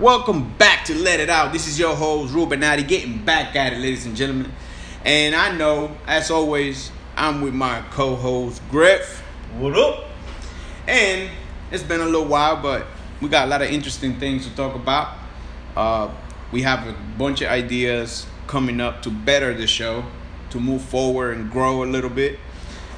Welcome 0.00 0.54
back 0.56 0.86
to 0.86 0.94
Let 0.94 1.20
It 1.20 1.28
Out. 1.28 1.52
This 1.52 1.68
is 1.68 1.78
your 1.78 1.94
host, 1.94 2.32
Ruben 2.32 2.60
Natty, 2.60 2.84
getting 2.84 3.22
back 3.22 3.54
at 3.54 3.74
it, 3.74 3.80
ladies 3.80 4.06
and 4.06 4.16
gentlemen. 4.16 4.50
And 5.04 5.34
I 5.34 5.54
know, 5.54 5.94
as 6.06 6.30
always, 6.30 6.90
I'm 7.16 7.42
with 7.42 7.52
my 7.52 7.82
co 7.90 8.16
host, 8.16 8.62
Griff. 8.70 9.20
What 9.58 9.76
up? 9.76 10.06
And 10.88 11.28
it's 11.70 11.82
been 11.82 12.00
a 12.00 12.06
little 12.06 12.24
while, 12.24 12.62
but 12.62 12.86
we 13.20 13.28
got 13.28 13.46
a 13.46 13.50
lot 13.50 13.60
of 13.60 13.68
interesting 13.68 14.18
things 14.18 14.48
to 14.48 14.56
talk 14.56 14.74
about. 14.74 15.18
Uh, 15.76 16.10
we 16.50 16.62
have 16.62 16.88
a 16.88 16.96
bunch 17.18 17.42
of 17.42 17.48
ideas 17.50 18.24
coming 18.46 18.80
up 18.80 19.02
to 19.02 19.10
better 19.10 19.52
the 19.52 19.66
show, 19.66 20.06
to 20.48 20.58
move 20.58 20.80
forward 20.80 21.36
and 21.36 21.50
grow 21.50 21.84
a 21.84 21.84
little 21.84 22.08
bit, 22.08 22.38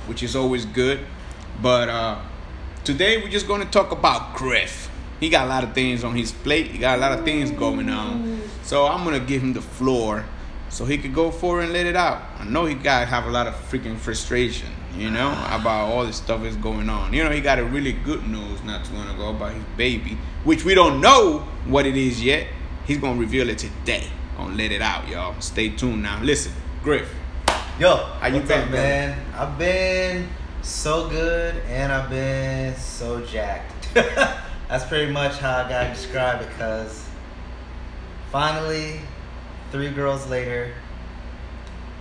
which 0.06 0.22
is 0.22 0.36
always 0.36 0.66
good. 0.66 1.00
But 1.60 1.88
uh, 1.88 2.20
today 2.84 3.20
we're 3.20 3.28
just 3.28 3.48
going 3.48 3.60
to 3.60 3.68
talk 3.68 3.90
about 3.90 4.36
Griff. 4.36 4.91
He 5.22 5.28
got 5.28 5.46
a 5.46 5.48
lot 5.48 5.62
of 5.62 5.72
things 5.72 6.02
on 6.02 6.16
his 6.16 6.32
plate. 6.32 6.66
He 6.66 6.78
got 6.78 6.98
a 6.98 7.00
lot 7.00 7.16
of 7.16 7.24
things 7.24 7.52
going 7.52 7.88
on. 7.88 8.42
So 8.64 8.88
I'm 8.88 9.04
gonna 9.04 9.20
give 9.20 9.40
him 9.40 9.52
the 9.52 9.62
floor 9.62 10.24
so 10.68 10.84
he 10.84 10.98
could 10.98 11.14
go 11.14 11.30
for 11.30 11.60
it 11.60 11.66
and 11.66 11.72
let 11.72 11.86
it 11.86 11.94
out. 11.94 12.22
I 12.40 12.44
know 12.44 12.64
he 12.64 12.74
got 12.74 13.00
to 13.00 13.06
have 13.06 13.26
a 13.26 13.30
lot 13.30 13.46
of 13.46 13.54
freaking 13.70 13.96
frustration, 13.96 14.66
you 14.96 15.10
know, 15.10 15.30
about 15.48 15.92
all 15.92 16.04
this 16.04 16.16
stuff 16.16 16.42
that's 16.42 16.56
going 16.56 16.90
on. 16.90 17.12
You 17.12 17.22
know, 17.22 17.30
he 17.30 17.40
got 17.40 17.60
a 17.60 17.64
really 17.64 17.92
good 17.92 18.26
news 18.26 18.64
not 18.64 18.84
too 18.84 18.94
long 18.94 19.14
ago 19.14 19.30
about 19.30 19.52
his 19.52 19.62
baby, 19.76 20.18
which 20.42 20.64
we 20.64 20.74
don't 20.74 21.00
know 21.00 21.46
what 21.66 21.86
it 21.86 21.96
is 21.96 22.20
yet. 22.20 22.48
He's 22.84 22.98
gonna 22.98 23.20
reveal 23.20 23.48
it 23.48 23.58
today. 23.58 24.08
Gonna 24.36 24.56
let 24.56 24.72
it 24.72 24.82
out, 24.82 25.06
y'all. 25.06 25.40
Stay 25.40 25.68
tuned 25.68 26.02
now. 26.02 26.20
Listen, 26.20 26.52
Griff. 26.82 27.14
Yo, 27.78 27.94
How 28.18 28.26
you 28.26 28.40
been, 28.40 28.60
up, 28.60 28.70
man? 28.70 29.24
I've 29.36 29.56
been 29.56 30.28
so 30.62 31.08
good 31.08 31.54
and 31.68 31.92
I've 31.92 32.10
been 32.10 32.74
so 32.74 33.24
jacked. 33.24 33.88
That's 34.72 34.86
pretty 34.86 35.12
much 35.12 35.36
how 35.36 35.58
I 35.58 35.68
gotta 35.68 35.90
describe 35.90 36.40
it 36.40 36.48
because 36.48 37.06
finally, 38.30 39.00
three 39.70 39.90
girls 39.90 40.26
later, 40.30 40.72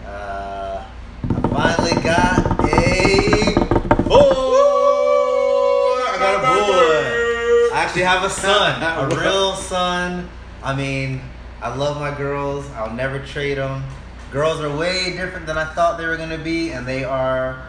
uh, 0.06 0.86
I 1.22 1.42
finally 1.50 2.02
got 2.02 2.40
a 2.62 3.56
boy. 4.08 4.16
I 6.08 6.16
got 6.18 6.36
a 6.36 6.48
boy. 6.48 7.76
I 7.76 7.84
actually 7.84 8.04
have 8.04 8.24
a 8.24 8.30
son, 8.30 8.82
a 8.82 9.16
real 9.22 9.54
son. 9.58 10.30
I 10.64 10.74
mean, 10.74 11.20
I 11.62 11.76
love 11.76 12.00
my 12.00 12.18
girls. 12.18 12.72
I'll 12.78 12.96
never 12.96 13.20
trade 13.20 13.58
them. 13.58 13.84
Girls 14.32 14.62
are 14.62 14.74
way 14.74 15.12
different 15.18 15.46
than 15.46 15.58
I 15.58 15.66
thought 15.66 15.98
they 15.98 16.06
were 16.06 16.16
gonna 16.16 16.38
be, 16.38 16.72
and 16.72 16.88
they 16.88 17.04
are. 17.04 17.66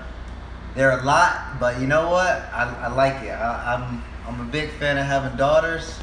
They're 0.77 0.97
a 0.97 1.03
lot, 1.03 1.59
but 1.59 1.81
you 1.81 1.89
know 1.89 2.09
what? 2.09 2.49
I, 2.53 2.83
I 2.83 2.95
like 2.95 3.21
it. 3.25 3.31
I, 3.31 3.75
I'm 3.75 4.05
I'm 4.27 4.41
a 4.41 4.45
big 4.45 4.71
fan 4.71 4.99
of 4.99 5.07
having 5.07 5.37
daughters. 5.37 5.99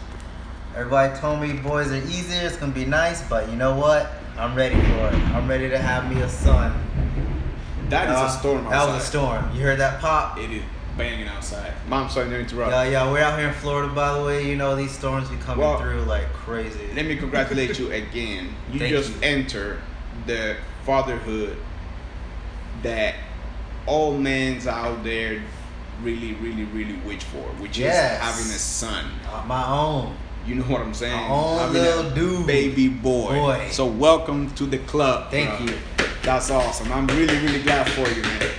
Everybody 0.75 1.17
told 1.19 1.41
me 1.41 1.53
boys 1.53 1.91
are 1.91 1.97
easier. 1.97 2.45
It's 2.45 2.57
gonna 2.57 2.71
be 2.71 2.85
nice, 2.85 3.27
but 3.27 3.49
you 3.49 3.55
know 3.55 3.75
what? 3.75 4.11
I'm 4.37 4.55
ready 4.55 4.75
for 4.75 5.07
it. 5.07 5.13
I'm 5.33 5.47
ready 5.47 5.69
to 5.69 5.77
have 5.77 6.13
me 6.13 6.21
a 6.21 6.29
son. 6.29 6.73
That 7.89 8.09
is 8.09 8.35
a 8.35 8.37
storm 8.39 8.67
outside. 8.67 8.71
That 8.71 8.93
was 8.93 9.03
a 9.03 9.05
storm. 9.05 9.55
You 9.55 9.61
heard 9.63 9.79
that 9.79 9.99
pop? 9.99 10.37
It 10.37 10.51
is 10.51 10.63
banging 10.97 11.27
outside. 11.27 11.73
Mom, 11.87 12.09
sorry 12.09 12.29
to 12.29 12.39
interrupt. 12.39 12.71
Yeah, 12.71 12.83
yeah, 12.83 13.11
we're 13.11 13.21
out 13.21 13.39
here 13.39 13.47
in 13.47 13.53
Florida, 13.55 13.91
by 13.93 14.17
the 14.17 14.23
way. 14.23 14.47
You 14.47 14.55
know 14.55 14.75
these 14.75 14.91
storms 14.91 15.29
be 15.29 15.37
coming 15.37 15.65
Well, 15.65 15.79
through 15.79 16.01
like 16.03 16.31
crazy. 16.33 16.87
Let 16.93 17.05
me 17.05 17.15
congratulate 17.15 17.79
you 17.79 17.91
again. 17.91 18.53
You 18.71 18.79
Thank 18.79 18.91
just 18.91 19.15
you. 19.15 19.21
entered 19.23 19.79
the 20.27 20.57
fatherhood 20.83 21.57
that 22.83 23.15
all 23.85 24.17
men's 24.17 24.67
out 24.67 25.03
there 25.03 25.41
really, 26.03 26.33
really, 26.35 26.63
really 26.65 26.95
wish 27.05 27.23
for, 27.23 27.41
which 27.61 27.77
Yes. 27.77 28.13
is 28.13 28.19
having 28.19 28.55
a 28.55 28.59
son. 28.59 29.05
Uh, 29.31 29.43
my 29.47 29.65
own. 29.67 30.15
You 30.45 30.55
know 30.55 30.63
what 30.63 30.81
I'm 30.81 30.93
saying? 30.93 31.15
My 31.15 31.27
own 31.27 31.73
little 31.73 32.09
dude. 32.11 32.47
baby 32.47 32.87
boy. 32.87 33.35
Boy. 33.35 33.67
So 33.71 33.85
welcome 33.85 34.49
to 34.51 34.65
the 34.65 34.79
club. 34.79 35.29
Thank 35.29 35.49
bro. 35.57 35.67
you. 35.67 35.73
That's 36.23 36.49
awesome. 36.49 36.91
I'm 36.91 37.07
really, 37.07 37.37
really 37.39 37.61
glad 37.61 37.87
for 37.89 38.07
you, 38.09 38.21
man. 38.23 38.49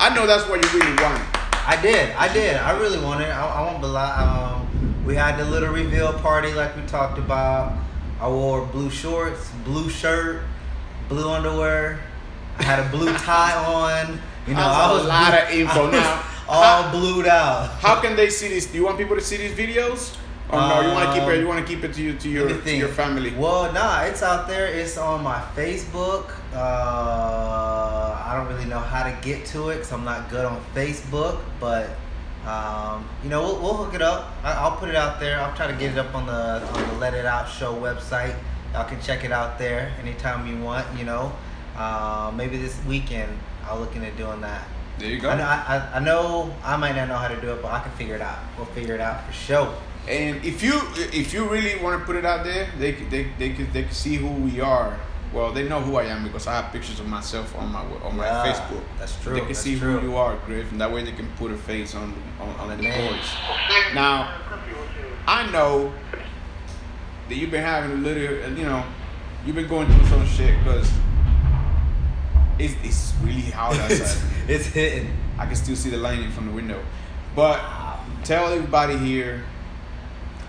I 0.00 0.14
know 0.14 0.26
that's 0.26 0.48
what 0.48 0.62
you 0.62 0.78
really 0.80 1.02
want. 1.02 1.22
I 1.66 1.78
did. 1.80 2.10
I 2.16 2.32
did. 2.32 2.56
I 2.56 2.78
really 2.78 2.98
wanted. 3.02 3.30
I, 3.30 3.46
I 3.46 3.62
won't 3.72 3.82
lie. 3.84 4.16
Um, 4.60 5.04
we 5.04 5.14
had 5.14 5.38
the 5.38 5.44
little 5.44 5.70
reveal 5.72 6.12
party 6.14 6.52
like 6.52 6.76
we 6.76 6.82
talked 6.82 7.18
about. 7.18 7.72
I 8.20 8.28
wore 8.28 8.64
blue 8.66 8.90
shorts, 8.90 9.50
blue 9.64 9.88
shirt, 9.88 10.42
blue 11.08 11.30
underwear. 11.30 12.00
I 12.58 12.62
had 12.64 12.80
a 12.84 12.88
blue 12.90 13.12
tie 13.18 13.54
on. 13.64 14.18
You 14.46 14.54
know, 14.54 14.60
I 14.60 14.90
a 14.90 14.94
was 14.94 15.06
lot 15.06 15.30
blue- 15.30 15.38
of 15.40 15.50
info 15.60 15.88
I 15.88 15.90
now. 15.92 16.22
All 16.48 16.82
How- 16.82 16.90
blued 16.90 17.26
out. 17.26 17.68
How 17.80 18.00
can 18.00 18.16
they 18.16 18.30
see 18.30 18.48
this? 18.48 18.66
Do 18.66 18.78
you 18.78 18.84
want 18.84 18.96
people 18.98 19.16
to 19.16 19.22
see 19.22 19.36
these 19.36 19.52
videos? 19.52 20.16
Or 20.50 20.58
no, 20.58 20.80
you 20.80 20.92
want 20.92 21.12
to 21.12 21.12
keep 21.12 21.28
it. 21.28 21.34
Um, 21.34 21.40
You 21.40 21.46
want 21.46 21.60
to 21.66 21.74
keep 21.74 21.84
it 21.84 21.92
to 21.92 22.02
you 22.02 22.14
to 22.14 22.28
your 22.28 22.48
to 22.48 22.74
your 22.74 22.88
family. 22.88 23.34
Well, 23.36 23.70
nah, 23.72 24.04
it's 24.04 24.22
out 24.22 24.48
there. 24.48 24.66
It's 24.66 24.96
on 24.96 25.22
my 25.22 25.40
Facebook. 25.54 26.30
Uh, 26.54 28.24
I 28.24 28.32
don't 28.34 28.48
really 28.48 28.64
know 28.64 28.78
how 28.78 29.02
to 29.04 29.14
get 29.20 29.44
to 29.52 29.68
it 29.68 29.74
because 29.76 29.92
I'm 29.92 30.04
not 30.04 30.30
good 30.30 30.46
on 30.46 30.58
Facebook. 30.74 31.36
But 31.60 31.90
um, 32.46 33.06
you 33.22 33.28
know, 33.28 33.42
we'll, 33.42 33.60
we'll 33.60 33.74
hook 33.74 33.92
it 33.94 34.00
up. 34.00 34.32
I, 34.42 34.52
I'll 34.52 34.76
put 34.76 34.88
it 34.88 34.96
out 34.96 35.20
there. 35.20 35.38
I'll 35.38 35.54
try 35.54 35.66
to 35.66 35.74
get 35.74 35.92
it 35.92 35.98
up 35.98 36.14
on 36.14 36.24
the 36.24 36.66
on 36.66 36.88
the 36.88 36.94
Let 36.94 37.12
It 37.12 37.26
Out 37.26 37.46
Show 37.50 37.74
website. 37.74 38.34
Y'all 38.72 38.88
can 38.88 39.00
check 39.02 39.24
it 39.24 39.32
out 39.32 39.58
there 39.58 39.92
anytime 40.00 40.46
you 40.46 40.56
want. 40.64 40.86
You 40.98 41.04
know, 41.04 41.32
uh, 41.76 42.32
maybe 42.34 42.56
this 42.56 42.74
weekend 42.86 43.36
I'll 43.66 43.78
look 43.80 43.94
into 43.94 44.10
doing 44.12 44.40
that. 44.40 44.64
There 44.98 45.08
you 45.10 45.20
go. 45.20 45.30
I 45.30 45.36
know, 45.36 45.44
I, 45.44 45.90
I- 45.94 46.00
know 46.00 46.54
I 46.64 46.76
might 46.76 46.96
not 46.96 47.08
know 47.08 47.16
how 47.16 47.28
to 47.28 47.40
do 47.40 47.52
it, 47.52 47.62
but 47.62 47.70
I 47.72 47.80
can 47.80 47.92
figure 47.92 48.14
it 48.16 48.20
out. 48.22 48.38
We'll 48.56 48.66
figure 48.66 48.94
it 48.94 49.00
out 49.00 49.26
for 49.26 49.32
sure. 49.32 49.74
And 50.08 50.42
if 50.44 50.62
you 50.62 50.80
if 50.96 51.32
you 51.34 51.48
really 51.48 51.80
want 51.82 52.00
to 52.00 52.04
put 52.06 52.16
it 52.16 52.24
out 52.24 52.42
there, 52.44 52.68
they 52.78 52.92
could- 52.92 53.10
they 53.10 53.24
they 53.38 53.50
could 53.50 53.72
they 53.72 53.82
could 53.84 53.92
see 53.96 54.16
who 54.16 54.28
we 54.28 54.60
are. 54.60 54.98
Well, 55.32 55.52
they 55.52 55.68
know 55.68 55.80
who 55.82 55.96
I 55.96 56.04
am 56.04 56.24
because 56.24 56.46
I 56.46 56.54
have 56.54 56.72
pictures 56.72 57.00
of 57.00 57.06
myself 57.06 57.54
on 57.56 57.70
my 57.70 57.80
on 58.02 58.16
my 58.16 58.24
Yeah, 58.24 58.44
Facebook. 58.46 58.82
that's 58.98 59.14
true, 59.22 59.34
They 59.34 59.40
can 59.40 59.48
that's 59.48 59.60
see 59.60 59.78
true. 59.78 59.98
who 60.00 60.08
you 60.08 60.16
are, 60.16 60.36
Griff, 60.46 60.72
and 60.72 60.80
that 60.80 60.90
way 60.90 61.04
they 61.04 61.12
can 61.12 61.28
put 61.36 61.50
a 61.52 61.56
face 61.58 61.94
on 61.94 62.14
on, 62.40 62.48
on 62.60 62.68
the 62.70 62.76
boys. 62.82 63.28
Now, 63.94 64.32
I 65.26 65.50
know 65.50 65.92
that 67.28 67.34
you've 67.36 67.50
been 67.50 67.62
having 67.62 67.90
a 67.92 67.94
little, 67.96 68.56
you 68.56 68.64
know, 68.64 68.82
you've 69.44 69.56
been 69.56 69.68
going 69.68 69.86
through 69.92 70.06
some 70.06 70.26
shit 70.26 70.58
because 70.64 70.90
it's 72.58 72.74
it's 72.82 73.14
really 73.22 73.50
hot 73.50 73.74
outside. 73.80 74.22
it's 74.48 74.66
hitting. 74.66 75.10
I 75.38 75.46
can 75.46 75.56
still 75.56 75.76
see 75.76 75.90
the 75.90 75.96
lightning 75.98 76.30
from 76.30 76.46
the 76.46 76.52
window. 76.52 76.82
But 77.34 77.60
tell 78.24 78.52
everybody 78.52 78.96
here 78.96 79.44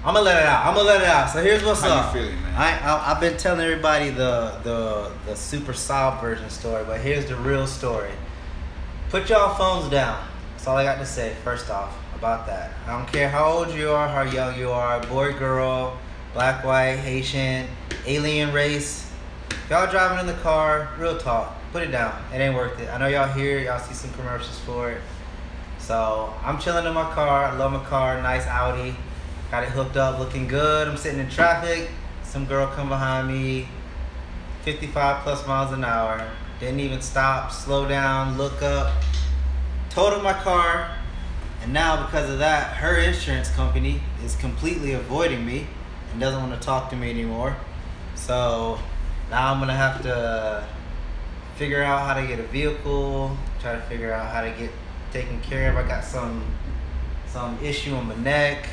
I'm 0.01 0.13
gonna 0.13 0.25
let 0.25 0.37
it 0.37 0.45
out. 0.45 0.65
I'm 0.65 0.75
gonna 0.75 0.87
let 0.87 1.01
it 1.01 1.07
out. 1.07 1.29
So 1.29 1.43
here's 1.43 1.61
what's 1.63 1.81
How 1.81 1.87
you 1.87 1.93
up. 1.93 2.13
feeling, 2.13 2.41
man? 2.41 2.53
I, 2.55 2.79
I 2.79 3.11
I've 3.11 3.19
been 3.19 3.35
telling 3.37 3.59
everybody 3.59 4.11
the 4.11 4.57
the 4.63 5.11
the 5.25 5.35
super 5.35 5.73
sob 5.73 6.21
version 6.21 6.49
story, 6.49 6.85
but 6.85 7.01
here's 7.01 7.25
the 7.25 7.35
real 7.35 7.67
story. 7.67 8.11
Put 9.09 9.29
y'all 9.29 9.55
phones 9.55 9.91
down. 9.91 10.25
That's 10.53 10.67
all 10.67 10.77
I 10.77 10.85
got 10.85 10.99
to 10.99 11.05
say. 11.05 11.35
First 11.43 11.69
off 11.69 11.93
about 12.15 12.47
that. 12.47 12.71
I 12.87 12.97
don't 12.97 13.11
care 13.11 13.27
how 13.27 13.45
old 13.51 13.73
you 13.73 13.89
are, 13.89 14.07
how 14.07 14.21
young 14.21 14.57
you 14.57 14.71
are, 14.71 15.01
boy, 15.07 15.33
girl, 15.33 15.97
black, 16.33 16.63
white, 16.63 16.95
Haitian, 16.95 17.67
alien 18.05 18.53
race. 18.53 19.11
If 19.49 19.69
y'all 19.69 19.89
driving 19.91 20.19
in 20.19 20.27
the 20.27 20.41
car, 20.41 20.89
real 20.97 21.17
talk. 21.17 21.58
Put 21.71 21.83
it 21.83 21.91
down. 21.91 22.21
It 22.33 22.37
ain't 22.37 22.55
worth 22.55 22.79
it. 22.79 22.89
I 22.89 22.97
know 22.97 23.07
y'all 23.07 23.31
hear. 23.31 23.59
Y'all 23.59 23.79
see 23.79 23.93
some 23.93 24.11
commercials 24.13 24.59
for 24.59 24.91
it. 24.91 25.01
So 25.77 26.33
I'm 26.43 26.59
chilling 26.59 26.85
in 26.85 26.93
my 26.93 27.11
car. 27.13 27.45
I 27.45 27.55
love 27.55 27.71
my 27.71 27.83
car. 27.85 28.21
Nice 28.21 28.47
Audi. 28.47 28.95
Got 29.51 29.63
it 29.63 29.69
hooked 29.69 29.97
up, 29.97 30.19
looking 30.19 30.47
good. 30.47 30.87
I'm 30.87 30.97
sitting 30.97 31.19
in 31.19 31.29
traffic. 31.29 31.89
Some 32.23 32.45
girl 32.45 32.67
come 32.67 32.89
behind 32.89 33.27
me, 33.27 33.67
55 34.61 35.23
plus 35.23 35.47
miles 35.47 35.73
an 35.73 35.83
hour. 35.83 36.29
Didn't 36.59 36.79
even 36.81 37.01
stop, 37.01 37.51
slow 37.51 37.87
down, 37.87 38.37
look 38.37 38.61
up. 38.61 38.93
Totaled 39.89 40.21
my 40.21 40.33
car, 40.33 40.95
and 41.63 41.73
now 41.73 42.05
because 42.05 42.29
of 42.29 42.37
that, 42.37 42.77
her 42.77 42.97
insurance 42.99 43.49
company 43.49 44.01
is 44.23 44.35
completely 44.35 44.93
avoiding 44.93 45.43
me 45.43 45.65
and 46.11 46.21
doesn't 46.21 46.39
want 46.39 46.53
to 46.53 46.63
talk 46.63 46.91
to 46.91 46.95
me 46.95 47.09
anymore. 47.09 47.55
So 48.13 48.77
now 49.31 49.51
I'm 49.51 49.59
gonna 49.59 49.75
have 49.75 50.03
to 50.03 50.67
figure 51.59 51.83
out 51.83 52.07
how 52.07 52.13
to 52.19 52.25
get 52.25 52.39
a 52.39 52.43
vehicle, 52.43 53.35
try 53.59 53.73
to 53.75 53.81
figure 53.81 54.13
out 54.13 54.31
how 54.31 54.39
to 54.41 54.49
get 54.51 54.71
taken 55.11 55.41
care 55.41 55.69
of. 55.69 55.75
I 55.75 55.85
got 55.85 56.05
some 56.05 56.41
some 57.27 57.59
issue 57.61 57.93
on 57.93 58.07
my 58.07 58.15
neck. 58.15 58.65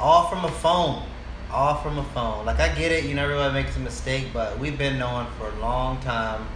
All 0.00 0.26
from 0.28 0.44
a 0.46 0.50
phone. 0.50 1.04
All 1.52 1.74
from 1.76 1.98
a 1.98 2.04
phone. 2.04 2.46
Like 2.46 2.58
I 2.58 2.68
get 2.74 2.90
it, 2.90 3.04
you 3.04 3.14
know 3.14 3.24
everybody 3.24 3.52
makes 3.52 3.76
a 3.76 3.80
mistake, 3.80 4.28
but 4.32 4.58
we've 4.58 4.78
been 4.78 4.98
knowing 4.98 5.26
for 5.38 5.48
a 5.50 5.60
long 5.60 6.00
time. 6.00 6.46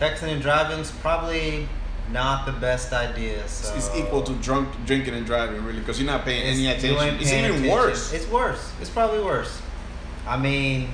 Texting 0.00 0.32
and 0.32 0.42
driving's 0.42 0.90
probably 0.90 1.68
not 2.10 2.44
the 2.44 2.52
best 2.52 2.92
idea. 2.92 3.46
So 3.48 3.74
it's 3.76 3.90
equal 3.94 4.22
to 4.24 4.32
drunk 4.34 4.68
drinking 4.84 5.14
and 5.14 5.24
driving, 5.24 5.64
really, 5.64 5.78
because 5.78 5.98
you're 6.00 6.10
not 6.10 6.24
paying 6.24 6.42
any 6.42 6.66
attention. 6.66 6.98
ain't 6.98 7.20
It's 7.22 7.32
even 7.32 7.44
attention. 7.52 7.70
worse. 7.70 8.12
It's 8.12 8.26
worse. 8.28 8.72
It's 8.80 8.90
probably 8.90 9.22
worse. 9.22 9.62
I 10.26 10.36
mean, 10.36 10.90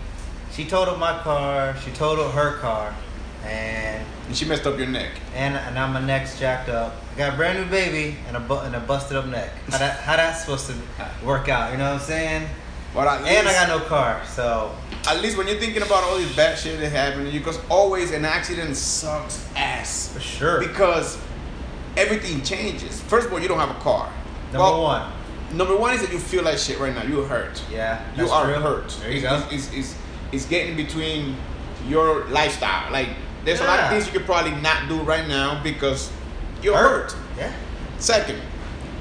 she 0.53 0.67
totaled 0.67 1.01
my 1.01 1.19
car. 1.23 1.75
She 1.85 1.91
totaled 1.93 2.33
her 2.33 2.59
car, 2.59 2.95
and 3.45 4.05
And 4.29 4.37
she 4.37 4.45
messed 4.45 4.67
up 4.67 4.79
your 4.79 4.87
neck. 4.87 5.11
and 5.35 5.57
and 5.57 5.75
now 5.75 5.87
my 5.87 6.01
neck's 6.01 6.39
jacked 6.39 6.69
up. 6.69 6.95
I 7.15 7.19
got 7.19 7.35
a 7.35 7.37
brand 7.37 7.59
new 7.59 7.67
baby 7.67 8.17
and 8.29 8.37
a 8.37 8.41
bu- 8.41 8.59
and 8.67 8.75
a 8.75 8.81
busted 8.81 9.17
up 9.17 9.27
neck. 9.27 9.51
How 9.71 9.79
that 9.79 10.01
how 10.01 10.17
that's 10.17 10.41
supposed 10.43 10.67
to 10.69 10.75
work 11.25 11.49
out? 11.49 11.73
You 11.73 11.79
know 11.79 11.93
what 11.93 12.01
I'm 12.01 12.07
saying? 12.07 12.49
But 12.95 13.07
at 13.09 13.27
and 13.27 13.49
I 13.49 13.53
got 13.53 13.69
no 13.69 13.81
car, 13.87 14.23
so 14.27 14.71
At 15.09 15.21
least 15.23 15.37
when 15.39 15.49
you're 15.49 15.59
thinking 15.59 15.83
about 15.83 16.05
all 16.05 16.17
this 16.19 16.35
bad 16.37 16.59
shit 16.59 16.79
that 16.79 16.93
happened, 16.93 17.27
to 17.27 17.33
you, 17.33 17.41
because 17.41 17.59
always 17.71 18.11
an 18.13 18.25
accident 18.25 18.77
sucks 18.77 19.45
ass. 19.57 20.13
for 20.13 20.21
sure. 20.21 20.61
Because 20.61 21.19
everything 21.97 22.43
changes. 22.43 23.01
First 23.01 23.27
of 23.27 23.33
all, 23.33 23.41
you 23.41 23.49
don't 23.49 23.59
have 23.59 23.71
a 23.71 23.81
car. 23.81 24.13
Number 24.53 24.59
Well, 24.59 24.83
one, 24.83 25.13
Number 25.55 25.77
one 25.77 25.93
is 25.95 26.01
that 26.03 26.11
you 26.13 26.19
feel 26.19 26.45
like 26.45 26.57
shit 26.59 26.79
right 26.79 26.95
now. 26.95 27.03
You're 27.03 27.27
hurt. 27.27 27.63
yeah, 27.71 28.03
You 28.17 28.29
are 28.31 28.45
true. 28.45 28.55
hurt. 28.55 28.89
There 29.01 29.11
you 29.11 29.17
it's, 29.17 29.23
go. 29.23 29.35
It's, 29.51 29.67
it's, 29.69 29.75
it's, 29.75 29.95
it's 30.33 30.47
getting 30.47 30.77
between 30.77 31.37
your 31.89 32.25
lifestyle. 32.29 32.91
Like, 32.93 33.09
there's 33.45 33.61
a 33.61 33.65
lot 33.65 33.81
of 33.81 33.91
things 33.91 34.07
you 34.07 34.13
could 34.13 34.27
probably 34.27 34.53
not 34.61 34.89
do 34.89 35.01
right 35.03 35.27
now 35.27 35.63
because 35.63 36.11
you're 36.63 36.77
Hurt. 36.77 37.13
hurt. 37.13 37.21
Yeah. 37.37 37.53
Second, 37.99 38.41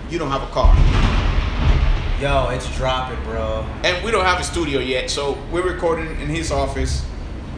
you 0.09 0.17
don't 0.17 0.31
have 0.31 0.43
a 0.43 0.47
car. 0.47 0.75
Yo, 2.19 2.49
it's 2.49 2.75
dropping, 2.77 3.23
bro. 3.23 3.65
And 3.83 4.03
we 4.05 4.11
don't 4.11 4.25
have 4.25 4.39
a 4.39 4.43
studio 4.43 4.79
yet, 4.79 5.09
so 5.09 5.37
we're 5.51 5.67
recording 5.67 6.07
in 6.21 6.27
his 6.27 6.51
office, 6.51 7.03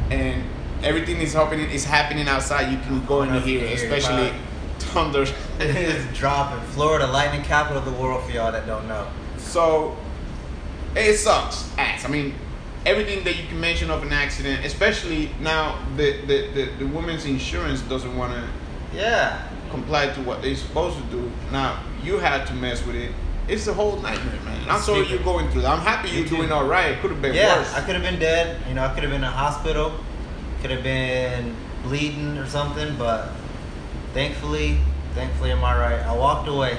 and 0.09 0.43
everything 0.83 1.17
is 1.17 1.33
happening 1.33 1.69
is 1.69 1.83
happening 1.83 2.27
outside. 2.27 2.71
You 2.71 2.77
can 2.79 3.05
go 3.05 3.23
in 3.23 3.41
here, 3.41 3.65
especially 3.73 4.31
thunder. 4.79 5.25
it's 5.59 6.17
dropping. 6.17 6.63
Florida, 6.69 7.07
lightning 7.07 7.43
capital 7.43 7.77
of 7.77 7.85
the 7.85 7.91
world 7.91 8.23
for 8.23 8.31
y'all 8.31 8.51
that 8.51 8.65
don't 8.65 8.87
know. 8.87 9.07
so 9.37 9.97
it 10.95 11.17
sucks 11.17 11.69
ass. 11.77 12.05
I 12.05 12.07
mean, 12.07 12.33
everything 12.85 13.23
that 13.23 13.35
you 13.37 13.47
can 13.47 13.59
mention 13.59 13.89
of 13.89 14.03
an 14.03 14.11
accident, 14.13 14.65
especially 14.65 15.29
now 15.39 15.79
the 15.97 16.21
the, 16.25 16.47
the, 16.53 16.63
the 16.79 16.87
woman's 16.87 17.25
insurance 17.25 17.81
doesn't 17.81 18.15
want 18.17 18.33
to 18.33 18.43
Yeah. 18.97 19.41
comply 19.71 20.07
to 20.07 20.21
what 20.21 20.41
they're 20.41 20.55
supposed 20.55 20.97
to 20.97 21.03
do. 21.05 21.31
Now 21.51 21.79
you 22.03 22.17
had 22.19 22.45
to 22.47 22.53
mess 22.53 22.85
with 22.85 22.95
it. 22.95 23.11
It's 23.47 23.67
a 23.67 23.73
whole 23.73 23.97
nightmare, 23.97 24.39
man. 24.45 24.69
I'm 24.69 24.79
sorry 24.81 25.05
you're 25.07 25.19
going 25.23 25.49
through 25.51 25.61
that. 25.63 25.71
I'm 25.71 25.81
happy 25.85 26.09
you're 26.09 26.25
doing 26.27 26.51
all 26.51 26.65
right. 26.65 26.91
It 26.91 27.01
could 27.01 27.11
have 27.11 27.21
been 27.21 27.33
Yeah, 27.35 27.57
worse. 27.57 27.73
I 27.73 27.81
could 27.81 27.95
have 27.95 28.03
been 28.03 28.19
dead. 28.19 28.61
You 28.69 28.75
know, 28.75 28.85
I 28.85 28.93
could 28.93 29.03
have 29.03 29.11
been 29.11 29.21
in 29.23 29.27
a 29.27 29.31
hospital. 29.31 29.91
Could 30.61 30.71
have 30.71 30.83
been 30.83 31.53
bleeding 31.83 32.37
or 32.37 32.47
something, 32.47 32.95
but 32.97 33.29
thankfully, 34.13 34.77
thankfully 35.13 35.51
I'm 35.51 35.61
alright. 35.63 36.01
I 36.05 36.15
walked 36.15 36.47
away. 36.47 36.77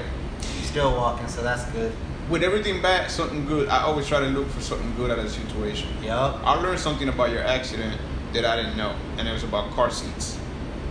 Still 0.63 0.91
walking, 0.95 1.27
so 1.27 1.43
that's 1.43 1.65
good. 1.71 1.91
With 2.29 2.43
everything 2.43 2.81
bad, 2.81 3.09
something 3.11 3.45
good. 3.45 3.69
I 3.69 3.81
always 3.83 4.07
try 4.07 4.19
to 4.19 4.25
look 4.27 4.47
for 4.49 4.61
something 4.61 4.93
good 4.95 5.11
out 5.11 5.19
of 5.19 5.25
the 5.25 5.29
situation. 5.31 5.87
Yup. 6.03 6.39
I 6.43 6.55
learned 6.61 6.79
something 6.79 7.07
about 7.09 7.31
your 7.31 7.43
accident 7.43 7.99
that 8.33 8.45
I 8.45 8.55
didn't 8.55 8.77
know, 8.77 8.95
and 9.17 9.27
it 9.27 9.31
was 9.31 9.43
about 9.43 9.71
car 9.71 9.89
seats. 9.91 10.37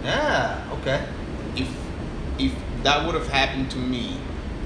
Yeah, 0.05 0.63
okay. 0.81 1.05
If 1.57 1.69
if 2.39 2.53
that 2.83 3.05
would 3.07 3.15
have 3.15 3.29
happened 3.29 3.71
to 3.73 3.79
me 3.79 4.17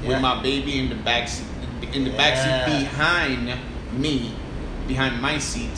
Yeah. 0.03 0.09
with 0.11 0.21
my 0.21 0.43
baby 0.43 0.79
in 0.79 0.89
the 0.89 0.95
back 0.97 1.29
seat, 1.29 1.47
in 1.93 2.05
the 2.05 2.11
back 2.11 2.37
seat 2.37 2.81
behind 2.81 3.53
me, 3.93 4.33
behind 4.87 5.21
my 5.23 5.39
seat, 5.39 5.71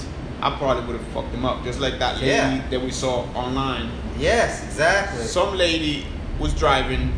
I 0.43 0.51
probably 0.57 0.85
would 0.87 0.97
have 1.01 1.09
fucked 1.13 1.35
him 1.35 1.45
up, 1.45 1.63
just 1.65 1.81
like 1.81 1.99
that 1.99 2.17
lady 2.17 2.27
Yeah. 2.29 2.61
that 2.71 2.81
we 2.83 2.91
saw 2.91 3.27
online. 3.35 3.91
Yes, 4.19 4.65
exactly. 4.65 5.25
Some 5.25 5.57
lady 5.57 6.07
was 6.39 6.53
driving, 6.55 7.13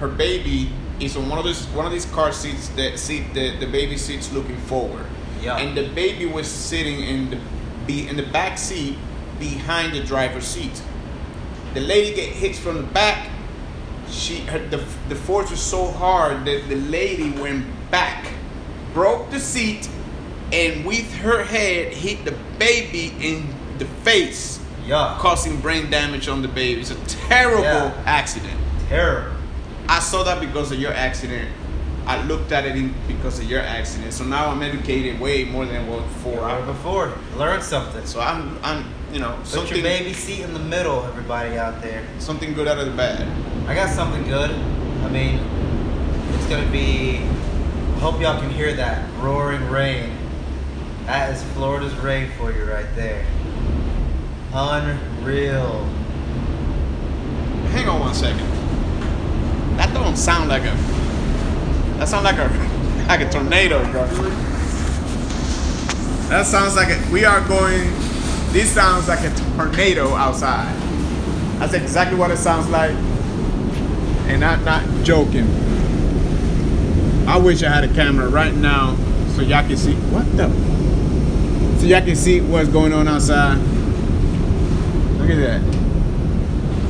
her 0.00 0.08
baby 0.08 0.70
is 1.00 1.16
on 1.16 1.28
one 1.28 1.38
of 1.38 1.44
these 1.44 1.64
one 1.68 1.86
of 1.86 1.92
these 1.92 2.06
car 2.06 2.32
seats 2.32 2.68
that 2.70 2.98
seat 2.98 3.34
the, 3.34 3.56
the 3.58 3.66
baby 3.66 3.96
seats 3.96 4.32
looking 4.32 4.56
forward. 4.56 5.06
Yeah. 5.42 5.58
And 5.58 5.76
the 5.76 5.88
baby 5.88 6.26
was 6.26 6.46
sitting 6.46 7.00
in 7.02 7.30
the 7.30 7.38
be 7.86 8.08
in 8.08 8.16
the 8.16 8.22
back 8.24 8.58
seat 8.58 8.96
behind 9.38 9.94
the 9.94 10.02
driver's 10.02 10.46
seat. 10.46 10.82
The 11.74 11.80
lady 11.80 12.14
get 12.16 12.30
hit 12.30 12.56
from 12.56 12.76
the 12.76 12.82
back. 12.82 13.28
She 14.08 14.40
her, 14.46 14.58
the 14.68 14.78
the 15.08 15.14
force 15.14 15.50
was 15.50 15.60
so 15.60 15.90
hard 15.90 16.44
that 16.46 16.68
the 16.68 16.76
lady 16.76 17.30
went 17.32 17.66
back, 17.90 18.26
broke 18.94 19.30
the 19.30 19.40
seat, 19.40 19.88
and 20.52 20.84
with 20.86 21.12
her 21.16 21.44
head 21.44 21.92
hit 21.92 22.24
the 22.24 22.34
baby 22.58 23.12
in 23.20 23.48
the 23.78 23.84
face 23.84 24.58
Yuck. 24.86 25.18
causing 25.18 25.60
brain 25.60 25.90
damage 25.90 26.28
on 26.28 26.40
the 26.40 26.48
baby. 26.48 26.80
It's 26.80 26.90
a 26.92 27.04
terrible 27.28 27.62
Yeah. 27.62 28.02
accident. 28.06 28.58
Terrible. 28.88 29.35
I 29.88 30.00
saw 30.00 30.22
that 30.24 30.40
because 30.40 30.72
of 30.72 30.80
your 30.80 30.92
accident. 30.92 31.48
I 32.06 32.22
looked 32.22 32.52
at 32.52 32.64
it 32.64 32.76
in, 32.76 32.94
because 33.08 33.38
of 33.40 33.50
your 33.50 33.60
accident. 33.60 34.12
So 34.12 34.24
now 34.24 34.50
I'm 34.50 34.62
educated 34.62 35.18
way 35.20 35.44
more 35.44 35.66
than 35.66 35.88
what 35.88 36.02
before. 36.02 36.40
Right 36.40 36.64
before. 36.64 37.12
Learn 37.36 37.60
something. 37.62 38.06
So 38.06 38.20
I'm, 38.20 38.58
I'm, 38.62 38.84
you 39.12 39.18
know, 39.18 39.36
Put 39.38 39.46
something, 39.46 39.74
your 39.76 39.82
baby 39.84 40.12
seat 40.12 40.42
in 40.42 40.52
the 40.52 40.60
middle, 40.60 41.04
everybody 41.04 41.58
out 41.58 41.82
there. 41.82 42.06
something 42.18 42.54
good 42.54 42.68
out 42.68 42.78
of 42.78 42.86
the 42.86 42.92
bad. 42.92 43.26
I 43.68 43.74
got 43.74 43.90
something 43.90 44.22
good. 44.24 44.50
I 44.50 45.08
mean, 45.08 45.40
it's 46.34 46.46
gonna 46.46 46.70
be. 46.70 47.18
I 47.18 47.98
hope 47.98 48.20
y'all 48.20 48.40
can 48.40 48.50
hear 48.50 48.72
that 48.74 49.08
roaring 49.20 49.68
rain. 49.68 50.16
That 51.06 51.34
is 51.34 51.42
Florida's 51.54 51.94
rain 51.96 52.30
for 52.38 52.52
you 52.52 52.64
right 52.64 52.86
there. 52.94 53.24
Unreal. 54.52 55.84
Hang 57.72 57.88
on 57.88 58.00
one 58.00 58.14
second. 58.14 58.55
That 59.76 59.92
don't 59.92 60.16
sound 60.16 60.48
like 60.48 60.62
a. 60.62 60.74
That 61.98 62.08
sounds 62.08 62.24
like 62.24 62.38
a 62.38 62.48
like 63.08 63.20
a 63.20 63.30
tornado, 63.30 63.80
bro. 63.90 64.06
That 66.28 66.46
sounds 66.46 66.76
like 66.76 66.88
a. 66.88 67.12
We 67.12 67.24
are 67.24 67.46
going. 67.46 67.92
This 68.52 68.72
sounds 68.72 69.08
like 69.08 69.20
a 69.20 69.34
tornado 69.56 70.14
outside. 70.14 70.74
That's 71.58 71.74
exactly 71.74 72.18
what 72.18 72.30
it 72.30 72.38
sounds 72.38 72.68
like, 72.68 72.92
and 74.28 74.44
I'm 74.44 74.64
not 74.64 74.84
joking. 75.04 75.46
I 77.28 77.38
wish 77.38 77.62
I 77.62 77.70
had 77.70 77.84
a 77.84 77.92
camera 77.92 78.28
right 78.28 78.54
now 78.54 78.96
so 79.34 79.42
y'all 79.42 79.66
can 79.66 79.76
see 79.76 79.94
what 79.94 80.24
the. 80.36 80.48
So 81.80 81.86
y'all 81.86 82.00
can 82.00 82.16
see 82.16 82.40
what's 82.40 82.68
going 82.68 82.92
on 82.92 83.08
outside. 83.08 83.56
Look 85.18 85.30
at 85.30 85.36
that 85.36 85.76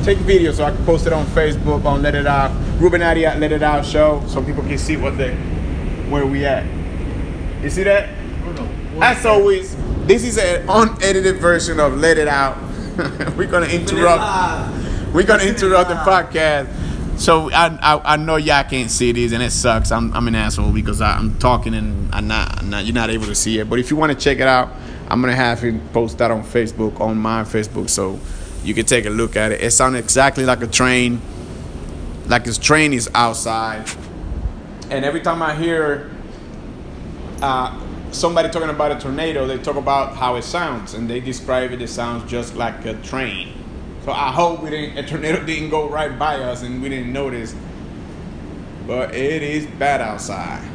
take 0.07 0.19
a 0.19 0.23
video 0.23 0.53
so 0.53 0.63
I 0.63 0.71
can 0.71 0.85
post 0.85 1.05
it 1.05 1.11
on 1.11 1.25
Facebook 1.25 1.83
on 1.83 2.01
Let 2.01 2.15
It 2.15 2.25
Out. 2.25 2.49
Rubenati 2.77 3.23
at 3.23 3.39
Let 3.39 3.51
It 3.51 3.63
Out 3.63 3.85
Show 3.85 4.23
so 4.27 4.43
people 4.43 4.63
can 4.63 4.77
see 4.77 4.97
what 4.97 5.17
they 5.17 5.35
where 6.09 6.25
we 6.25 6.45
at. 6.45 6.65
You 7.61 7.69
see 7.69 7.83
that? 7.83 8.09
As 9.01 9.25
always, 9.25 9.75
this 10.05 10.23
is 10.23 10.37
an 10.37 10.67
unedited 10.69 11.37
version 11.37 11.79
of 11.79 11.97
Let 11.97 12.17
It 12.17 12.27
Out. 12.27 12.57
We're 13.35 13.47
gonna 13.47 13.67
interrupt. 13.67 15.13
We're 15.13 15.25
gonna 15.25 15.43
interrupt 15.43 15.89
the 15.89 15.95
podcast. 15.95 17.19
So 17.19 17.51
I, 17.51 17.77
I 17.81 18.13
I 18.13 18.17
know 18.17 18.35
y'all 18.35 18.63
can't 18.63 18.91
see 18.91 19.11
these 19.11 19.33
and 19.33 19.41
it 19.41 19.51
sucks. 19.51 19.91
I'm 19.91 20.13
I'm 20.13 20.27
an 20.27 20.35
asshole 20.35 20.71
because 20.71 21.01
I, 21.01 21.17
I'm 21.17 21.37
talking 21.39 21.73
and 21.73 22.13
I'm 22.13 22.27
not, 22.27 22.59
I'm 22.59 22.69
not 22.69 22.85
you're 22.85 22.93
not 22.93 23.09
able 23.09 23.25
to 23.25 23.35
see 23.35 23.59
it. 23.59 23.69
But 23.69 23.79
if 23.79 23.89
you 23.89 23.97
want 23.97 24.11
to 24.11 24.17
check 24.17 24.37
it 24.37 24.47
out, 24.47 24.69
I'm 25.09 25.21
gonna 25.21 25.35
have 25.35 25.61
him 25.61 25.81
post 25.89 26.19
that 26.19 26.31
on 26.31 26.43
Facebook 26.43 26.99
on 27.01 27.17
my 27.17 27.43
Facebook 27.43 27.89
so 27.89 28.19
you 28.63 28.73
can 28.73 28.85
take 28.85 29.05
a 29.05 29.09
look 29.09 29.35
at 29.35 29.51
it. 29.51 29.61
It 29.61 29.71
sounds 29.71 29.95
exactly 29.95 30.45
like 30.45 30.61
a 30.61 30.67
train, 30.67 31.21
like 32.27 32.45
his 32.45 32.57
train 32.57 32.93
is 32.93 33.09
outside. 33.13 33.89
And 34.89 35.03
every 35.03 35.21
time 35.21 35.41
I 35.41 35.55
hear 35.55 36.09
uh, 37.41 37.79
somebody 38.11 38.49
talking 38.49 38.69
about 38.69 38.91
a 38.91 38.99
tornado, 38.99 39.45
they 39.47 39.57
talk 39.57 39.75
about 39.75 40.15
how 40.15 40.35
it 40.35 40.43
sounds, 40.43 40.93
and 40.93 41.09
they 41.09 41.19
describe 41.19 41.71
it. 41.71 41.81
It 41.81 41.89
sounds 41.89 42.29
just 42.29 42.55
like 42.55 42.85
a 42.85 42.93
train. 43.01 43.53
So 44.05 44.11
I 44.11 44.31
hope 44.31 44.63
we 44.63 44.69
didn't, 44.69 44.97
a 44.97 45.07
tornado 45.07 45.43
didn't 45.45 45.69
go 45.69 45.89
right 45.89 46.17
by 46.17 46.35
us 46.37 46.63
and 46.63 46.81
we 46.81 46.89
didn't 46.89 47.11
notice. 47.11 47.53
But 48.85 49.13
it 49.13 49.43
is 49.43 49.65
bad 49.65 49.99
outside. 49.99 50.65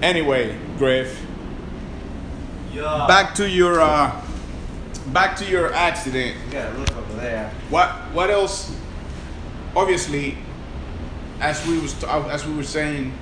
Anyway, 0.00 0.56
Griff, 0.78 1.20
Yeah. 2.72 3.06
back 3.08 3.34
to 3.34 3.50
your 3.50 3.80
uh, 3.80 4.12
back 5.08 5.36
to 5.38 5.44
your 5.44 5.72
accident. 5.74 6.36
You 6.46 6.52
gotta 6.52 6.78
look 6.78 6.96
over 6.96 7.14
there. 7.20 7.50
What 7.68 7.90
what 8.12 8.30
else? 8.30 8.72
Obviously, 9.76 10.36
as 11.40 11.64
we 11.66 11.78
was 11.78 12.02
as 12.04 12.46
we 12.46 12.54
were 12.54 12.62
saying, 12.64 13.12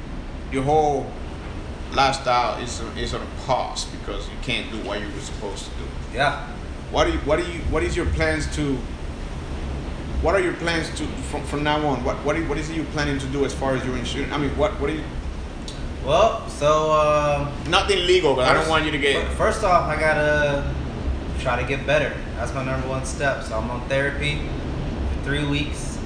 your 0.53 0.63
whole 0.63 1.07
lifestyle 1.93 2.61
is 2.63 2.81
is 2.97 3.15
on 3.15 3.23
a 3.23 3.47
pause 3.47 3.85
because 3.87 4.27
you 4.29 4.35
can't 4.43 4.71
do 4.71 4.79
what 4.79 5.01
you 5.01 5.07
were 5.13 5.21
supposed 5.21 5.65
to 5.65 5.71
do. 5.71 5.85
Yeah. 6.15 6.47
What 6.91 7.07
are 7.07 7.11
you, 7.11 7.19
what 7.21 7.39
are 7.39 7.43
you 7.49 7.61
what 7.71 7.83
is 7.83 7.97
your 7.97 8.07
plans 8.07 8.47
to? 8.57 8.79
What 10.23 10.35
are 10.35 10.41
your 10.41 10.55
plans 10.55 10.89
to 10.99 11.07
from, 11.31 11.45
from 11.45 11.63
now 11.63 11.87
on? 11.87 12.03
What 12.03 12.17
what, 12.25 12.37
what 12.49 12.59
is 12.59 12.71
it 12.71 12.77
you 12.77 12.85
planning 12.85 13.19
to 13.19 13.27
do 13.27 13.45
as 13.45 13.55
far 13.55 13.77
as 13.77 13.85
your 13.85 13.97
insurance? 13.97 14.33
I 14.33 14.39
mean, 14.39 14.51
what 14.57 14.81
what 14.81 14.91
are 14.91 14.95
you? 14.95 15.05
Well, 16.05 16.49
so 16.49 16.93
um, 16.93 17.53
Nothing 17.71 18.07
legal, 18.07 18.35
but 18.35 18.49
I 18.49 18.55
don't 18.55 18.69
want 18.69 18.85
you 18.87 18.91
to 18.93 18.99
get. 18.99 19.27
fir- 19.29 19.35
First 19.35 19.65
off, 19.65 19.85
I 19.89 20.01
gotta 20.01 20.75
try 21.41 21.61
to 21.61 21.69
get 21.69 21.87
better. 21.87 22.15
That's 22.37 22.55
my 22.55 22.65
number 22.65 22.89
one 22.89 23.05
step. 23.05 23.43
So 23.45 23.57
I'm 23.59 23.71
on 23.71 23.87
therapy 23.89 24.41
for 25.19 25.25
three 25.25 25.47
weeks. 25.47 25.98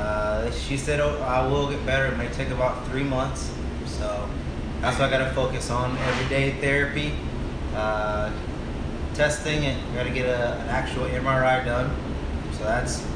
Uh, 0.00 0.50
she 0.52 0.78
said 0.78 0.98
oh, 0.98 1.20
I 1.22 1.46
will 1.46 1.68
get 1.68 1.84
better. 1.84 2.06
It 2.06 2.16
may 2.16 2.28
take 2.28 2.48
about 2.48 2.86
three 2.86 3.04
months. 3.04 3.52
So 3.86 4.28
that's 4.80 4.98
what 4.98 5.08
I 5.08 5.10
gotta 5.10 5.30
focus 5.34 5.70
on. 5.70 5.96
Everyday 5.98 6.52
therapy, 6.52 7.12
uh, 7.74 8.32
testing, 9.12 9.66
and 9.66 9.94
gotta 9.94 10.08
get 10.10 10.24
a, 10.24 10.54
an 10.54 10.68
actual 10.68 11.04
MRI 11.04 11.64
done. 11.66 11.94
So 12.52 12.64
that's. 12.64 13.06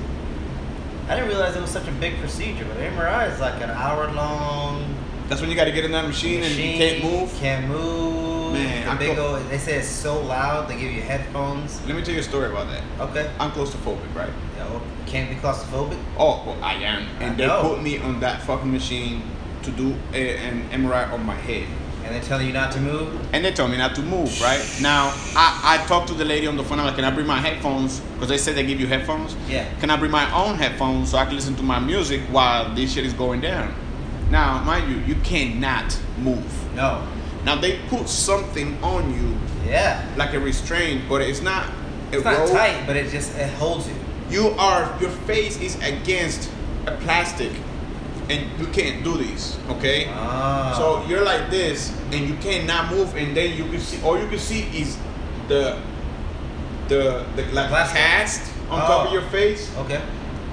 I 1.09 1.15
didn't 1.15 1.29
realize 1.29 1.57
it 1.57 1.61
was 1.61 1.71
such 1.71 1.89
a 1.89 1.93
big 1.93 2.19
procedure, 2.19 2.65
but 2.67 2.77
MRI 2.77 3.33
is 3.33 3.41
like 3.41 3.63
an 3.63 3.71
hour 3.71 4.11
long 4.13 4.95
That's 5.29 5.41
when 5.41 5.51
you 5.51 5.57
got 5.57 5.65
to 5.65 5.73
get 5.73 5.85
in 5.85 5.93
that 5.93 6.07
machine, 6.07 6.43
and 6.43 6.55
you 6.55 6.79
can't 6.79 7.03
move. 7.03 7.35
Can't 7.37 7.69
move. 7.69 8.53
Man, 8.55 8.99
the 8.99 9.07
big 9.07 9.19
old. 9.19 9.43
They 9.49 9.59
say 9.59 9.79
it's 9.79 9.89
so 9.89 10.21
loud. 10.23 10.69
They 10.69 10.79
give 10.79 10.93
you 10.93 11.03
headphones. 11.03 11.85
Let 11.87 11.97
me 11.97 12.03
tell 12.03 12.15
you 12.15 12.21
a 12.21 12.23
story 12.23 12.51
about 12.51 12.69
that. 12.69 12.83
Okay. 13.09 13.31
I'm 13.41 13.51
claustrophobic, 13.53 14.15
right? 14.15 14.33
Yeah, 14.57 14.71
well, 14.71 14.83
can't 15.15 15.31
be 15.31 15.37
claustrophobic. 15.37 15.97
Oh, 16.19 16.43
well, 16.45 16.59
I 16.61 16.75
am. 16.75 17.07
And 17.21 17.41
I 17.41 17.47
they 17.63 17.69
put 17.69 17.81
me 17.81 17.99
on 17.99 18.19
that 18.19 18.43
fucking 18.43 18.71
machine 18.71 19.23
to 19.63 19.71
do 19.71 19.95
a, 20.13 20.37
an 20.39 20.69
MRI 20.71 21.13
on 21.13 21.25
my 21.25 21.37
head. 21.37 21.69
And 22.05 22.13
they're 22.13 22.21
telling 22.23 22.49
you 22.49 22.53
not 22.53 22.73
to 22.73 22.81
move. 22.81 23.09
And 23.33 23.45
they 23.45 23.53
told 23.53 23.71
me 23.71 23.77
not 23.79 23.95
to 23.95 24.03
move, 24.03 24.29
right? 24.43 24.61
Now, 24.83 25.13
I, 25.37 25.79
I 25.81 25.87
talked 25.87 26.09
to 26.09 26.15
the 26.15 26.25
lady 26.25 26.49
on 26.49 26.57
the 26.57 26.65
phone. 26.65 26.81
I'm 26.81 26.87
like, 26.87 26.97
can 26.97 27.05
I 27.05 27.13
bring 27.13 27.29
my 27.29 27.39
headphones? 27.39 28.01
Because 28.01 28.29
they 28.29 28.37
said 28.39 28.57
they 28.57 28.67
give 28.67 28.81
you 28.81 28.89
headphones. 28.89 29.37
Yeah. 29.49 29.73
Can 29.79 29.89
I 29.89 29.97
bring 29.97 30.11
my 30.11 30.27
own 30.35 30.57
headphones 30.57 31.13
so 31.13 31.19
I 31.19 31.27
can 31.27 31.37
listen 31.37 31.55
to 31.57 31.63
my 31.63 31.79
music 31.79 32.21
while 32.33 32.75
this 32.75 32.93
shit 32.93 33.07
is 33.07 33.13
going 33.15 33.41
down? 33.41 33.73
Now, 34.31 34.63
mind 34.65 34.91
you, 34.91 34.99
you 35.15 35.15
cannot 35.23 35.97
move. 36.19 36.75
No. 36.75 37.07
Now, 37.45 37.55
they 37.55 37.79
put 37.87 38.09
something 38.09 38.83
on 38.83 39.15
you 39.15 39.39
Yeah. 39.65 40.05
like 40.17 40.35
a 40.35 40.41
restraint, 40.41 41.09
but 41.09 41.23
it's 41.23 41.41
not 41.41 41.69
It's 42.11 42.25
not 42.25 42.49
tight, 42.49 42.83
but 42.87 42.97
it 42.97 43.11
just 43.13 43.37
it 43.39 43.49
holds 43.55 43.89
you. 43.89 43.95
You 44.31 44.49
are, 44.59 44.97
your 45.01 45.11
face 45.11 45.61
is 45.61 45.77
against 45.83 46.51
a 46.87 46.93
plastic 46.99 47.53
and 48.31 48.59
you 48.59 48.67
can't 48.69 49.05
do 49.05 49.19
this, 49.19 49.59
okay? 49.69 50.07
Ah. 50.09 50.73
So 50.79 51.07
you're 51.09 51.23
like 51.25 51.51
this, 51.51 51.93
and 52.11 52.27
you 52.27 52.35
cannot 52.37 52.91
move, 52.91 53.15
and 53.17 53.37
then 53.37 53.55
you 53.57 53.65
can 53.67 53.79
see 53.81 54.01
all 54.03 54.19
you 54.19 54.27
can 54.29 54.39
see 54.39 54.63
is 54.75 54.97
the 55.49 55.79
the 56.89 57.25
the 57.37 57.43
like 57.53 57.69
Plastic. 57.69 57.99
cast 57.99 58.51
on 58.71 58.81
top 58.81 59.03
Oh. 59.05 59.07
of 59.09 59.13
your 59.13 59.23
face, 59.29 59.71
Okay. 59.77 60.01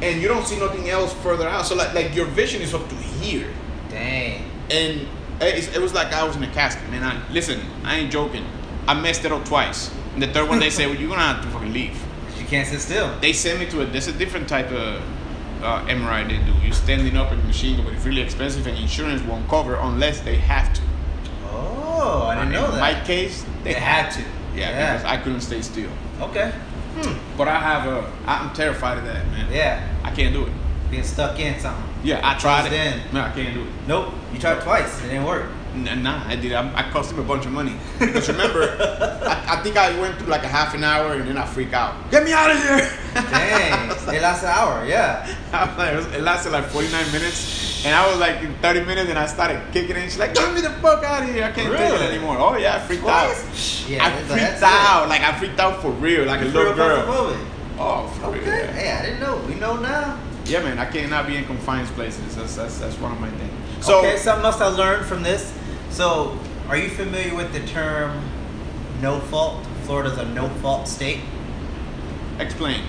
and 0.02 0.22
you 0.22 0.28
don't 0.28 0.46
see 0.46 0.60
nothing 0.60 0.90
else 0.90 1.14
further 1.24 1.48
out. 1.48 1.66
So 1.66 1.76
like 1.76 1.94
like 1.94 2.14
your 2.14 2.26
vision 2.26 2.62
is 2.62 2.74
up 2.74 2.88
to 2.90 2.96
here, 2.96 3.48
Dang. 3.90 4.44
and 4.70 5.08
it, 5.40 5.74
it 5.74 5.82
was 5.82 5.94
like 5.94 6.12
I 6.12 6.26
was 6.26 6.36
in 6.36 6.44
a 6.44 6.52
casket, 6.52 6.90
man. 6.92 7.04
I, 7.04 7.22
listen, 7.32 7.62
I 7.86 8.00
ain't 8.00 8.12
joking. 8.12 8.46
I 8.86 8.94
messed 9.00 9.24
it 9.24 9.32
up 9.32 9.46
twice. 9.46 9.90
And 10.14 10.22
the 10.22 10.28
third 10.28 10.50
one, 10.50 10.60
they 10.60 10.70
said, 10.70 10.88
"Well, 10.88 10.98
you're 11.00 11.08
gonna 11.10 11.22
have 11.22 11.42
to 11.42 11.48
fucking 11.52 11.72
leave." 11.72 11.98
Can't 12.52 12.68
sit 12.68 12.82
still. 12.82 13.18
They 13.22 13.32
send 13.32 13.62
me 13.62 13.66
to 13.68 13.82
a. 13.82 13.86
There's 13.86 14.08
a 14.08 14.12
different 14.12 14.50
type 14.50 14.70
of 14.72 15.02
uh, 15.64 15.86
MRI 15.86 16.28
they 16.28 16.38
do. 16.46 16.52
You're 16.66 16.74
standing 16.74 17.16
up 17.16 17.32
in 17.32 17.40
the 17.40 17.46
machine, 17.46 17.82
but 17.82 17.94
it's 17.94 18.06
really 18.06 18.22
expensive, 18.22 18.68
and 18.68 18.78
insurance 18.78 19.22
won't 19.24 19.48
cover 19.48 19.76
unless 19.76 20.20
they 20.20 20.36
have 20.36 20.74
to. 20.74 20.82
Oh, 21.46 22.24
I 22.30 22.36
didn't 22.36 22.52
know 22.52 22.64
that. 22.64 22.74
in 22.74 22.76
that. 22.80 23.00
my 23.00 23.08
case, 23.08 23.46
they 23.64 23.72
had 23.72 24.10
to. 24.12 24.24
Yeah, 24.54 24.98
because 24.98 25.06
I 25.06 25.16
couldn't 25.16 25.40
stay 25.42 25.62
still. 25.62 25.90
Okay. 26.20 26.52
Hmm. 26.52 27.38
But 27.38 27.48
I 27.48 27.58
have 27.58 27.88
a. 27.88 28.12
I'm 28.28 28.54
terrified 28.54 28.98
of 28.98 29.06
that, 29.06 29.26
man. 29.28 29.50
Yeah. 29.50 29.88
I 30.04 30.12
can't 30.12 30.34
do 30.34 30.46
it. 30.46 30.52
Being 30.90 31.04
stuck 31.04 31.40
in 31.40 31.58
something. 31.58 31.86
Yeah, 32.04 32.20
I 32.22 32.38
tried 32.38 32.68
Closed 32.68 32.74
it. 32.74 33.08
in. 33.08 33.14
No, 33.14 33.22
I 33.22 33.32
can't 33.32 33.54
do 33.54 33.62
it. 33.62 33.70
Nope. 33.88 34.14
You 34.34 34.40
tried 34.40 34.62
twice. 34.62 35.00
It 35.06 35.08
didn't 35.08 35.24
work. 35.24 35.50
Nah, 35.74 36.28
I 36.28 36.36
did. 36.36 36.52
I, 36.52 36.80
I 36.80 36.92
cost 36.92 37.14
him 37.14 37.20
a 37.20 37.24
bunch 37.24 37.46
of 37.46 37.54
money. 37.54 37.78
Because 37.98 38.28
remember, 38.28 38.76
think 39.62 39.78
I 39.78 39.98
went 40.00 40.18
through 40.18 40.28
like 40.28 40.44
a 40.44 40.48
half 40.48 40.74
an 40.74 40.84
hour 40.84 41.14
and 41.14 41.28
then 41.28 41.38
I 41.38 41.46
freak 41.46 41.74
out. 41.74 42.12
Get 42.12 42.24
me 42.24 42.34
out 42.34 42.52
of 42.52 42.58
here! 42.58 42.92
Dang. 43.14 43.90
it 43.90 44.22
lasted 44.22 44.48
an 44.48 44.54
hour. 44.54 44.86
Yeah. 44.86 45.36
I 45.54 45.66
was 45.66 45.78
like, 45.78 45.94
it, 45.94 45.96
was, 45.96 46.06
it 46.08 46.22
lasted 46.22 46.52
like 46.52 46.66
49 46.66 47.12
minutes, 47.12 47.86
and 47.86 47.96
I 47.96 48.10
was 48.10 48.20
like 48.20 48.42
in 48.42 48.54
30 48.56 48.86
minutes, 48.86 49.10
and 49.10 49.20
I 49.20 49.26
started 49.26 49.62
kicking 49.72 49.96
it. 49.96 50.04
She's 50.04 50.20
like, 50.20 50.34
"Get 50.34 50.54
me 50.54 50.62
the 50.62 50.70
fuck 50.82 51.04
out 51.04 51.24
of 51.24 51.30
here! 51.30 51.44
I 51.44 51.52
can't 51.52 51.76
take 51.76 51.94
it 51.94 52.02
anymore." 52.02 52.38
Oh 52.40 52.58
yeah, 52.58 52.76
I 52.76 52.80
freaked 52.80 53.04
out. 53.04 53.36
Yeah. 53.88 54.06
I 54.06 54.24
freaked 54.24 54.64
out, 54.64 55.10
like 55.10 55.22
I 55.22 55.38
freaked 55.38 55.60
out 55.60 55.82
for 55.82 55.92
real, 55.92 56.26
like 56.26 56.42
a 56.42 56.46
it. 56.46 56.54
little 56.54 56.74
Real 56.74 56.76
girl. 56.76 57.38
Oh, 57.80 58.08
for 58.08 58.32
real. 58.32 58.42
Okay. 58.42 58.66
Yeah. 58.66 58.72
Hey, 58.72 58.92
I 58.92 59.06
didn't 59.06 59.20
know. 59.20 59.38
We 59.48 59.56
know 59.56 59.78
now. 59.78 60.20
Yeah, 60.46 60.64
man, 60.64 60.80
I 60.80 60.86
cannot 60.86 61.28
be 61.28 61.36
in 61.38 61.46
confined 61.46 61.88
places. 61.90 62.36
That's 62.36 62.56
that's, 62.56 62.80
that's 62.80 62.98
one 63.00 63.12
of 63.12 63.20
my 63.20 63.30
things. 63.30 63.86
So, 63.86 64.00
okay, 64.00 64.18
something 64.18 64.46
else 64.46 64.60
I 64.60 64.68
learned 64.68 65.06
from 65.06 65.24
this. 65.24 65.54
So, 65.90 66.38
are 66.68 66.78
you 66.78 66.90
familiar 66.90 67.36
with 67.36 67.52
the 67.54 67.66
term 67.68 68.22
no 69.02 69.20
fault? 69.20 69.66
Florida's 69.84 70.18
a 70.18 70.26
no 70.26 70.48
fault 70.48 70.88
state. 70.88 71.22
explain. 72.40 72.82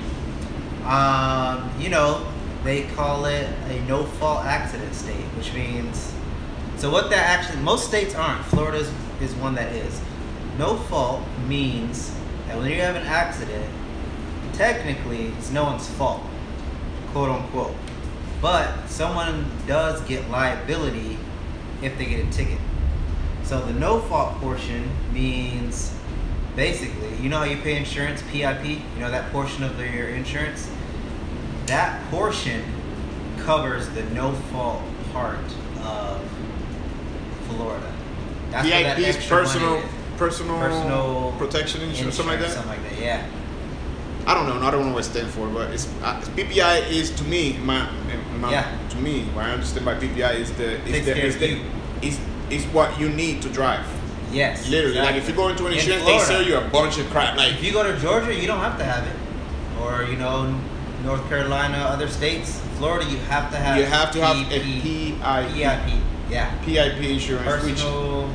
Um, 0.84 1.70
you 1.78 1.88
know, 1.88 2.26
they 2.64 2.84
call 2.84 3.24
it 3.26 3.48
a 3.68 3.80
no 3.86 4.04
fault 4.04 4.44
accident 4.44 4.94
state, 4.94 5.24
which 5.36 5.52
means 5.54 6.12
so 6.76 6.90
what 6.90 7.10
that 7.10 7.38
actually 7.38 7.62
most 7.62 7.86
states 7.86 8.14
aren't. 8.14 8.44
Florida's 8.46 8.90
is 9.20 9.34
one 9.36 9.54
that 9.54 9.72
is. 9.72 10.00
No 10.58 10.76
fault 10.76 11.22
means 11.46 12.12
that 12.48 12.58
when 12.58 12.68
you 12.68 12.80
have 12.80 12.96
an 12.96 13.06
accident, 13.06 13.70
technically 14.52 15.28
it's 15.38 15.50
no 15.52 15.64
one's 15.64 15.88
fault, 15.90 16.22
quote 17.12 17.30
unquote. 17.30 17.74
But 18.40 18.88
someone 18.88 19.48
does 19.68 20.00
get 20.02 20.28
liability 20.28 21.18
if 21.82 21.96
they 21.96 22.06
get 22.06 22.26
a 22.26 22.30
ticket. 22.30 22.58
So 23.44 23.64
the 23.64 23.74
no 23.74 24.00
fault 24.00 24.34
portion 24.40 24.90
means 25.12 25.94
basically, 26.56 27.16
you 27.16 27.28
know 27.28 27.38
how 27.38 27.44
you 27.44 27.56
pay 27.58 27.76
insurance, 27.76 28.22
PIP, 28.30 28.64
you 28.64 29.00
know 29.00 29.10
that 29.10 29.30
portion 29.32 29.62
of 29.62 29.76
the, 29.76 29.88
your 29.88 30.08
insurance? 30.08 30.70
That 31.66 32.00
portion 32.10 32.62
covers 33.38 33.88
the 33.90 34.02
no 34.10 34.32
fault 34.32 34.82
part 35.12 35.38
of 35.82 36.22
Florida. 37.48 37.92
That's 38.50 38.68
where 38.68 38.82
that 38.82 38.98
extra 38.98 39.36
money 39.36 39.48
personal, 39.48 39.82
personal, 40.18 40.58
Personal 40.58 41.34
protection 41.38 41.82
insurance, 41.82 42.16
something 42.16 42.34
like 42.34 42.40
that. 42.40 42.50
Something 42.50 42.70
like 42.70 42.90
that, 42.90 43.00
yeah. 43.00 43.26
I 44.26 44.34
don't 44.34 44.46
know. 44.46 44.64
I 44.64 44.70
don't 44.70 44.86
know 44.86 44.92
what 44.92 45.04
it 45.04 45.08
stands 45.08 45.34
for, 45.34 45.48
but 45.48 45.72
it's 45.72 45.88
uh, 46.02 46.20
PPI 46.36 46.90
is 46.90 47.10
to 47.12 47.24
me 47.24 47.56
my, 47.58 47.90
my 48.38 48.52
Yeah. 48.52 48.78
to 48.90 48.96
me 48.98 49.24
what 49.34 49.46
I 49.46 49.50
understand 49.50 49.84
by 49.84 49.94
PPI 49.94 50.34
is 50.36 50.52
the 50.52 50.74
is 50.86 51.06
the, 51.06 51.26
is, 51.26 51.38
the, 51.38 51.60
is 52.02 52.20
is 52.48 52.64
what 52.66 53.00
you 53.00 53.08
need 53.08 53.42
to 53.42 53.48
drive. 53.48 53.84
Yes. 54.32 54.68
Literally, 54.68 54.98
like 54.98 55.16
if 55.16 55.28
you 55.28 55.34
go 55.34 55.48
into 55.48 55.66
an 55.66 55.72
In 55.72 55.78
insurance, 55.78 56.02
they 56.04 56.08
Florida. 56.18 56.26
sell 56.26 56.42
you 56.42 56.56
a 56.56 56.68
bunch 56.68 56.98
of 56.98 57.08
crap. 57.10 57.36
Like 57.36 57.54
If 57.54 57.62
you 57.64 57.72
go 57.72 57.82
to 57.82 57.98
Georgia, 57.98 58.34
you 58.34 58.46
don't 58.46 58.60
have 58.60 58.78
to 58.78 58.84
have 58.84 59.06
it. 59.06 59.16
Or, 59.80 60.04
you 60.04 60.16
know, 60.16 60.58
North 61.04 61.26
Carolina, 61.28 61.76
other 61.78 62.08
states, 62.08 62.60
Florida, 62.78 63.08
you 63.10 63.18
have 63.18 63.50
to 63.50 63.56
have 63.58 63.76
you 63.78 63.84
have 63.84 64.10
to 64.12 64.24
have 64.24 64.36
a 64.36 64.48
PIP 64.48 64.62
PIP. 65.20 66.00
Yeah. 66.30 66.54
PIP 66.64 67.02
insurance, 67.04 67.64
which 67.64 67.74
Personal 67.74 68.30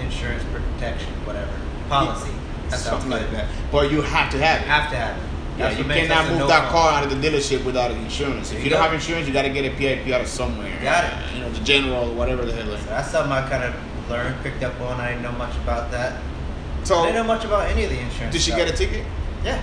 insurance 0.00 0.44
protection, 0.52 1.12
whatever. 1.24 1.52
Policy. 1.88 2.30
That's 2.68 2.82
something 2.82 3.10
like 3.10 3.30
that. 3.32 3.48
But 3.72 3.90
you 3.90 4.02
have 4.02 4.30
to 4.32 4.38
have 4.38 4.60
You 4.60 4.66
it. 4.66 4.68
have 4.68 4.90
to 4.90 4.96
have 4.96 5.16
it. 5.16 5.22
Yeah, 5.58 5.76
you 5.76 5.84
cannot 5.84 6.28
move 6.30 6.38
no 6.38 6.46
that 6.46 6.70
car 6.70 6.92
out 6.92 7.04
of 7.04 7.10
the 7.10 7.28
dealership 7.28 7.64
without 7.64 7.90
insurance. 7.90 8.50
If 8.50 8.58
you 8.58 8.64
you 8.64 8.70
don't 8.70 8.80
have 8.80 8.94
insurance, 8.94 9.26
you 9.26 9.32
got 9.34 9.42
to 9.42 9.50
get 9.50 9.64
a 9.70 9.76
PIP 9.76 10.08
out 10.12 10.20
of 10.22 10.28
somewhere. 10.28 10.72
Got 10.82 11.04
it. 11.04 11.34
You 11.34 11.40
know, 11.42 11.50
the 11.52 11.60
general, 11.64 12.14
whatever 12.14 12.44
the 12.46 12.52
hell. 12.52 12.76
So 12.78 12.86
that's 12.86 13.10
something 13.10 13.32
I 13.32 13.46
kind 13.48 13.64
of 13.64 13.74
learned, 14.10 14.42
picked 14.42 14.62
up 14.62 14.78
on. 14.80 15.00
I 15.00 15.10
didn't 15.10 15.22
know 15.22 15.32
much 15.32 15.54
about 15.56 15.90
that. 15.92 16.12
I 16.80 16.84
So, 16.84 17.02
didn't 17.02 17.14
know 17.16 17.24
much 17.24 17.44
about 17.44 17.68
any 17.70 17.84
of 17.84 17.90
the 17.90 17.98
insurance. 17.98 18.32
did 18.34 18.42
she 18.42 18.50
stuff. 18.50 18.66
get 18.66 18.74
a 18.74 18.76
ticket? 18.76 19.04
Yeah, 19.44 19.60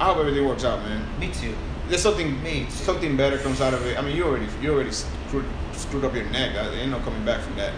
I 0.00 0.06
hope 0.06 0.18
everything 0.18 0.46
works 0.46 0.64
out, 0.64 0.80
man. 0.80 1.06
me 1.20 1.28
too. 1.32 1.54
There's 1.88 2.02
something 2.02 2.42
Me 2.42 2.64
too. 2.64 2.70
something 2.70 3.16
better 3.16 3.38
comes 3.38 3.60
out 3.60 3.74
of 3.74 3.84
it. 3.86 3.98
I 3.98 4.02
mean, 4.02 4.16
you 4.16 4.24
already 4.24 4.46
you 4.62 4.72
already 4.72 4.90
screwed, 4.90 5.44
screwed 5.72 6.04
up 6.04 6.14
your 6.14 6.24
neck. 6.30 6.54
There 6.54 6.72
ain't 6.74 6.90
no 6.90 6.98
coming 7.00 7.24
back 7.24 7.40
from 7.42 7.56
that. 7.56 7.72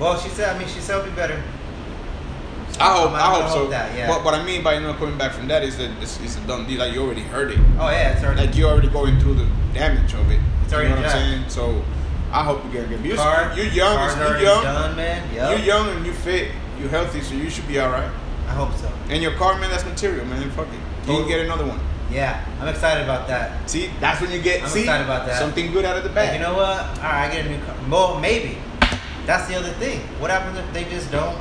Well, 0.00 0.18
she 0.18 0.30
said. 0.30 0.56
I 0.56 0.58
mean, 0.58 0.66
she 0.68 0.80
said 0.80 0.98
it'll 0.98 1.10
be 1.10 1.14
better. 1.16 1.40
I 2.80 2.84
hope 2.96 3.10
I'm- 3.10 3.14
I 3.14 3.36
I'm 3.36 3.42
hope 3.42 3.50
so. 3.52 3.66
that, 3.68 3.94
yeah. 3.94 4.08
But 4.08 4.24
what 4.24 4.32
I 4.34 4.42
mean 4.42 4.62
by 4.64 4.78
not 4.78 4.96
coming 4.98 5.18
back 5.18 5.32
from 5.32 5.46
that 5.48 5.62
is 5.62 5.76
that 5.76 5.90
it's, 6.00 6.18
it's 6.20 6.36
a 6.38 6.40
done 6.40 6.66
deal. 6.66 6.78
Like 6.80 6.94
you 6.94 7.02
already 7.02 7.20
heard 7.20 7.50
it. 7.52 7.58
Oh 7.78 7.90
yeah, 7.90 8.12
it's 8.12 8.24
already. 8.24 8.46
Like 8.46 8.56
you're 8.56 8.70
already 8.70 8.88
going 8.88 9.20
through 9.20 9.34
the 9.34 9.46
damage 9.74 10.14
of 10.14 10.30
it. 10.30 10.40
It's 10.64 10.72
you 10.72 10.78
already 10.78 10.90
know 10.94 10.96
what 10.96 11.04
I'm 11.06 11.12
done. 11.12 11.28
saying? 11.28 11.44
So 11.50 11.84
I 12.32 12.42
hope 12.44 12.64
you 12.64 12.70
get 12.72 12.84
a 12.84 12.88
good. 12.88 13.04
You're, 13.04 13.16
Car- 13.16 13.52
you're 13.54 13.66
young. 13.66 14.18
You're 14.18 14.40
young. 14.40 14.62
done, 14.64 14.96
man. 14.96 15.34
Yep. 15.34 15.50
You're 15.50 15.66
young 15.66 15.88
and 15.96 16.06
you 16.06 16.12
fit. 16.12 16.50
You're 16.80 16.88
healthy, 16.88 17.20
so 17.20 17.34
you 17.34 17.50
should 17.50 17.68
be 17.68 17.78
all 17.78 17.90
right. 17.90 18.10
I 18.48 18.52
hope 18.52 18.72
so. 18.74 18.90
And 19.10 19.22
your 19.22 19.32
car, 19.34 19.58
man, 19.60 19.70
that's 19.70 19.84
material, 19.84 20.24
man. 20.26 20.50
Fuck 20.50 20.68
it. 20.68 21.08
You 21.10 21.18
can 21.18 21.28
get 21.28 21.40
another 21.40 21.66
one. 21.66 21.78
Yeah, 22.10 22.44
I'm 22.60 22.68
excited 22.68 23.04
about 23.04 23.26
that. 23.28 23.68
See, 23.70 23.90
that's 24.00 24.20
when 24.20 24.30
you 24.32 24.40
get 24.42 24.62
I'm 24.62 24.68
see 24.68 24.80
excited 24.80 25.04
about 25.04 25.26
that. 25.26 25.38
something 25.38 25.72
good 25.72 25.84
out 25.84 25.96
of 25.96 26.04
the 26.04 26.10
bag. 26.10 26.34
you 26.34 26.40
know 26.44 26.54
what? 26.54 26.78
All 26.98 27.02
right, 27.04 27.28
I 27.28 27.32
get 27.32 27.46
a 27.46 27.48
new 27.48 27.62
car. 27.64 27.74
Well, 27.90 28.18
maybe. 28.20 28.58
That's 29.24 29.48
the 29.48 29.54
other 29.56 29.70
thing. 29.74 30.00
What 30.18 30.30
happens 30.30 30.58
if 30.58 30.72
they 30.74 30.84
just 30.84 31.10
don't? 31.10 31.38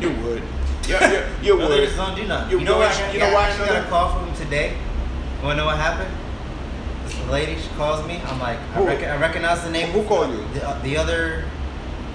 you 0.00 0.10
would. 0.24 0.42
Yeah, 0.88 1.12
you, 1.42 1.46
you 1.46 1.54
Or 1.62 1.68
they 1.68 1.80
would. 1.80 1.84
just 1.84 1.96
don't 1.96 2.16
do 2.16 2.26
nothing. 2.26 2.50
You 2.50 2.58
You, 2.58 2.64
know 2.64 2.78
what? 2.78 2.90
I, 2.90 3.12
you 3.12 3.20
know 3.20 3.32
why 3.32 3.50
I 3.50 3.52
I 3.54 3.58
got 3.68 3.84
a 3.86 3.88
call 3.88 4.18
from 4.18 4.26
him 4.28 4.34
today. 4.36 4.76
Wanna 5.42 5.56
know 5.56 5.66
what 5.66 5.76
happened? 5.76 6.10
Lady, 7.32 7.58
she 7.58 7.68
calls 7.70 8.06
me. 8.06 8.20
I'm 8.26 8.38
like, 8.38 8.58
I, 8.74 8.84
rec- 8.84 9.02
I 9.04 9.16
recognize 9.16 9.64
the 9.64 9.70
name. 9.70 9.88
Who 9.92 10.04
called 10.04 10.30
you? 10.30 10.44
The, 10.52 10.68
uh, 10.68 10.82
the 10.82 10.98
other 10.98 11.44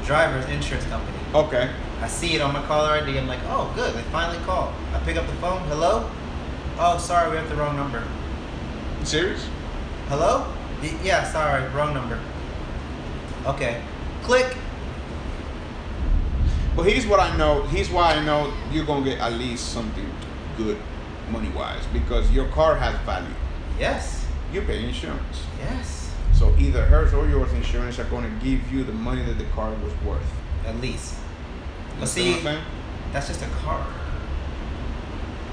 driver's 0.05 0.45
insurance 0.45 0.86
company. 0.86 1.17
Okay. 1.33 1.71
I 2.00 2.07
see 2.07 2.36
it 2.36 2.41
on 2.41 2.53
my 2.53 2.62
caller 2.67 2.91
ID. 2.91 3.17
I'm 3.17 3.27
like, 3.27 3.39
oh, 3.45 3.71
good. 3.75 3.95
They 3.95 4.03
finally 4.12 4.38
called. 4.45 4.75
I 4.93 5.00
pick 5.00 5.17
up 5.17 5.25
the 5.25 5.33
phone. 5.33 5.63
Hello? 5.69 6.07
Oh, 6.77 7.00
sorry, 7.00 7.31
we 7.31 7.38
have 7.38 7.50
the 7.50 7.55
wrong 7.55 7.75
number. 7.75 8.03
You 9.00 9.05
serious? 9.07 9.50
Hello? 10.07 10.53
Y- 10.83 10.95
yeah, 11.03 11.24
sorry, 11.31 11.67
wrong 11.74 11.95
number. 11.95 12.19
Okay. 13.47 13.81
Click. 14.21 14.55
But 16.75 16.83
here's 16.83 17.07
what 17.07 17.19
I 17.19 17.36
know. 17.38 17.63
Here's 17.63 17.89
why 17.89 18.13
I 18.13 18.24
know 18.24 18.53
you're 18.71 18.86
gonna 18.86 19.03
get 19.03 19.17
at 19.17 19.33
least 19.33 19.74
something 19.74 20.07
good, 20.57 20.77
money 21.31 21.50
wise, 21.50 21.83
because 21.91 22.29
your 22.29 22.47
car 22.50 22.75
has 22.75 22.95
value. 23.00 23.33
Yes. 23.79 24.26
You 24.53 24.61
pay 24.61 24.83
insurance, 24.85 25.43
Yes. 25.59 26.11
so 26.33 26.53
either 26.57 26.85
hers 26.85 27.13
or 27.13 27.27
yours 27.27 27.51
insurance 27.53 27.99
are 27.99 28.05
gonna 28.05 28.31
give 28.43 28.71
you 28.71 28.83
the 28.83 28.93
money 28.93 29.23
that 29.23 29.37
the 29.37 29.43
car 29.45 29.71
was 29.83 29.93
worth. 30.05 30.21
At 30.65 30.79
least. 30.81 31.15
But 31.99 32.07
see, 32.07 32.39
that's 33.11 33.27
just 33.27 33.41
a 33.41 33.47
car. 33.63 33.85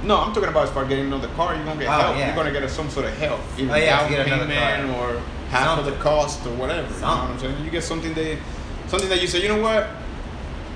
No, 0.05 0.19
I'm 0.19 0.33
talking 0.35 0.51
about 0.51 0.65
as 0.65 0.71
far 0.71 0.85
getting 0.85 1.07
another 1.07 1.29
car, 1.29 1.55
you're 1.55 1.65
gonna 1.65 1.81
get 1.81 1.89
Oh, 1.89 1.93
help. 2.01 2.17
yeah. 2.19 2.27
You're 2.27 2.37
gonna 2.37 2.53
get 2.53 2.63
a, 2.63 2.69
some 2.69 2.91
sort 2.91 3.07
of 3.07 3.17
help. 3.19 3.41
Oh, 3.41 3.61
either 3.61 3.73
Oh, 3.73 3.77
yeah, 3.77 3.97
to 3.97 4.03
down 4.03 4.11
get 4.11 4.27
another 4.27 4.47
payment 4.47 4.95
car. 4.95 5.11
or 5.15 5.21
half 5.51 5.79
of 5.79 5.85
the 5.87 5.93
cost 5.93 6.47
or 6.47 6.51
whatever. 6.51 6.93
You 6.95 7.01
know 7.01 7.07
what 7.09 7.31
I'm 7.31 7.39
saying? 7.39 7.65
You 7.65 7.71
get 7.71 7.83
something 7.85 8.13
that 8.15 8.39
something 8.87 9.09
that 9.09 9.21
you 9.23 9.27
say, 9.27 9.43
you 9.43 9.49
know 9.49 9.61
what? 9.63 9.89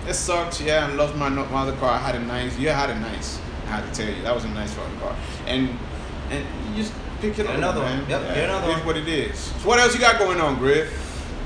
It 0.09 0.15
sucks, 0.15 0.61
yeah, 0.63 0.87
I 0.91 0.95
lost 0.95 1.15
my, 1.17 1.29
my 1.29 1.45
other 1.63 1.73
car. 1.77 1.91
I 1.91 1.99
had 1.99 2.15
a 2.15 2.21
nice 2.21 2.59
you 2.59 2.71
had 2.71 2.89
a 2.91 2.99
nice. 2.99 3.39
I 3.67 3.71
had 3.73 3.93
to 3.95 4.03
tell 4.03 4.15
you, 4.15 4.23
that 4.23 4.35
was 4.35 4.45
a 4.45 4.49
nice 4.49 4.73
fucking 4.73 4.99
car. 5.01 5.15
And 5.47 5.79
and 6.31 6.45
you 6.71 6.83
just 6.83 6.95
pick 7.21 7.31
it 7.33 7.37
Get 7.39 7.47
up. 7.47 7.57
another 7.57 7.81
man. 7.81 8.01
one. 8.01 8.11
Yep, 8.11 8.23
Yeah, 8.23 8.35
get 8.35 8.45
another 8.45 8.67
it 8.67 8.71
is 8.71 8.77
one. 8.79 8.87
what 8.87 8.97
it 8.97 9.09
is. 9.09 9.39
So 9.39 9.69
what 9.69 9.79
else 9.79 9.95
you 9.95 10.01
got 10.01 10.19
going 10.19 10.41
on, 10.41 10.57
Griff? 10.59 10.93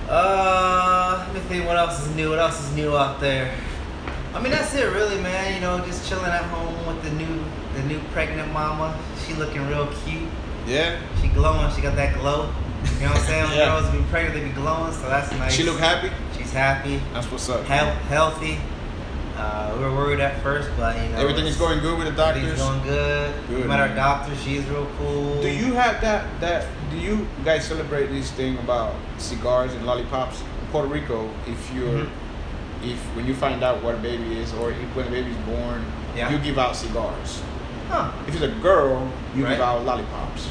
Uh, 0.09 1.25
let 1.27 1.35
me 1.35 1.41
think. 1.49 1.67
What 1.67 1.77
else 1.77 2.01
is 2.07 2.15
new? 2.15 2.31
What 2.31 2.39
else 2.39 2.61
is 2.61 2.75
new 2.75 2.97
out 2.97 3.21
there? 3.21 3.55
I 4.35 4.41
mean, 4.41 4.51
that's 4.53 4.75
it, 4.75 4.93
really, 4.93 5.21
man. 5.21 5.55
You 5.55 5.61
know, 5.61 5.79
just 5.85 6.09
chilling 6.09 6.25
at 6.31 6.45
home 6.45 6.87
with 6.87 7.03
the 7.03 7.11
new, 7.13 7.45
the 7.75 7.83
new 7.85 8.01
pregnant 8.13 8.53
mama. 8.53 8.99
She 9.27 9.35
looking 9.35 9.67
real 9.69 9.87
cute. 10.05 10.29
Yeah? 10.67 10.99
She 11.21 11.29
glowing. 11.29 11.71
She 11.75 11.83
got 11.83 11.97
that 11.97 12.15
glow. 12.19 12.53
You 12.99 13.07
know 13.07 13.13
what 13.13 13.17
I'm 13.19 13.23
saying? 13.27 13.45
When 13.49 13.59
Yeah. 13.59 13.81
Girls 13.81 13.91
be 13.95 14.03
pregnant, 14.11 14.35
they 14.41 14.45
be 14.49 14.55
glowing, 14.55 14.93
so 14.93 15.09
that's 15.09 15.31
nice. 15.33 15.53
She 15.53 15.63
look 15.65 15.79
happy? 15.79 16.11
She's 16.37 16.53
happy, 16.53 17.01
That's 17.13 17.31
what's 17.31 17.49
up. 17.49 17.65
health, 17.67 17.95
healthy. 18.09 18.59
Uh, 19.37 19.75
we 19.79 19.85
were 19.85 19.93
worried 19.95 20.21
at 20.21 20.41
first, 20.43 20.69
but 20.77 20.95
you 20.97 21.09
know 21.11 21.19
Everything 21.19 21.47
is 21.47 21.57
going 21.57 21.81
good 21.81 21.99
with 21.99 22.15
the 22.15 22.23
Everything's 22.23 22.59
doctors? 22.59 22.69
going 22.69 22.83
good. 22.83 23.35
Good, 23.49 23.63
We 23.63 23.69
met 23.69 23.81
our 23.81 23.95
doctor. 23.95 24.37
She's 24.37 24.65
real 24.67 24.87
cool. 24.99 25.41
Do 25.41 25.49
you 25.49 25.73
have 25.73 26.01
that 26.03 26.27
that 26.41 26.67
do 26.91 26.99
you 26.99 27.27
guys 27.45 27.65
celebrate 27.65 28.09
this 28.09 28.31
thing 28.33 28.59
about 28.59 28.95
cigars 29.19 29.73
and 29.73 29.87
lollipops? 29.87 30.41
In 30.43 30.67
Puerto 30.71 30.89
Rico, 30.89 31.31
if 31.47 31.73
you're 31.75 31.89
Mhm. 32.05 32.09
if 32.85 32.99
when 33.17 33.27
you 33.27 33.35
find 33.35 33.63
out 33.65 33.83
what 33.83 33.95
a 33.95 33.99
baby 33.99 34.39
is 34.39 34.53
or 34.55 34.71
if 34.71 34.77
when 34.95 35.07
a 35.07 35.11
baby's 35.11 35.37
born, 35.47 35.85
Yeah. 36.15 36.29
you 36.31 36.39
give 36.39 36.59
out 36.59 36.77
cigars. 36.77 37.41
Huh? 37.89 38.11
If 38.29 38.35
it's 38.35 38.43
a 38.45 38.49
girl, 38.61 39.09
you 39.35 39.45
Right. 39.45 39.53
give 39.53 39.61
out 39.63 39.85
lollipops 39.85 40.51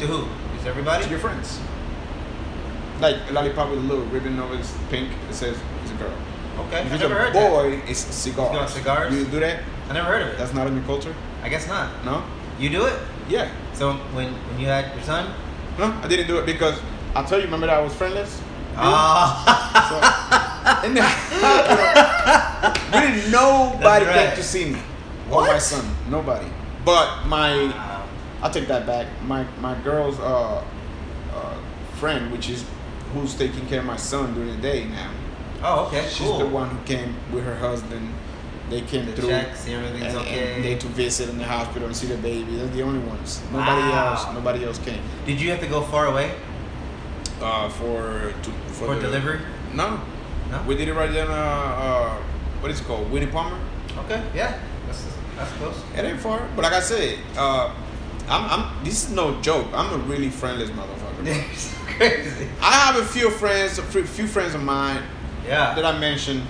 To 0.00 0.06
who? 0.06 0.24
Is 0.58 0.66
everybody? 0.66 1.04
to 1.04 1.10
your 1.10 1.20
friends. 1.20 1.60
Like 3.00 3.16
a 3.28 3.32
lollipop 3.32 3.70
with 3.70 3.78
a 3.78 3.82
little 3.82 4.04
ribbon 4.06 4.40
over 4.40 4.54
it's 4.54 4.72
pink, 4.90 5.10
it 5.30 5.34
says 5.34 5.56
it's 5.82 5.92
a 5.92 5.94
girl. 5.94 6.12
Okay. 6.58 6.80
If 6.80 6.90
I 6.92 6.94
it's 6.94 7.02
never 7.02 7.14
a 7.14 7.18
heard 7.24 7.34
that. 7.34 7.50
boy, 7.50 7.80
it's 7.86 8.00
cigars. 8.00 8.50
Cigars, 8.50 8.70
cigars? 8.72 9.14
You 9.14 9.24
do 9.26 9.40
that? 9.40 9.62
I 9.88 9.92
never 9.92 10.08
heard 10.08 10.22
of 10.22 10.28
it. 10.28 10.38
That's 10.38 10.54
not 10.54 10.66
in 10.66 10.74
your 10.74 10.84
culture? 10.84 11.14
I 11.42 11.48
guess 11.48 11.68
not. 11.68 11.90
No? 12.04 12.24
You 12.58 12.70
do 12.70 12.86
it? 12.86 12.98
Yeah. 13.28 13.50
So 13.74 13.92
when 14.14 14.32
when 14.32 14.58
you 14.58 14.66
had 14.66 14.94
your 14.94 15.04
son? 15.04 15.32
No, 15.78 15.92
I 16.02 16.08
didn't 16.08 16.26
do 16.26 16.38
it 16.38 16.46
because 16.46 16.80
I'll 17.14 17.24
tell 17.24 17.38
you, 17.38 17.44
remember 17.44 17.66
that 17.66 17.76
I 17.78 17.82
was 17.82 17.94
friendless? 17.94 18.40
Ah. 18.76 20.80
So, 20.82 20.86
in 20.86 20.94
the 20.94 21.00
really 22.92 23.30
nobody 23.30 24.04
That's 24.04 24.16
came 24.16 24.26
right. 24.28 24.36
to 24.36 24.42
see 24.42 24.64
me 24.72 24.78
what? 25.28 25.48
or 25.48 25.52
my 25.52 25.58
son. 25.58 25.84
Nobody. 26.10 26.46
But 26.84 27.26
my, 27.26 27.66
Wow. 27.68 28.06
I'll 28.42 28.50
take 28.50 28.68
that 28.68 28.86
back. 28.86 29.06
My 29.24 29.44
my 29.60 29.74
girl's 29.82 30.18
uh, 30.20 30.62
uh, 31.34 31.56
friend, 31.98 32.30
which 32.32 32.48
is 32.50 32.64
who's 33.12 33.34
taking 33.34 33.66
care 33.66 33.80
of 33.80 33.86
my 33.86 33.96
son 33.96 34.34
during 34.34 34.54
the 34.56 34.62
day 34.62 34.84
now. 34.84 35.10
Oh, 35.68 35.86
okay. 35.86 36.06
She's 36.08 36.26
cool. 36.26 36.38
the 36.38 36.46
one 36.46 36.68
who 36.70 36.78
came 36.84 37.14
with 37.32 37.44
her 37.44 37.56
husband. 37.56 38.12
They 38.70 38.80
came 38.82 39.06
The 39.06 39.12
through. 39.12 39.28
check, 39.28 39.54
see 39.56 39.74
everything's 39.74 40.02
and, 40.14 40.16
okay. 40.18 40.54
and 40.56 40.64
they 40.64 40.74
to 40.76 40.86
visit 40.88 41.28
in 41.28 41.38
the 41.38 41.44
hospital 41.44 41.86
and 41.86 41.96
see 41.96 42.08
the 42.08 42.16
baby. 42.16 42.56
They're 42.56 42.66
the 42.66 42.82
only 42.82 42.98
ones. 43.00 43.40
Nobody 43.52 43.80
Wow. 43.90 44.10
else. 44.14 44.34
Nobody 44.34 44.64
else 44.64 44.78
came. 44.78 45.00
Did 45.24 45.40
you 45.40 45.50
have 45.50 45.60
to 45.60 45.66
go 45.68 45.82
far 45.82 46.06
away 46.06 46.32
Uh, 47.40 47.68
for 47.68 48.32
to, 48.42 48.50
for, 48.74 48.94
the- 48.94 49.00
delivery? 49.02 49.40
No, 49.74 50.00
No. 50.50 50.62
we 50.66 50.74
did 50.76 50.88
it 50.88 50.94
right 50.94 51.12
then. 51.12 51.28
Uh, 51.28 51.32
uh, 51.32 52.14
what 52.60 52.70
is 52.72 52.80
it 52.80 52.86
called? 52.86 53.10
Winnie 53.10 53.26
Palmer. 53.26 53.58
Okay. 54.04 54.22
Yeah. 54.34 54.58
That's 54.86 55.04
that's 55.36 55.52
close. 55.52 55.76
It 55.96 56.04
ain't 56.04 56.18
far, 56.20 56.40
but 56.56 56.62
like 56.62 56.72
I 56.72 56.80
said, 56.80 57.18
uh, 57.36 57.70
I'm, 58.28 58.44
I'm. 58.50 58.84
This 58.84 59.04
is 59.04 59.10
no 59.14 59.40
joke. 59.42 59.66
I'm 59.74 59.92
a 59.92 59.98
really 60.04 60.30
friendless 60.30 60.70
motherfucker. 60.70 61.22
crazy. 61.98 62.48
I 62.62 62.72
have 62.72 62.96
a 62.96 63.04
few 63.04 63.30
friends, 63.30 63.78
a 63.78 63.82
few 63.82 64.26
friends 64.26 64.54
of 64.54 64.62
mine 64.62 65.02
Yeah. 65.46 65.74
that 65.74 65.84
I 65.84 65.98
mentioned. 65.98 66.42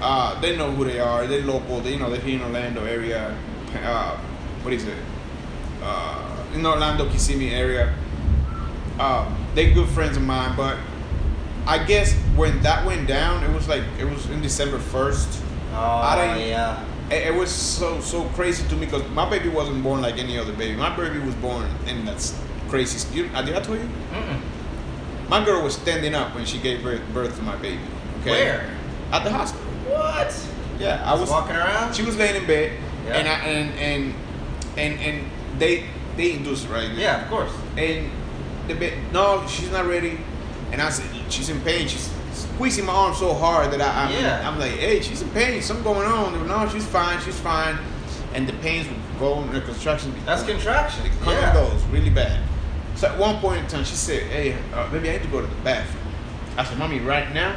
Uh, 0.00 0.38
they 0.40 0.56
know 0.56 0.70
who 0.72 0.84
they 0.84 1.00
are. 1.00 1.26
They're 1.26 1.42
local. 1.42 1.80
They 1.80 1.92
you 1.92 1.98
know 1.98 2.10
they're 2.10 2.20
here 2.20 2.36
in 2.38 2.42
Orlando 2.44 2.84
area. 2.84 3.36
Uh, 3.82 4.16
what 4.62 4.74
is 4.74 4.84
it? 4.84 4.98
Uh, 5.82 6.44
in 6.54 6.64
Orlando, 6.66 7.08
Kissimmee 7.08 7.50
area. 7.50 7.94
Uh, 8.98 9.30
they're 9.54 9.72
good 9.72 9.88
friends 9.88 10.16
of 10.16 10.22
mine, 10.22 10.54
but 10.56 10.76
I 11.66 11.82
guess 11.84 12.12
when 12.36 12.60
that 12.62 12.84
went 12.86 13.06
down, 13.08 13.42
it 13.44 13.52
was 13.54 13.68
like 13.68 13.82
it 13.98 14.04
was 14.04 14.28
in 14.30 14.40
December 14.42 14.78
first. 14.78 15.42
Oh 15.72 15.76
I 15.76 16.34
didn't- 16.36 16.48
yeah. 16.48 16.84
It, 17.10 17.28
it 17.28 17.34
was 17.34 17.50
so 17.50 18.00
so 18.00 18.24
crazy 18.30 18.66
to 18.68 18.74
me 18.76 18.86
because 18.86 19.08
my 19.10 19.28
baby 19.28 19.48
wasn't 19.48 19.82
born 19.82 20.00
like 20.02 20.18
any 20.18 20.38
other 20.38 20.52
baby. 20.52 20.74
My 20.76 20.94
baby 20.96 21.18
was 21.18 21.34
born, 21.36 21.66
and 21.86 22.06
that's 22.08 22.38
crazy. 22.68 22.98
You, 23.14 23.24
did 23.28 23.54
I 23.54 23.60
tell 23.60 23.76
you? 23.76 23.88
Mm-mm. 24.12 24.40
My 25.28 25.44
girl 25.44 25.62
was 25.62 25.74
standing 25.74 26.14
up 26.14 26.34
when 26.34 26.44
she 26.46 26.58
gave 26.58 26.82
birth, 26.82 27.02
birth 27.12 27.36
to 27.36 27.42
my 27.42 27.56
baby. 27.56 27.80
Okay. 28.24 28.30
Where? 28.30 28.70
At 29.12 29.22
the 29.24 29.30
hospital. 29.30 29.66
What? 29.86 30.34
Yeah, 30.78 31.02
I 31.04 31.14
was. 31.18 31.30
walking 31.30 31.54
around. 31.56 31.94
She 31.94 32.02
was 32.02 32.16
laying 32.16 32.36
in 32.36 32.46
bed, 32.46 32.72
Yeah. 33.06 33.12
and 33.18 33.28
I, 33.28 33.32
and 33.46 33.78
and 33.78 34.14
and 34.76 35.00
and 35.00 35.30
they 35.58 35.84
they 36.16 36.32
induced 36.32 36.68
right. 36.68 36.90
Yeah, 36.90 37.22
of 37.22 37.28
course. 37.28 37.52
And 37.76 38.10
the 38.66 38.74
bed, 38.74 38.94
no, 39.12 39.46
she's 39.46 39.70
not 39.70 39.86
ready. 39.86 40.18
And 40.72 40.80
I 40.80 40.88
said, 40.90 41.06
she's 41.30 41.50
in 41.50 41.60
pain. 41.60 41.86
She's 41.86 42.10
squeezing 42.32 42.86
my 42.86 42.92
arm 42.94 43.14
so 43.14 43.34
hard 43.34 43.70
that 43.72 43.80
I, 43.80 44.04
I'm, 44.06 44.12
Yeah. 44.12 44.48
I'm 44.48 44.58
like, 44.58 44.72
hey, 44.72 45.00
she's 45.02 45.22
in 45.22 45.28
pain. 45.30 45.60
Something 45.62 45.84
going 45.84 46.08
on. 46.08 46.32
They 46.32 46.38
were, 46.40 46.46
No, 46.46 46.66
she's 46.68 46.86
fine. 46.86 47.20
She's 47.20 47.38
fine. 47.38 47.76
And 48.32 48.48
the 48.48 48.54
pains 48.54 48.88
would 48.88 48.96
go 49.20 49.38
and 49.40 49.52
the 49.52 49.60
contraction. 49.60 50.12
That's 50.24 50.42
contraction. 50.42 51.04
It 51.06 51.12
comes 51.20 51.36
Yeah. 51.36 51.52
goes 51.52 51.80
really 51.92 52.10
bad. 52.10 52.40
So 52.96 53.06
at 53.08 53.18
one 53.18 53.38
point 53.38 53.60
in 53.60 53.66
time, 53.68 53.84
she 53.84 53.94
said, 53.94 54.22
hey, 54.24 54.56
uh, 54.72 54.88
maybe 54.92 55.10
I 55.10 55.12
need 55.12 55.22
to 55.22 55.28
go 55.28 55.40
to 55.40 55.46
the 55.46 55.54
bathroom. 55.62 56.02
I 56.56 56.64
said, 56.64 56.78
mommy, 56.78 56.98
right 57.00 57.32
now? 57.34 57.54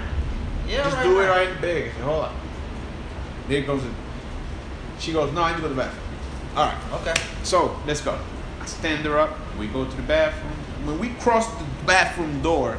Yeah. 0.68 0.84
Just 0.84 0.96
right 0.98 1.04
do 1.04 1.20
it 1.22 1.28
right 1.28 1.50
in 1.50 1.62
bed. 1.62 1.90
I 1.90 1.92
said, 1.94 2.02
hold 2.04 2.24
on. 2.26 2.36
There 3.48 3.62
goes 3.62 3.84
it. 3.84 3.92
She 5.00 5.14
goes, 5.14 5.32
no, 5.34 5.42
I 5.44 5.50
need 5.52 5.56
to 5.58 5.62
go 5.62 5.68
to 5.70 5.74
the 5.74 5.82
bathroom. 5.82 6.04
All 6.56 6.66
right. 6.66 7.02
Okay. 7.02 7.14
So 7.44 7.80
let's 7.86 8.02
go. 8.02 8.18
I 8.62 8.66
stand 8.66 9.06
her 9.06 9.18
up. 9.20 9.38
We 9.60 9.68
go 9.68 9.86
to 9.86 9.96
the 9.96 10.02
bathroom. 10.04 10.54
When 10.86 11.00
we 11.00 11.10
cross 11.22 11.48
the 11.58 11.66
bathroom 11.86 12.42
door, 12.42 12.78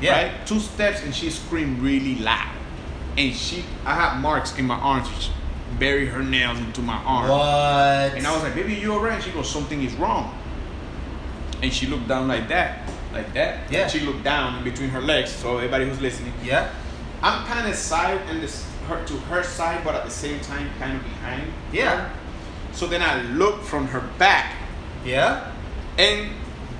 Yeah. 0.00 0.12
right, 0.22 0.46
two 0.46 0.60
steps, 0.60 1.02
and 1.02 1.14
she 1.14 1.30
screamed 1.30 1.80
really 1.80 2.16
loud. 2.16 2.54
And 3.16 3.34
she, 3.34 3.64
I 3.84 3.94
had 3.94 4.20
marks 4.20 4.56
in 4.58 4.66
my 4.66 4.76
arms. 4.76 5.08
She 5.20 5.32
buried 5.78 6.08
her 6.08 6.22
nails 6.22 6.58
into 6.58 6.80
my 6.82 6.96
arm. 7.04 7.28
What? 7.28 8.16
And 8.16 8.26
I 8.26 8.32
was 8.32 8.42
like, 8.42 8.54
"Baby, 8.54 8.74
you 8.74 8.92
alright?" 8.92 9.14
And 9.14 9.24
she 9.24 9.30
goes, 9.32 9.50
"Something 9.50 9.82
is 9.82 9.92
wrong." 9.94 10.32
And 11.62 11.72
she 11.72 11.86
looked 11.86 12.06
down 12.08 12.28
like 12.28 12.46
that, 12.48 12.88
like 13.12 13.32
that. 13.34 13.70
Yeah. 13.70 13.82
And 13.82 13.90
she 13.90 14.00
looked 14.00 14.22
down 14.22 14.58
in 14.58 14.64
between 14.64 14.90
her 14.90 15.00
legs. 15.00 15.32
So 15.32 15.56
everybody 15.56 15.88
who's 15.88 16.00
listening, 16.00 16.32
Yeah. 16.44 16.70
I'm 17.22 17.44
kind 17.46 17.68
of 17.68 17.74
side 17.74 18.20
and 18.28 18.40
this 18.42 18.64
her 18.88 19.04
to 19.04 19.14
her 19.28 19.42
side, 19.42 19.82
but 19.84 19.94
at 19.94 20.04
the 20.04 20.10
same 20.10 20.40
time, 20.40 20.68
kind 20.78 20.96
of 20.96 21.02
behind. 21.02 21.42
Yeah. 21.72 22.08
So 22.72 22.86
then 22.86 23.02
I 23.02 23.22
looked 23.32 23.64
from 23.64 23.86
her 23.88 24.00
back, 24.18 24.54
Yeah. 25.04 25.50
and 25.98 26.30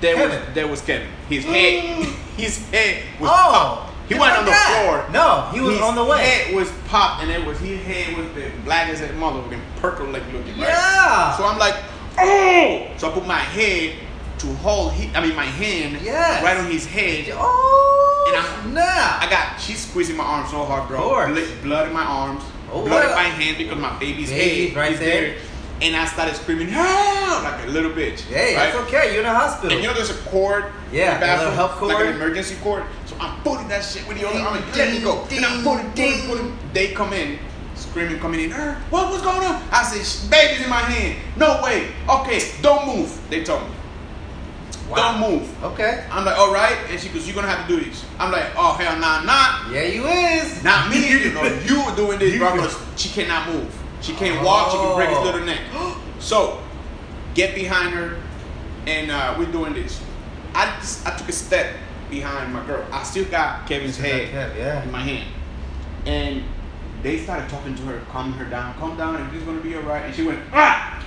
there 0.01 0.15
Kevin. 0.15 0.39
was 0.45 0.53
there 0.55 0.67
was 0.67 0.81
Kevin. 0.81 1.07
His 1.27 1.43
head, 1.45 2.05
his 2.37 2.69
head 2.71 3.03
was 3.19 3.29
Oh, 3.31 3.51
popped. 3.51 3.85
He 4.07 4.15
went 4.17 4.35
on 4.37 4.45
the 4.45 4.51
that. 4.51 4.83
floor. 4.85 5.05
No, 5.13 5.49
he 5.53 5.59
was 5.61 5.73
His 5.73 5.81
on 5.83 5.93
the 5.95 6.03
way. 6.03 6.23
Head 6.23 6.55
was 6.55 6.71
popped, 6.87 7.21
and 7.21 7.29
it 7.29 7.45
was 7.45 7.59
his 7.59 7.79
head 7.85 8.17
was 8.17 8.25
the 8.33 8.49
black 8.65 8.89
as 8.89 9.01
that 9.01 9.11
motherfucking 9.11 9.59
purple 9.81 10.07
like 10.07 10.23
looking. 10.33 10.57
Right? 10.57 10.69
Yeah. 10.69 11.37
So 11.37 11.45
I'm 11.45 11.59
like, 11.59 11.75
oh! 12.17 12.87
So 12.97 13.11
I 13.11 13.13
put 13.13 13.27
my 13.27 13.37
head 13.37 13.93
to 14.39 14.47
hold. 14.55 14.93
He, 14.93 15.13
I 15.15 15.21
mean, 15.23 15.35
my 15.35 15.45
hand 15.45 15.99
Yes. 16.01 16.43
right 16.43 16.57
on 16.57 16.71
his 16.71 16.87
head. 16.87 17.25
Oh. 17.33 17.98
And 18.29 18.37
I'm- 18.37 18.73
nah. 18.73 19.19
I 19.19 19.27
got. 19.29 19.59
She's 19.59 19.85
squeezing 19.87 20.17
my 20.17 20.23
arm 20.23 20.47
so 20.49 20.63
hard, 20.65 20.87
bro. 20.87 20.99
Blood, 21.63 21.87
in 21.87 21.93
my 21.93 22.03
arms. 22.03 22.43
Oh, 22.71 22.85
blood 22.85 23.05
in 23.05 23.11
my 23.15 23.23
hand 23.23 23.57
because 23.57 23.77
my 23.79 23.97
baby's 23.99 24.29
Baby's 24.29 24.69
head 24.73 24.77
right 24.77 24.91
is 24.93 24.99
there. 24.99 25.21
there. 25.21 25.35
And 25.81 25.95
I 25.95 26.05
started 26.05 26.35
screaming, 26.35 26.67
help! 26.67 27.41
Like 27.43 27.63
a 27.65 27.69
little 27.69 27.91
bitch. 27.91 28.19
Hey, 28.21 28.53
right? 28.55 28.73
that's 28.73 28.75
okay. 28.87 29.11
You're 29.13 29.21
in 29.21 29.25
a 29.27 29.33
hospital. 29.33 29.71
And 29.71 29.81
you 29.81 29.87
know 29.87 29.93
there's 29.95 30.09
a 30.09 30.21
cord 30.29 30.65
Yeah, 30.91 31.13
in 31.15 31.19
the 31.21 31.25
bathroom, 31.25 31.53
help 31.53 31.81
like 31.81 31.95
cord. 31.95 32.07
an 32.09 32.15
emergency 32.15 32.55
cord. 32.61 32.83
So 33.05 33.15
I'm 33.19 33.39
pulling 33.43 33.69
that 33.69 33.83
shit 33.85 34.05
with 34.05 34.19
the 34.19 34.27
other 34.27 34.39
arm, 34.39 34.55
like, 34.55 34.75
let 34.75 34.91
me 34.91 34.99
go. 34.99 35.25
and 35.31 35.45
I'm 35.45 35.63
pulling, 35.63 35.89
pulling. 35.93 36.57
They 36.73 36.91
come 36.91 37.13
in, 37.13 37.39
screaming, 37.75 38.19
coming 38.19 38.41
in. 38.41 38.51
"Er, 38.51 38.75
what 38.89 39.09
was 39.09 39.21
going 39.21 39.41
on? 39.41 39.63
I 39.71 39.83
said, 39.83 40.05
"Sh- 40.05 40.27
baby's 40.29 40.63
in 40.65 40.69
my 40.69 40.81
hand. 40.81 41.15
No 41.37 41.61
way. 41.63 41.87
Okay, 42.09 42.41
don't 42.61 42.85
move. 42.85 43.17
They 43.29 43.43
told 43.45 43.63
me. 43.63 43.69
Wow. 44.89 45.19
Don't 45.19 45.31
move. 45.31 45.63
Okay. 45.63 46.05
I'm 46.11 46.25
like, 46.25 46.37
all 46.37 46.51
right. 46.53 46.75
And 46.89 46.99
she 46.99 47.09
goes, 47.09 47.27
you're 47.27 47.35
gonna 47.35 47.47
have 47.47 47.67
to 47.67 47.77
do 47.77 47.83
this. 47.83 48.03
I'm 48.17 48.31
like, 48.31 48.47
oh 48.57 48.73
hell, 48.73 48.97
nah, 48.99 49.21
not, 49.23 49.71
Yeah, 49.71 49.83
you 49.83 50.07
is. 50.07 50.63
not 50.63 50.89
me. 50.89 50.97
You 51.25 51.33
know, 51.33 51.43
you 51.43 51.85
were 51.85 51.95
doing 51.95 52.17
this, 52.19 52.37
bro. 52.37 52.53
Because 52.53 52.77
she 52.95 53.09
cannot 53.09 53.47
move. 53.49 53.75
She 54.01 54.13
can't 54.13 54.43
walk. 54.43 54.71
She 54.71 54.77
can 54.77 54.95
break 54.95 55.09
his 55.09 55.17
Oh. 55.19 55.23
little 55.23 55.45
neck. 55.45 55.61
So, 56.19 56.61
get 57.33 57.55
behind 57.55 57.93
her, 57.93 58.17
and 58.87 59.09
uh, 59.09 59.35
we're 59.39 59.49
doing 59.51 59.71
this. 59.73 60.01
I 60.53 60.65
just, 60.81 61.07
I 61.07 61.15
took 61.15 61.29
a 61.29 61.31
step 61.31 61.77
behind 62.09 62.51
my 62.53 62.65
girl. 62.65 62.85
I 62.91 63.03
still 63.03 63.23
got 63.23 63.65
Kevin's 63.67 63.95
head 63.97 64.27
Kev, 64.27 64.57
yeah. 64.57 64.83
in 64.83 64.91
my 64.91 64.99
hand, 64.99 65.31
and 66.05 66.43
they 67.03 67.19
started 67.19 67.47
talking 67.49 67.73
to 67.73 67.81
her, 67.83 68.01
calming 68.11 68.33
her 68.37 68.43
down, 68.49 68.73
calm 68.73 68.97
down, 68.97 69.15
everything's 69.15 69.45
gonna 69.45 69.61
be 69.61 69.77
alright. 69.77 70.03
And 70.07 70.13
she 70.13 70.23
went, 70.23 70.41
ah! 70.51 71.01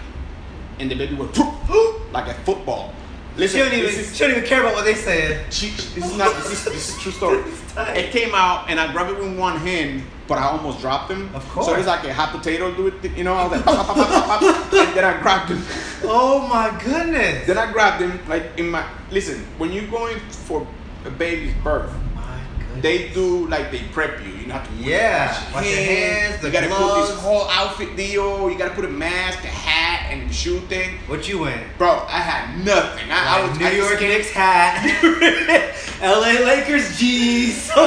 And 0.79 0.91
the 0.91 0.95
baby 0.95 1.15
went, 1.15 1.37
like 2.13 2.29
a 2.29 2.35
football. 2.45 2.95
Listen, 3.37 3.59
she 3.59 3.65
don't 3.65 3.73
even 3.79 3.87
this 3.87 3.99
is- 4.11 4.17
she 4.17 4.25
don't 4.25 4.31
even 4.37 4.45
care 4.45 4.61
about 4.61 4.75
what 4.75 4.85
they 4.85 4.95
said. 4.95 5.53
she, 5.53 5.71
this 5.71 6.05
is 6.11 6.17
not, 6.17 6.35
this 6.37 6.53
is, 6.53 6.65
this 6.65 6.89
is 6.91 6.99
true 7.03 7.13
story. 7.13 7.43
It 7.97 8.11
came 8.11 8.35
out 8.35 8.69
and 8.69 8.79
I 8.79 8.93
grabbed 8.93 9.11
it 9.13 9.19
with 9.19 9.39
one 9.39 9.57
hand, 9.57 10.03
but 10.29 10.37
I 10.37 10.43
almost 10.45 10.81
dropped 10.81 11.11
him. 11.11 11.35
Of 11.35 11.43
So 11.45 11.49
course. 11.51 11.69
it 11.69 11.77
was 11.79 11.87
like 11.87 12.05
a 12.05 12.13
hot 12.13 12.31
potato, 12.33 12.71
do 12.75 12.89
it, 12.89 13.17
you 13.17 13.25
know, 13.25 13.33
I 13.35 13.45
was 13.45 13.53
like, 13.53 13.65
pop, 13.65 13.87
pop, 13.87 13.97
pop, 13.97 14.25
pop, 14.41 14.43
and 14.43 14.95
then 14.97 15.05
I 15.05 15.19
grabbed 15.23 15.51
him. 15.51 15.63
Oh 16.05 16.47
my 16.47 16.69
goodness. 16.85 17.47
Then 17.47 17.57
I 17.57 17.73
grabbed 17.73 18.03
him, 18.03 18.21
like 18.29 18.59
in 18.59 18.69
my, 18.71 18.85
listen, 19.11 19.47
when 19.57 19.73
you're 19.73 19.87
going 19.89 20.19
for 20.47 20.67
a 21.07 21.11
baby's 21.11 21.55
birth, 21.65 21.91
oh 21.91 22.01
My 22.15 22.81
they 22.83 23.09
do 23.09 23.49
like 23.49 23.71
they 23.71 23.81
prep 23.93 24.21
you. 24.23 24.32
You 24.45 24.51
have 24.51 24.67
to 24.67 24.75
Yeah, 24.75 25.29
wash 25.55 25.65
your 25.65 25.77
hands, 25.85 26.41
the 26.41 26.49
you 26.49 26.53
gotta 26.53 26.67
put 26.69 26.77
gloves. 26.79 27.11
this 27.11 27.21
whole 27.21 27.49
outfit 27.49 27.95
deal. 27.97 28.51
You 28.51 28.59
gotta 28.59 28.75
put 28.75 28.85
a 28.85 28.89
mask, 28.89 29.45
a 29.45 29.49
hat, 29.49 30.11
and 30.13 30.29
the 30.29 30.35
shoe 30.35 30.59
thing. 30.61 30.99
What 31.07 31.29
you 31.29 31.39
win? 31.41 31.61
Bro, 31.79 32.05
I 32.09 32.19
had 32.19 32.65
nothing. 32.65 33.11
I, 33.11 33.39
I 33.39 33.49
was 33.49 33.59
New 33.59 33.67
I 33.67 33.71
York 33.71 34.01
Knicks 34.01 34.31
hat, 34.33 34.83
LA 36.03 36.45
Lakers 36.45 36.99
G's. 36.99 37.71
I 37.75 37.87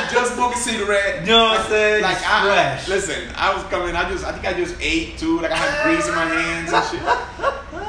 had 0.00 0.10
just 0.10 0.34
smoked 0.34 0.56
a 0.56 0.58
cigarette. 0.58 1.22
What 1.28 1.60
I'm 1.60 1.66
saying? 1.68 2.02
Like 2.02 2.16
It's 2.16 2.26
I, 2.26 2.84
listen, 2.88 3.28
I 3.36 3.54
was 3.54 3.62
coming. 3.64 3.94
I 3.94 4.08
just, 4.08 4.24
I 4.24 4.32
think 4.32 4.46
I 4.46 4.54
just 4.54 4.76
ate 4.80 5.18
too. 5.18 5.40
Like 5.40 5.50
I 5.50 5.56
had 5.56 5.84
grease 5.84 6.08
in 6.08 6.14
my 6.14 6.24
hands 6.24 6.72
and 6.72 6.84
shit. 6.86 7.00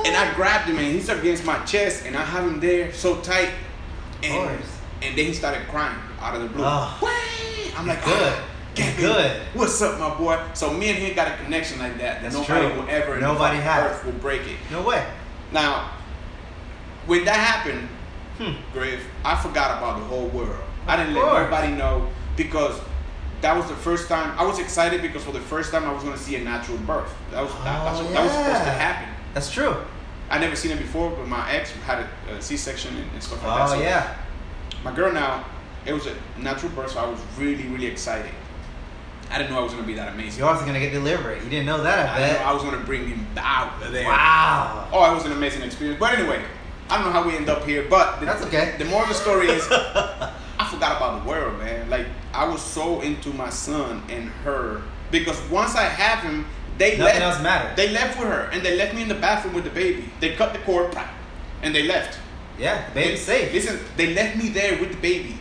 And 0.05 0.15
I 0.15 0.33
grabbed 0.35 0.69
him 0.69 0.77
and 0.77 0.87
he's 0.87 1.09
up 1.09 1.19
against 1.19 1.45
my 1.45 1.57
chest, 1.65 2.03
and 2.05 2.15
I 2.15 2.23
have 2.23 2.43
him 2.45 2.59
there 2.59 2.91
so 2.93 3.19
tight. 3.21 3.49
And, 4.23 4.33
course. 4.49 4.74
And 5.07 5.17
then 5.17 5.25
he 5.25 5.33
started 5.33 5.67
crying 5.67 5.97
out 6.19 6.35
of 6.35 6.41
the 6.41 6.47
blue. 6.49 6.63
Oh. 6.65 7.73
I'm 7.77 7.87
like, 7.87 8.03
Good. 8.05 8.33
"Ah, 8.33 8.43
get. 8.73 8.97
Good. 8.97 9.41
What's 9.53 9.81
up, 9.81 9.99
my 9.99 10.15
boy? 10.17 10.39
So 10.53 10.71
me 10.73 10.89
and 10.89 10.97
him 10.97 11.15
got 11.15 11.27
a 11.27 11.43
connection 11.43 11.79
like 11.79 11.97
that 11.97 12.21
that 12.21 12.31
That's 12.31 12.35
nobody 12.35 12.67
true. 12.73 12.81
will 12.81 12.89
ever, 12.89 13.19
Nobody 13.19 13.57
has. 13.57 13.91
earth 13.91 14.05
will 14.05 14.13
break 14.13 14.41
it. 14.43 14.57
No 14.71 14.81
way. 14.81 15.05
Now, 15.51 15.91
when 17.05 17.25
that 17.25 17.35
happened, 17.37 17.87
Hmm. 18.37 18.51
Griff, 18.73 19.01
I 19.23 19.35
forgot 19.41 19.77
about 19.77 19.99
the 19.99 20.05
whole 20.05 20.27
world. 20.27 20.59
I 20.87 20.97
didn't 20.97 21.13
let 21.15 21.23
nobody 21.43 21.71
know 21.73 22.09
because 22.35 22.77
that 23.39 23.55
was 23.55 23.65
the 23.67 23.75
first 23.75 24.09
time 24.09 24.37
I 24.37 24.43
was 24.43 24.59
excited 24.59 25.01
because 25.01 25.23
for 25.23 25.31
the 25.31 25.39
first 25.39 25.71
time 25.71 25.85
I 25.85 25.93
was 25.93 26.03
going 26.03 26.15
to 26.17 26.21
see 26.21 26.35
a 26.35 26.43
natural 26.43 26.77
birth. 26.79 27.13
That 27.31 27.43
was 27.43 27.53
that, 27.63 27.79
Oh, 27.81 28.03
what, 28.03 28.11
that 28.13 28.23
was 28.23 28.31
supposed 28.31 28.63
to 28.65 28.71
happen. 28.71 29.09
That's 29.33 29.49
true. 29.49 29.75
I 30.29 30.37
never 30.39 30.55
seen 30.57 30.71
it 30.71 30.79
before, 30.79 31.11
but 31.11 31.27
my 31.27 31.49
ex 31.51 31.71
had 31.71 32.05
a, 32.29 32.33
a 32.35 32.41
C-section 32.41 32.95
and, 32.97 33.09
and 33.13 33.23
stuff 33.23 33.41
like 33.43 33.57
that. 33.57 33.69
Oh 33.69 33.73
So 33.77 33.81
yeah. 33.81 34.15
My 34.85 34.93
girl 34.95 35.11
now, 35.11 35.43
it 35.85 35.91
was 35.93 36.05
a 36.05 36.15
natural 36.39 36.71
birth, 36.71 36.91
so 36.91 36.99
I 36.99 37.09
was 37.09 37.19
really 37.37 37.67
really 37.67 37.87
excited. 37.87 38.31
I 39.31 39.39
didn't 39.39 39.49
know 39.51 39.59
I 39.59 39.63
was 39.63 39.73
going 39.73 39.83
to 39.83 39.87
be 39.87 39.95
that 39.95 40.13
amazing. 40.13 40.39
You're 40.39 40.47
also 40.49 40.63
gonna 40.65 40.79
get 40.79 40.91
delivered. 40.93 41.43
You 41.43 41.49
didn't 41.49 41.65
know 41.65 41.81
that, 41.81 42.09
I 42.09 42.13
I 42.15 42.19
bet. 42.19 42.39
know 42.39 42.45
I 42.45 42.53
was 42.53 42.61
going 42.61 42.79
to 42.79 42.85
bring 42.85 43.07
him 43.07 43.27
out 43.37 43.79
there. 43.91 44.05
Wow. 44.05 44.87
Oh, 44.93 45.11
it 45.11 45.15
was 45.15 45.25
an 45.25 45.31
amazing 45.31 45.63
experience. 45.63 45.99
But 45.99 46.13
anyway, 46.19 46.41
I 46.91 46.97
don't 46.97 47.05
know 47.05 47.11
how 47.11 47.27
we 47.27 47.35
end 47.35 47.49
up 47.49 47.65
here, 47.65 47.87
but 47.89 48.19
the, 48.19 48.27
That's 48.27 48.43
okay. 48.45 48.75
The 48.77 48.85
more 48.85 49.01
of 49.01 49.09
the 49.09 49.15
story 49.15 49.47
is, 49.47 49.67
I 49.71 50.67
forgot 50.69 50.97
about 50.97 51.23
the 51.23 51.29
world, 51.29 51.57
man. 51.57 51.89
Like 51.89 52.05
I 52.33 52.47
was 52.47 52.61
so 52.61 53.01
into 53.01 53.29
my 53.33 53.49
son 53.49 54.03
and 54.09 54.29
her 54.45 54.83
because 55.09 55.41
once 55.49 55.73
I 55.75 55.85
have 55.85 56.19
him, 56.23 56.45
they 56.77 56.91
Nothing 56.91 57.05
left. 57.05 57.21
else 57.21 57.41
matters. 57.41 57.75
They 57.75 57.89
left 57.89 58.19
with 58.19 58.27
her, 58.27 58.49
and 58.53 58.61
they 58.63 58.77
left 58.77 58.93
me 58.93 59.01
in 59.01 59.07
the 59.07 59.15
bathroom 59.15 59.55
with 59.55 59.63
the 59.63 59.69
baby. 59.71 60.09
They 60.19 60.35
cut 60.35 60.53
the 60.53 60.59
cord, 60.59 60.95
and 61.63 61.73
they 61.73 61.83
left. 61.83 62.19
Yeah, 62.57 62.87
the 62.89 62.93
baby's 62.95 63.21
safe. 63.21 63.53
Listen, 63.53 63.79
they 63.97 64.13
left 64.13 64.37
me 64.37 64.49
there 64.49 64.79
with 64.79 64.91
the 64.91 64.97
baby 64.97 65.37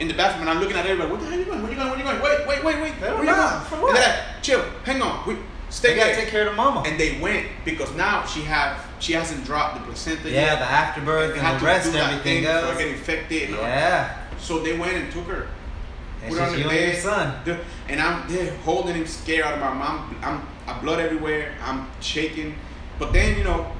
in 0.00 0.08
the 0.08 0.14
bathroom, 0.14 0.42
and 0.42 0.50
I'm 0.50 0.60
looking 0.60 0.76
at 0.76 0.86
everybody. 0.86 1.10
What 1.10 1.20
the 1.20 1.26
hell 1.26 1.34
are 1.34 1.38
you 1.38 1.44
going? 1.44 1.62
Where 1.62 1.70
you 1.70 1.76
going? 1.76 1.90
Where 1.90 1.98
you 1.98 2.04
going? 2.04 2.22
Wait, 2.22 2.46
wait, 2.48 2.64
wait, 2.64 2.82
wait. 2.82 3.00
They 3.00 3.06
Where 3.06 3.10
don't 3.16 3.20
you 3.26 3.30
know. 3.32 3.48
going? 3.50 3.64
For 3.66 3.76
what? 3.82 3.94
like, 3.94 4.42
chill, 4.42 4.62
hang 4.84 5.02
on. 5.02 5.26
We, 5.28 5.36
stay 5.68 5.90
They 5.94 6.00
gotta 6.00 6.14
take 6.14 6.28
care 6.28 6.42
of 6.46 6.50
the 6.52 6.56
mama. 6.56 6.82
And 6.86 6.98
they 6.98 7.20
went 7.20 7.46
because 7.64 7.94
now 7.94 8.24
she 8.26 8.40
have 8.42 8.84
she 8.98 9.12
hasn't 9.12 9.44
dropped 9.44 9.78
the 9.78 9.84
placenta 9.84 10.30
yeah, 10.30 10.40
yet. 10.54 10.58
the 10.58 10.64
afterbirth 10.64 11.32
They 11.34 11.38
and 11.38 11.46
had 11.46 11.60
the 11.60 11.64
rest 11.66 11.86
and 11.88 11.96
everything 11.96 12.44
thing 12.44 12.54
before 12.54 12.74
I 12.74 12.78
get 12.78 12.88
infected. 12.88 13.42
and 13.50 13.54
all. 13.56 13.62
Yeah. 13.62 14.18
So 14.38 14.58
they 14.60 14.78
went 14.78 14.94
and 14.96 15.12
took 15.12 15.26
her. 15.26 15.46
And 16.22 16.30
put 16.32 16.38
her 16.40 16.56
she's 16.56 16.64
on 16.64 16.70
the 16.72 16.74
bed. 16.74 17.02
son. 17.02 17.58
And 17.88 18.00
I'm 18.00 18.28
there 18.28 18.54
holding 18.58 18.94
him 18.94 19.06
scared 19.06 19.44
out 19.44 19.54
of 19.54 19.60
my 19.60 19.72
mom. 19.74 20.16
I'm 20.22 20.42
I 20.66 20.80
blood 20.80 20.98
everywhere. 21.00 21.54
I'm 21.62 21.86
shaking. 22.00 22.54
But 22.98 23.12
then 23.12 23.36
you 23.36 23.44
know, 23.44 23.70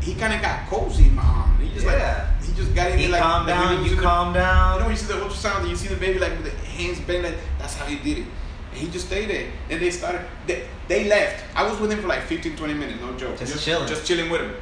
he 0.00 0.14
kind 0.14 0.32
of 0.34 0.40
got 0.42 0.66
cozy 0.68 1.04
in 1.08 1.14
my 1.14 1.22
arm. 1.22 1.58
He 1.60 1.72
just 1.74 1.86
Yeah. 1.86 2.28
like 2.38 2.44
he 2.44 2.52
just 2.54 2.74
got 2.74 2.90
in 2.90 2.98
He 2.98 3.06
there 3.06 3.20
like 3.20 3.22
like 3.22 3.46
down, 3.46 3.74
when 3.74 3.82
you 3.84 3.90
see 3.90 3.96
the- 3.96 4.02
calm 4.02 4.34
You 4.34 4.40
know 4.40 4.78
when 4.80 4.90
you 4.90 4.96
see 4.96 5.06
the 5.12 5.20
ultrasound 5.20 5.60
and 5.60 5.68
you 5.70 5.76
see 5.76 5.88
the 5.88 5.96
baby 5.96 6.18
like 6.18 6.32
with 6.32 6.44
the 6.50 6.66
hands 6.66 7.00
bent 7.00 7.24
like 7.24 7.36
that's 7.58 7.74
how 7.76 7.84
he 7.86 7.96
did 7.96 8.18
it. 8.18 8.26
And 8.72 8.80
he 8.80 8.88
just 8.88 9.06
stayed 9.06 9.28
there. 9.30 9.50
And 9.70 9.80
they 9.80 9.90
started 9.90 10.22
they, 10.46 10.66
they 10.88 11.08
left. 11.08 11.44
I 11.56 11.68
was 11.68 11.78
with 11.80 11.90
him 11.92 12.00
for 12.00 12.08
like 12.08 12.22
15, 12.22 12.56
20 12.56 12.74
minutes, 12.74 13.00
no 13.00 13.14
joke. 13.16 13.38
Just 13.38 13.64
chilling. 13.64 13.88
Just 13.88 14.06
chilling 14.06 14.30
with 14.30 14.40
him. 14.42 14.54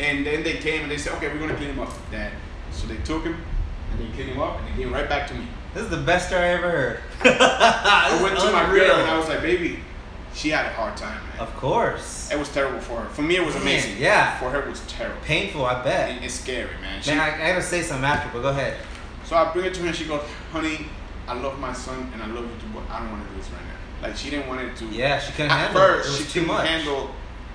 And 0.00 0.26
then 0.26 0.42
they 0.42 0.54
came 0.54 0.82
and 0.82 0.90
they 0.90 0.98
said, 0.98 1.12
Okay, 1.14 1.28
we're 1.28 1.38
gonna 1.38 1.54
clean 1.54 1.70
him 1.70 1.80
up, 1.80 1.92
Dad. 2.10 2.32
So 2.70 2.86
they 2.86 2.96
took 3.04 3.24
him 3.24 3.36
and 3.92 4.00
they 4.00 4.06
cleaned 4.14 4.30
him 4.30 4.40
up 4.40 4.58
and 4.58 4.68
they 4.68 4.82
came 4.82 4.92
right 4.92 5.08
back 5.08 5.26
to 5.28 5.34
me. 5.34 5.46
This 5.74 5.84
is 5.84 5.90
the 5.90 5.98
best 5.98 6.28
story 6.28 6.42
I 6.44 6.48
ever 6.48 6.70
heard. 6.70 7.00
I 7.24 8.20
went 8.22 8.38
to 8.40 8.52
my 8.52 8.66
girl 8.66 8.96
and 8.96 9.10
I 9.10 9.16
was 9.18 9.28
like, 9.28 9.40
baby, 9.42 9.80
she 10.34 10.48
had 10.50 10.66
a 10.66 10.70
hard 10.70 10.96
time, 10.96 11.20
man. 11.28 11.40
Of 11.40 11.54
course. 11.56 12.30
It 12.32 12.38
was 12.38 12.48
terrible 12.50 12.80
for 12.80 13.00
her. 13.00 13.08
For 13.10 13.22
me, 13.22 13.36
it 13.36 13.44
was 13.44 13.54
Man, 13.54 13.62
amazing. 13.62 13.98
yeah. 13.98 14.38
For 14.38 14.50
her, 14.50 14.60
it 14.62 14.68
was 14.68 14.80
terrible. 14.88 15.20
Painful, 15.24 15.64
I 15.64 15.82
bet. 15.82 16.10
And 16.10 16.24
it's 16.24 16.34
scary, 16.34 16.70
man. 16.80 17.02
She- 17.02 17.10
Man, 17.10 17.20
I, 17.20 17.34
I 17.44 17.48
gotta 17.50 17.62
say 17.62 17.82
something 17.82 18.04
after, 18.04 18.30
but 18.32 18.42
go 18.42 18.48
ahead. 18.48 18.78
so 19.24 19.36
I 19.36 19.52
bring 19.52 19.66
it 19.66 19.74
to 19.74 19.80
her 19.82 19.86
and 19.88 19.96
she 19.96 20.06
goes, 20.06 20.22
honey, 20.50 20.86
I 21.28 21.34
love 21.34 21.58
my 21.58 21.72
son 21.72 22.10
and 22.14 22.22
I 22.22 22.26
love 22.26 22.44
you 22.44 22.60
too, 22.60 22.66
but 22.74 22.82
I 22.90 23.00
don't 23.00 23.10
want 23.12 23.24
to 23.24 23.30
do 23.30 23.36
this 23.36 23.50
right 23.50 23.60
now. 23.62 24.08
Like, 24.08 24.16
she 24.16 24.30
didn't 24.30 24.48
want 24.48 24.60
it 24.62 24.74
to. 24.76 24.86
Yeah, 24.86 25.18
she 25.20 25.32
couldn't 25.32 25.52
At 25.52 25.58
handle 25.72 25.82
it. 25.82 25.86
first, 25.86 26.08
It 26.08 26.10
was 26.10 26.18
she 26.18 26.24
too 26.24 26.40
couldn't 26.40 26.48
much. 26.56 26.66
handle 26.68 27.10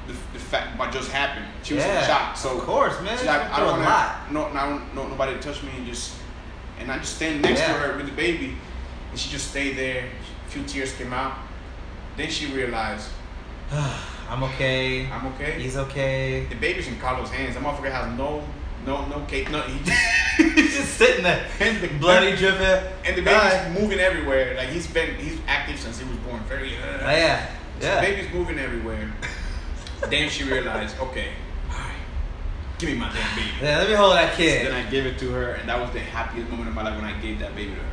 the, 0.07 0.13
the 0.13 0.39
fact 0.39 0.79
what 0.79 0.91
just 0.93 1.11
happened. 1.11 1.45
She 1.63 1.73
was 1.73 1.83
yeah, 1.83 1.99
in 1.99 2.05
shock. 2.07 2.37
So 2.37 2.57
of 2.57 2.63
course, 2.63 2.99
man. 3.01 3.17
She's 3.17 3.25
like, 3.27 3.41
I 3.51 3.59
don't 3.59 3.79
want 3.81 4.31
no, 4.31 4.53
no, 4.53 4.81
no, 4.95 5.07
nobody 5.09 5.33
to 5.33 5.39
touch 5.39 5.61
me 5.63 5.71
and 5.75 5.85
just, 5.85 6.13
and 6.79 6.89
I 6.91 6.99
just 6.99 7.15
stand 7.17 7.41
next 7.41 7.59
Yeah. 7.59 7.73
to 7.73 7.79
her 7.79 7.97
with 7.97 8.05
the 8.05 8.13
baby, 8.13 8.55
and 9.09 9.19
she 9.19 9.29
just 9.29 9.49
stayed 9.49 9.75
there. 9.77 10.05
A 10.05 10.49
few 10.49 10.63
tears 10.63 10.93
came 10.93 11.11
out. 11.11 11.37
Then 12.17 12.29
she 12.29 12.47
realized, 12.47 13.09
I'm 14.29 14.43
okay. 14.43 15.09
I'm 15.09 15.25
okay. 15.27 15.61
He's 15.61 15.77
okay. 15.77 16.45
The 16.49 16.55
baby's 16.55 16.87
in 16.87 16.97
Carlos' 16.99 17.29
hands. 17.29 17.55
That 17.55 17.63
motherfucker 17.63 17.91
has 17.91 18.17
no, 18.17 18.43
no, 18.85 19.05
no 19.07 19.21
cake, 19.25 19.49
no. 19.51 19.61
He 19.61 19.79
just, 19.83 20.01
He's 20.55 20.75
just 20.77 20.93
sitting 20.97 21.23
there, 21.23 21.45
and 21.59 21.79
the 21.81 21.87
bloody 21.99 22.35
dripping. 22.35 22.61
and 23.05 23.15
the 23.15 23.21
Bye. 23.21 23.49
baby's 23.69 23.81
moving 23.81 23.99
everywhere. 23.99 24.55
Like 24.57 24.69
he's 24.69 24.87
been, 24.87 25.15
he's 25.15 25.39
active 25.47 25.79
since 25.79 25.99
he 25.99 26.05
was 26.09 26.17
born. 26.17 26.39
Very. 26.45 26.75
Uh, 26.77 26.97
Oh, 27.01 27.09
yeah, 27.11 27.47
So 27.79 27.85
yeah. 27.87 27.95
the 27.95 28.07
baby's 28.07 28.33
moving 28.33 28.59
everywhere. 28.59 29.13
then 30.09 30.29
she 30.29 30.43
realized, 30.43 30.97
okay, 30.99 31.29
all 31.71 31.77
right, 31.77 31.91
give 32.79 32.89
me 32.89 32.95
my 32.95 33.11
damn 33.13 33.35
baby. 33.35 33.47
Yeah, 33.61 33.77
let 33.79 33.89
me 33.89 33.95
hold 33.95 34.13
that 34.15 34.35
kid. 34.35 34.65
So 34.65 34.71
then. 34.71 34.85
I 34.85 34.89
gave 34.89 35.05
it 35.05 35.17
to 35.19 35.31
her, 35.31 35.51
and 35.53 35.69
that 35.69 35.79
was 35.79 35.91
the 35.91 35.99
happiest 35.99 36.49
moment 36.49 36.69
of 36.69 36.75
my 36.75 36.83
life 36.83 36.95
when 36.99 37.05
I 37.05 37.19
gave 37.21 37.39
that 37.39 37.55
baby 37.55 37.71
to 37.75 37.79
her. 37.81 37.91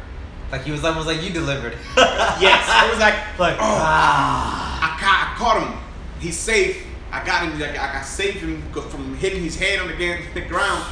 Like 0.55 0.63
he 0.63 0.71
was 0.71 0.85
almost 0.85 1.09
like 1.09 1.21
you 1.21 1.31
delivered. 1.31 1.77
Yes, 1.97 2.69
I 2.69 2.89
was 2.89 3.01
like, 3.01 3.15
like 3.41 3.55
oh, 3.55 3.79
ah. 3.83 4.79
I, 4.87 5.01
ca- 5.01 5.35
I 5.35 5.37
caught 5.37 5.67
him. 5.67 5.79
He's 6.21 6.39
safe. 6.39 6.87
I 7.11 7.25
got 7.27 7.43
him. 7.43 7.59
Like, 7.59 7.77
I, 7.77 7.99
I 7.99 8.03
saved 8.03 8.39
him 8.39 8.63
from 8.73 9.17
hitting 9.17 9.43
his 9.43 9.57
head 9.57 9.81
on 9.81 9.89
the, 9.89 10.41
ground, 10.49 10.85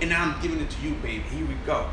and 0.00 0.08
now 0.08 0.24
I'm 0.24 0.40
giving 0.40 0.60
it 0.60 0.70
to 0.70 0.80
you, 0.80 0.94
baby. 1.02 1.24
Here 1.28 1.44
we 1.44 1.56
go. 1.66 1.90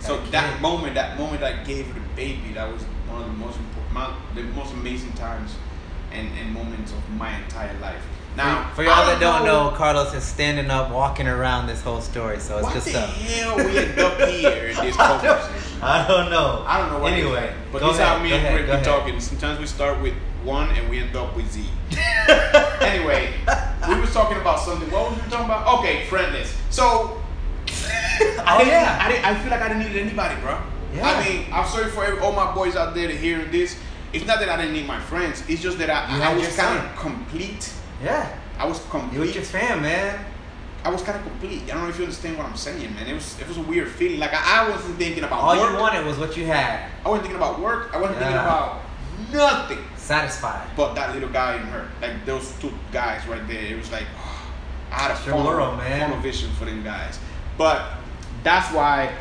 So 0.00 0.16
That 0.16 0.32
that 0.32 0.60
moment, 0.60 0.94
that 0.94 1.16
moment 1.16 1.44
I 1.44 1.62
gave 1.62 1.94
the 1.94 2.00
baby, 2.16 2.52
that 2.54 2.72
was 2.72 2.82
one 3.08 3.22
of 3.22 3.28
the 3.28 3.34
most 3.34 3.58
important, 3.58 4.34
the 4.34 4.42
most 4.58 4.72
amazing 4.74 5.12
times 5.12 5.54
and, 6.10 6.28
and 6.36 6.52
moments 6.52 6.90
of 6.90 7.10
my 7.10 7.36
entire 7.42 7.78
life. 7.78 8.02
Now, 8.36 8.70
for 8.74 8.82
y'all 8.82 9.06
that 9.06 9.18
don't 9.18 9.46
know, 9.46 9.72
Carlos 9.76 10.12
is 10.12 10.22
standing 10.22 10.70
up, 10.70 10.90
walking 10.90 11.26
around 11.26 11.68
this 11.68 11.80
whole 11.80 12.02
story, 12.02 12.38
so 12.38 12.58
it's 12.58 12.72
just 12.74 12.86
what 12.86 12.94
good 12.94 13.02
the 13.02 13.06
hell 13.06 13.56
we 13.56 13.78
end 13.78 13.98
up 13.98 14.28
here 14.28 14.66
in 14.66 14.76
this 14.76 14.94
conversation? 14.96 15.78
I 15.82 16.06
don't 16.06 16.30
know. 16.30 16.62
I 16.66 16.78
don't 16.78 16.92
know 16.92 16.98
what. 16.98 17.12
it 17.14 17.20
is, 17.20 17.24
Anyway, 17.24 17.54
but 17.72 17.80
this 17.80 17.96
ahead, 17.98 18.06
how 18.06 18.22
me 18.22 18.32
and 18.32 18.54
Rick 18.54 18.78
be 18.78 18.84
talking. 18.84 19.18
Sometimes 19.20 19.58
we 19.58 19.66
start 19.66 20.02
with 20.02 20.12
one 20.44 20.70
and 20.70 20.88
we 20.90 21.00
end 21.00 21.16
up 21.16 21.34
with 21.34 21.50
Z. 21.50 21.64
anyway, 22.80 23.32
we 23.88 24.00
was 24.00 24.12
talking 24.12 24.36
about 24.36 24.60
something. 24.60 24.90
What 24.90 25.12
was 25.12 25.22
we 25.22 25.30
talking 25.30 25.46
about? 25.46 25.78
Okay, 25.78 26.04
friendless. 26.04 26.54
So. 26.68 27.22
I 27.68 28.58
Oh, 28.60 28.66
yeah. 28.66 28.98
I, 29.00 29.08
didn't, 29.10 29.24
I 29.24 29.34
feel 29.40 29.50
like 29.50 29.62
I 29.62 29.68
didn't 29.68 29.92
need 29.92 30.00
anybody, 30.00 30.38
bro. 30.42 30.60
Yeah. 30.94 31.08
I 31.08 31.28
mean, 31.28 31.46
I'm 31.52 31.66
sorry 31.66 31.90
for 31.90 32.04
every, 32.04 32.20
all 32.20 32.32
my 32.32 32.54
boys 32.54 32.76
out 32.76 32.94
there 32.94 33.08
to 33.08 33.16
hearing 33.16 33.50
this. 33.50 33.78
It's 34.12 34.26
not 34.26 34.38
that 34.40 34.48
I 34.48 34.56
didn't 34.56 34.72
need 34.74 34.86
my 34.86 35.00
friends. 35.00 35.42
It's 35.48 35.62
just 35.62 35.78
that 35.78 35.90
I, 35.90 36.30
I 36.32 36.34
was 36.34 36.54
kind 36.56 36.78
of 36.78 36.96
complete. 36.96 37.72
Yeah, 38.02 38.38
I 38.58 38.66
was 38.66 38.78
complete. 38.90 39.14
you 39.14 39.20
with 39.20 39.32
complete. 39.32 39.34
your 39.34 39.44
fam, 39.44 39.82
man. 39.82 40.24
I 40.84 40.90
was 40.90 41.02
kind 41.02 41.18
of 41.18 41.24
complete. 41.24 41.62
I 41.64 41.74
don't 41.74 41.82
know 41.84 41.88
if 41.88 41.96
you 41.98 42.04
understand 42.04 42.38
what 42.38 42.46
I'm 42.46 42.56
saying, 42.56 42.94
man. 42.94 43.06
It 43.08 43.14
was 43.14 43.40
it 43.40 43.48
was 43.48 43.56
a 43.56 43.62
weird 43.62 43.88
feeling. 43.88 44.20
Like 44.20 44.32
I, 44.34 44.66
I 44.66 44.70
wasn't 44.70 44.96
thinking 44.98 45.24
about 45.24 45.40
All 45.42 45.56
work. 45.56 45.70
you 45.72 45.78
wanted 45.78 46.04
was 46.06 46.18
what 46.18 46.36
you 46.36 46.46
had. 46.46 46.90
I 47.04 47.08
wasn't 47.08 47.22
thinking 47.28 47.36
about 47.42 47.60
work. 47.60 47.90
I 47.94 48.00
wasn't 48.00 48.18
thinking 48.18 48.36
about 48.36 48.82
nothing 49.32 49.78
Satisfied. 49.96 50.68
but 50.76 50.94
that 50.94 51.12
little 51.14 51.28
guy 51.30 51.54
and 51.54 51.68
her. 51.70 51.88
Like 52.00 52.24
those 52.24 52.52
two 52.60 52.72
guys 52.92 53.26
right 53.26 53.46
there. 53.48 53.64
It 53.64 53.76
was 53.76 53.90
like 53.90 54.04
I 54.92 54.94
had 55.00 55.10
a 55.10 55.14
It's 55.14 55.26
your 55.26 55.34
funnel, 55.34 55.50
world, 55.52 55.78
man. 55.78 56.00
funnel 56.10 56.22
vision 56.22 56.50
for 56.52 56.66
them 56.66 56.84
guys. 56.84 57.18
But 57.58 57.82
that's 58.44 58.72
why 58.72 59.12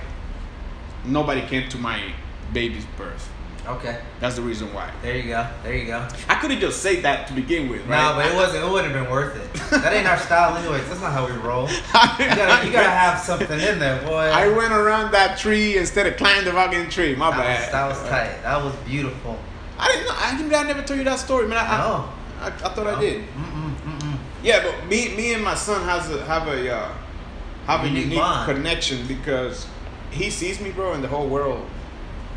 nobody 1.06 1.42
came 1.42 1.68
to 1.70 1.78
my 1.78 2.12
baby's 2.54 2.86
birth. 2.98 3.30
Okay. 3.68 4.00
That's 4.20 4.36
the 4.36 4.42
reason 4.42 4.72
why. 4.74 4.92
There 5.02 5.16
you 5.18 5.24
go. 5.30 5.48
There 5.64 5.74
you 5.76 5.86
go. 5.88 6.08
I 6.30 6.36
could 6.36 6.52
have 6.52 6.60
just 6.60 6.82
said 6.84 7.04
that 7.04 7.28
to 7.28 7.34
begin 7.34 7.68
with, 7.70 7.86
right? 7.88 8.10
No, 8.12 8.16
but 8.16 8.32
it 8.32 8.36
wasn't. 8.36 8.64
It 8.64 8.72
wouldn't 8.72 8.94
have 8.94 9.04
been 9.04 9.12
worth 9.12 9.36
it. 9.36 9.62
That 9.82 9.94
ain't 9.94 10.08
our 10.08 10.18
style, 10.20 10.56
anyways. 10.56 10.88
That's 10.88 11.02
not 11.02 11.12
how 11.12 11.26
we 11.26 11.32
roll. 11.34 11.68
You 11.70 11.78
gotta, 12.36 12.66
you 12.66 12.72
gotta 12.72 12.90
have 13.06 13.20
something 13.20 13.60
in 13.60 13.80
there, 13.80 14.02
boy. 14.04 14.14
I 14.32 14.48
went 14.50 14.72
around 14.74 15.12
that 15.14 15.38
tree 15.40 15.78
instead 15.78 16.06
of 16.06 16.16
climbing 16.18 16.46
the 16.46 16.52
fucking 16.52 16.90
tree. 16.90 17.16
My 17.16 17.32
that 17.32 17.38
bad. 17.38 17.60
was, 17.62 17.72
that 17.72 17.88
was 18.04 18.10
tight. 18.10 18.44
That 18.44 18.64
was 18.64 18.76
beautiful. 18.86 19.40
I 19.80 19.88
didn't 19.88 20.06
know. 20.52 20.58
I, 20.58 20.62
I 20.64 20.68
never 20.68 20.82
told 20.84 21.00
you 21.00 21.04
that 21.06 21.20
story, 21.20 21.48
man. 21.48 21.58
I, 21.58 21.62
I, 21.74 21.78
No. 21.80 22.10
I, 22.42 22.48
I 22.48 22.52
thought 22.52 22.88
I 22.88 23.00
did. 23.02 23.24
Mm-mm, 23.24 23.76
mm-mm. 23.76 24.18
Yeah, 24.44 24.64
but 24.64 24.88
me, 24.88 25.16
me 25.16 25.34
and 25.34 25.44
my 25.44 25.56
son 25.56 25.84
has 25.86 26.10
a 26.12 26.24
have 26.26 26.48
a 26.48 26.72
uh, 26.76 26.92
have 27.66 27.84
a 27.84 27.88
Unique 27.88 28.04
unique 28.04 28.20
bond. 28.20 28.46
connection 28.56 29.06
because 29.08 29.66
he 30.12 30.30
sees 30.30 30.62
me, 30.62 30.72
bro, 30.72 30.94
and 30.94 31.04
the 31.04 31.08
whole 31.08 31.28
world. 31.28 31.66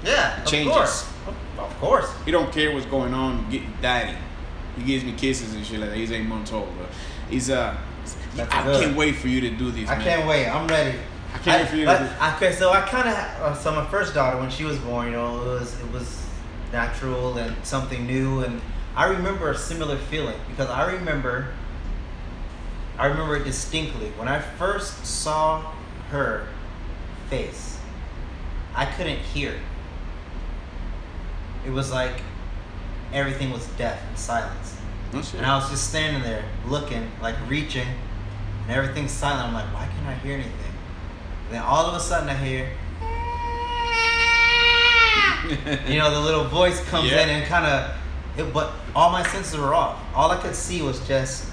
Yeah, 0.04 0.40
of 0.42 0.46
Changes. 0.48 0.72
course. 0.72 1.12
Of 1.58 1.78
course. 1.80 2.10
He 2.24 2.30
don't 2.30 2.52
care 2.52 2.72
what's 2.72 2.86
going 2.86 3.12
on. 3.14 3.48
Get 3.50 3.62
daddy. 3.82 4.16
He 4.76 4.84
gives 4.84 5.04
me 5.04 5.12
kisses 5.12 5.54
and 5.54 5.64
shit 5.66 5.80
like 5.80 5.90
that. 5.90 5.96
He's 5.96 6.12
eight 6.12 6.26
months 6.26 6.52
old, 6.52 6.68
but 6.78 6.88
he's 7.30 7.50
uh. 7.50 7.76
That's 8.36 8.54
I 8.54 8.62
good. 8.64 8.80
can't 8.84 8.96
wait 8.96 9.16
for 9.16 9.28
you 9.28 9.40
to 9.42 9.50
do 9.50 9.70
this. 9.72 9.88
I 9.88 9.96
man. 9.96 10.04
can't 10.04 10.28
wait. 10.28 10.46
I'm 10.48 10.66
ready. 10.68 10.96
I 11.34 11.38
can't 11.38 11.60
wait 11.62 11.68
for 11.68 11.76
you 11.76 11.84
to 11.86 11.92
but- 11.92 11.98
do- 11.98 12.36
Okay, 12.46 12.54
so 12.54 12.70
I 12.70 12.80
kind 12.82 13.08
of 13.08 13.14
uh, 13.14 13.54
so 13.54 13.72
my 13.72 13.84
first 13.86 14.14
daughter 14.14 14.38
when 14.38 14.50
she 14.50 14.64
was 14.64 14.78
born, 14.78 15.06
you 15.06 15.12
know, 15.12 15.42
it 15.42 15.46
was 15.60 15.78
it 15.80 15.92
was 15.92 16.24
natural 16.72 17.36
and 17.38 17.54
something 17.64 18.06
new, 18.06 18.40
and 18.44 18.60
I 18.94 19.06
remember 19.06 19.50
a 19.50 19.56
similar 19.58 19.96
feeling 19.96 20.36
because 20.50 20.68
I 20.70 20.92
remember 20.92 21.48
I 22.98 23.06
remember 23.06 23.36
it 23.36 23.44
distinctly 23.44 24.10
when 24.16 24.28
I 24.28 24.40
first 24.40 25.04
saw 25.06 25.72
her 26.10 26.46
face. 27.30 27.78
I 28.74 28.86
couldn't 28.86 29.18
hear. 29.18 29.54
It 31.68 31.72
was 31.72 31.92
like 31.92 32.22
everything 33.12 33.50
was 33.50 33.66
deaf 33.76 34.00
and 34.09 34.18
silence. 34.18 34.74
And 35.35 35.44
I 35.44 35.54
was 35.57 35.68
just 35.68 35.88
standing 35.90 36.22
there 36.22 36.42
looking, 36.66 37.11
like 37.20 37.35
reaching, 37.46 37.87
and 38.62 38.70
everything's 38.70 39.11
silent. 39.11 39.48
I'm 39.48 39.52
like, 39.54 39.66
why 39.74 39.87
can't 39.94 40.07
I 40.07 40.14
hear 40.14 40.35
anything? 40.35 40.52
And 41.46 41.54
then 41.57 41.62
all 41.62 41.85
of 41.85 41.94
a 41.94 42.00
sudden 42.00 42.28
I 42.31 42.35
hear, 42.35 42.70
you 45.92 45.98
know, 45.98 46.11
the 46.11 46.20
little 46.20 46.44
voice 46.44 46.83
comes 46.87 47.11
Yeah. 47.11 47.22
in 47.24 47.28
and 47.28 47.44
kind 47.46 47.66
of, 47.66 47.94
it, 48.38 48.52
but 48.54 48.72
all 48.96 49.11
my 49.11 49.22
senses 49.28 49.59
were 49.59 49.74
off. 49.74 49.98
All 50.14 50.31
I 50.31 50.37
could 50.38 50.54
see 50.54 50.81
was 50.81 51.07
just 51.07 51.50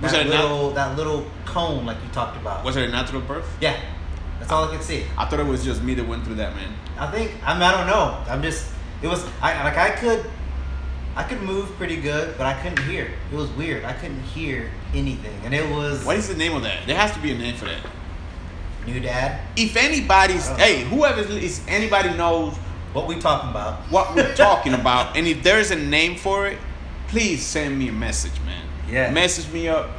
Was 0.00 0.12
that 0.12 0.22
it 0.22 0.26
a 0.26 0.30
nat- 0.30 0.42
little, 0.42 0.70
that 0.70 0.96
little 0.96 1.26
cone 1.44 1.84
like 1.84 1.98
you 2.02 2.08
talked 2.12 2.36
about. 2.38 2.64
Was 2.64 2.76
it 2.76 2.88
a 2.88 2.92
natural 2.92 3.20
birth? 3.20 3.46
yeah, 3.60 3.78
that's 4.40 4.50
all 4.50 4.64
I 4.64 4.74
could 4.74 4.82
see. 4.84 5.04
I 5.16 5.26
thought 5.26 5.38
it 5.38 5.46
was 5.46 5.64
just 5.64 5.82
me 5.82 5.94
that 5.94 6.08
went 6.08 6.24
through 6.24 6.36
that, 6.36 6.56
man. 6.56 6.72
I 6.98 7.08
think 7.12 7.32
I 7.46 7.54
mean 7.54 7.62
I 7.62 7.70
don't 7.76 7.86
know. 7.86 8.24
I'm 8.28 8.42
just 8.42 8.66
it 9.02 9.06
was 9.06 9.24
I 9.40 9.62
like 9.62 9.76
I 9.76 9.90
could 9.90 10.24
I 11.16 11.22
could 11.24 11.40
move 11.42 11.68
pretty 11.76 11.96
good, 12.00 12.36
but 12.38 12.46
I 12.46 12.54
couldn't 12.62 12.84
hear. 12.88 13.10
It 13.32 13.36
was 13.36 13.50
weird. 13.50 13.84
I 13.84 13.92
couldn't 13.92 14.22
hear 14.22 14.70
anything, 14.94 15.38
and 15.44 15.52
it 15.54 15.68
was 15.70 16.04
What 16.04 16.16
is 16.16 16.28
the 16.28 16.36
name 16.36 16.54
of 16.56 16.62
that? 16.62 16.86
There 16.86 16.96
has 16.96 17.12
to 17.12 17.20
be 17.20 17.32
a 17.32 17.38
name 17.38 17.56
for 17.56 17.66
that. 17.66 17.80
new 18.86 18.98
dad. 19.00 19.40
If 19.56 19.76
anybody's, 19.76 20.48
know. 20.48 20.56
hey, 20.56 20.84
whoever 20.84 21.20
is 21.20 21.60
anybody 21.68 22.10
knows 22.16 22.54
What 22.92 23.06
we 23.08 23.18
talking 23.20 23.50
about? 23.50 23.80
what 23.90 24.14
we're 24.14 24.34
talking 24.48 24.72
about, 24.74 25.16
and 25.16 25.26
if 25.26 25.42
there's 25.42 25.70
a 25.70 25.76
name 25.76 26.16
for 26.16 26.46
it, 26.46 26.58
please 27.08 27.44
send 27.44 27.78
me 27.78 27.88
a 27.88 27.92
message, 27.92 28.38
man. 28.46 28.64
Yeah. 28.88 29.10
Message 29.12 29.52
me 29.52 29.68
up, 29.68 29.90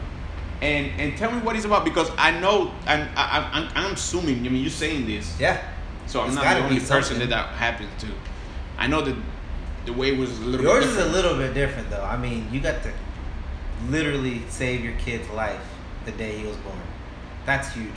and 0.61 0.99
and 0.99 1.17
tell 1.17 1.31
me 1.31 1.39
what 1.39 1.55
it's 1.55 1.65
about 1.65 1.83
because 1.83 2.09
I 2.17 2.39
know 2.39 2.73
I'm 2.85 3.07
I, 3.15 3.49
I'm 3.53 3.69
I'm 3.75 3.93
assuming. 3.93 4.45
I 4.45 4.49
mean, 4.49 4.61
you're 4.61 4.69
saying 4.69 5.07
this, 5.07 5.39
Yeah, 5.39 5.61
so 6.07 6.21
I'm 6.21 6.27
It's 6.27 6.35
not 6.35 6.55
the 6.55 6.63
only 6.63 6.79
person 6.79 7.19
that 7.19 7.29
that 7.29 7.49
happens 7.49 7.89
to. 8.01 8.07
I 8.77 8.87
know 8.87 9.01
that 9.01 9.15
the 9.85 9.93
way 9.93 10.15
was 10.15 10.39
a 10.39 10.43
little. 10.43 10.65
yours 10.65 10.85
is 10.85 10.97
a 10.97 11.05
little 11.07 11.35
bit 11.35 11.53
different 11.53 11.89
though. 11.89 12.03
I 12.03 12.17
mean, 12.17 12.47
you 12.51 12.59
got 12.59 12.83
to 12.83 12.93
literally 13.89 14.41
save 14.49 14.83
your 14.83 14.93
kid's 14.97 15.29
life 15.29 15.61
the 16.05 16.11
day 16.11 16.37
he 16.37 16.45
was 16.45 16.57
born. 16.57 16.77
That's 17.45 17.73
huge. 17.73 17.89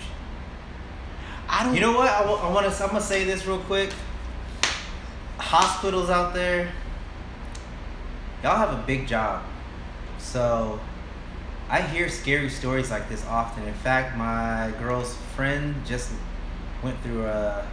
I 1.49 1.65
don't. 1.65 1.75
You 1.75 1.81
know 1.81 1.93
what? 1.93 2.09
I, 2.09 2.25
want 2.25 2.71
to. 2.71 2.83
I'm 2.83 2.89
gonna 2.89 3.01
say 3.01 3.25
this 3.25 3.47
real 3.47 3.59
quick. 3.59 3.91
Hospitals 5.37 6.09
out 6.09 6.33
there, 6.33 6.73
y'all 8.43 8.57
have 8.57 8.73
a 8.73 8.83
big 8.87 9.07
job. 9.07 9.43
So, 10.19 10.81
I 11.69 11.81
hear 11.81 12.09
scary 12.09 12.51
stories 12.51 12.91
like 12.91 13.09
this 13.09 13.25
often. 13.27 13.65
In 13.65 13.75
fact, 13.75 14.17
my 14.17 14.73
girl's 14.79 15.17
friend 15.35 15.75
just 15.87 16.13
went 16.83 17.01
through 17.03 17.25
a 17.27 17.67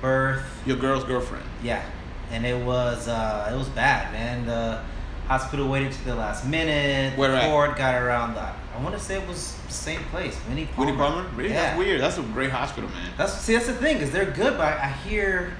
birth. 0.00 0.44
your 0.64 0.76
girl's 0.76 1.04
girlfriend. 1.04 1.44
Yeah, 1.62 1.82
and 2.30 2.46
it 2.46 2.64
was 2.64 3.08
uh, 3.08 3.50
it 3.52 3.56
was 3.56 3.68
bad, 3.70 4.12
man. 4.12 4.46
The 4.46 4.80
hospital 5.26 5.68
waited 5.68 5.92
to 5.92 6.04
the 6.04 6.14
last 6.14 6.46
minute. 6.46 7.18
Where 7.18 7.34
at? 7.34 7.50
Ford 7.50 7.76
got 7.76 8.00
around 8.00 8.34
that. 8.34 8.54
I 8.74 8.82
want 8.82 8.96
to 8.96 9.00
say 9.00 9.20
it 9.20 9.28
was 9.28 9.56
the 9.66 9.72
same 9.72 10.02
place, 10.04 10.38
Winnie 10.48 10.66
Palmer. 10.66 10.92
Woody 10.92 10.96
Palmer? 10.96 11.28
Really? 11.36 11.50
Yeah. 11.50 11.62
That's 11.62 11.78
weird. 11.78 12.00
That's 12.00 12.18
a 12.18 12.22
great 12.22 12.50
hospital, 12.50 12.88
man. 12.90 13.10
That's 13.18 13.34
see, 13.34 13.54
that's 13.54 13.66
the 13.66 13.74
thing 13.74 13.98
is 13.98 14.10
they're 14.12 14.30
good, 14.30 14.56
but 14.56 14.78
I 14.78 14.88
hear 14.88 15.56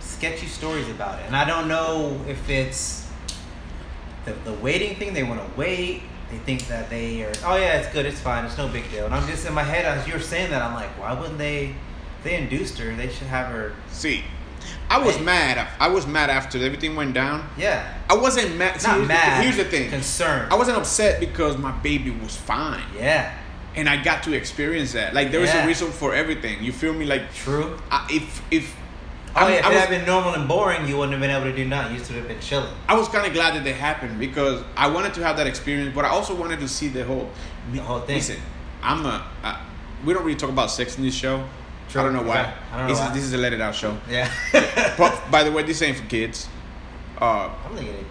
sketchy 0.00 0.46
stories 0.46 0.88
about 0.88 1.18
it, 1.20 1.26
and 1.26 1.36
I 1.36 1.44
don't 1.44 1.66
know 1.68 2.20
if 2.28 2.48
it's 2.48 3.08
the 4.24 4.32
the 4.44 4.52
waiting 4.54 4.96
thing. 4.96 5.14
They 5.14 5.22
want 5.22 5.40
to 5.40 5.58
wait. 5.60 6.02
They 6.30 6.38
think 6.38 6.66
that 6.68 6.88
they 6.88 7.22
are. 7.24 7.32
Oh 7.44 7.56
yeah, 7.56 7.78
it's 7.78 7.92
good. 7.92 8.06
It's 8.06 8.20
fine. 8.20 8.44
It's 8.44 8.56
no 8.56 8.68
big 8.68 8.90
deal. 8.90 9.04
And 9.04 9.14
I'm 9.14 9.26
just 9.28 9.46
in 9.46 9.52
my 9.52 9.62
head 9.62 9.84
as 9.84 10.06
you 10.06 10.14
were 10.14 10.20
saying 10.20 10.50
that. 10.50 10.62
I'm 10.62 10.74
like, 10.74 10.88
why 10.98 11.12
wouldn't 11.18 11.38
they? 11.38 11.74
They 12.24 12.36
induced 12.36 12.78
her. 12.78 12.94
They 12.94 13.08
should 13.08 13.26
have 13.26 13.48
her. 13.48 13.74
See, 13.90 14.22
I 14.88 14.98
was 14.98 15.16
Hey. 15.16 15.24
mad. 15.24 15.68
I 15.80 15.88
was 15.88 16.06
mad 16.06 16.30
after 16.30 16.56
everything 16.64 16.94
went 16.96 17.14
down. 17.14 17.48
Yeah, 17.58 17.92
I 18.08 18.14
wasn't 18.14 18.56
mad. 18.56 18.80
See, 18.80 18.86
not 18.88 18.96
here's, 18.98 19.08
mad. 19.08 19.38
The, 19.40 19.42
here's 19.44 19.56
the 19.56 19.64
thing. 19.64 19.90
Concerned. 19.90 20.52
I 20.52 20.56
wasn't 20.56 20.78
upset 20.78 21.20
because 21.20 21.58
my 21.58 21.72
baby 21.72 22.10
was 22.10 22.34
fine, 22.36 22.84
Yeah. 22.96 23.34
and 23.74 23.88
I 23.88 24.02
got 24.02 24.22
to 24.22 24.32
experience 24.34 24.92
that. 24.92 25.12
Like 25.14 25.32
there 25.32 25.40
was 25.40 25.52
Yeah. 25.52 25.64
a 25.64 25.66
reason 25.66 25.90
for 25.90 26.14
everything. 26.14 26.62
You 26.62 26.72
feel 26.72 26.94
me? 26.94 27.04
Like 27.04 27.34
True. 27.34 27.76
I, 27.90 28.06
if 28.10 28.40
if 28.50 28.74
Oh 29.34 29.40
I'm- 29.40 29.52
yeah, 29.52 29.58
if 29.60 29.64
I 29.64 29.70
it 29.70 29.72
was, 29.74 29.80
had 29.84 29.90
been 29.90 30.06
normal 30.06 30.34
and 30.34 30.46
boring, 30.48 30.86
you 30.86 30.96
wouldn't 30.96 31.12
have 31.12 31.20
been 31.20 31.30
able 31.30 31.44
to 31.50 31.56
do 31.56 31.64
nothing. 31.68 31.96
You 31.96 32.04
should 32.04 32.16
have 32.16 32.28
been 32.28 32.40
chilling. 32.40 32.72
I 32.88 32.94
was 32.96 33.08
kind 33.08 33.26
of 33.26 33.32
glad 33.32 33.54
that 33.54 33.64
they 33.64 33.72
happened 33.72 34.18
because 34.18 34.62
I 34.76 34.88
wanted 34.88 35.14
to 35.14 35.22
have 35.24 35.36
that 35.38 35.46
experience, 35.46 35.94
but 35.94 36.04
I 36.04 36.08
also 36.08 36.34
wanted 36.34 36.60
to 36.60 36.68
see 36.68 36.88
the 36.88 37.04
whole 37.04 37.30
The 37.72 37.78
whole 37.80 38.00
thing. 38.00 38.16
Listen, 38.16 38.36
I'm 38.82 39.06
a. 39.06 39.26
Uh, 39.42 39.56
we 40.04 40.12
don't 40.12 40.24
really 40.24 40.36
talk 40.36 40.50
about 40.50 40.70
sex 40.70 40.98
in 40.98 41.04
this 41.04 41.14
show. 41.14 41.44
True. 41.88 42.00
I 42.00 42.04
don't 42.04 42.12
know 42.14 42.22
why. 42.22 42.52
I 42.72 42.76
don't 42.78 42.86
know 42.86 42.92
this 42.92 42.98
why. 43.00 43.08
is 43.08 43.14
this 43.14 43.24
is 43.24 43.32
a 43.32 43.38
let 43.38 43.52
it 43.52 43.60
out 43.60 43.74
show. 43.74 43.96
Yeah. 44.10 44.30
But 44.98 45.30
by 45.30 45.44
the 45.44 45.52
way, 45.52 45.62
this 45.62 45.80
ain't 45.82 45.96
for 45.96 46.06
kids. 46.06 46.48
Uh, 47.20 47.24
I 47.24 47.58
don't 47.68 47.76
think 47.76 47.90
it. 47.90 48.04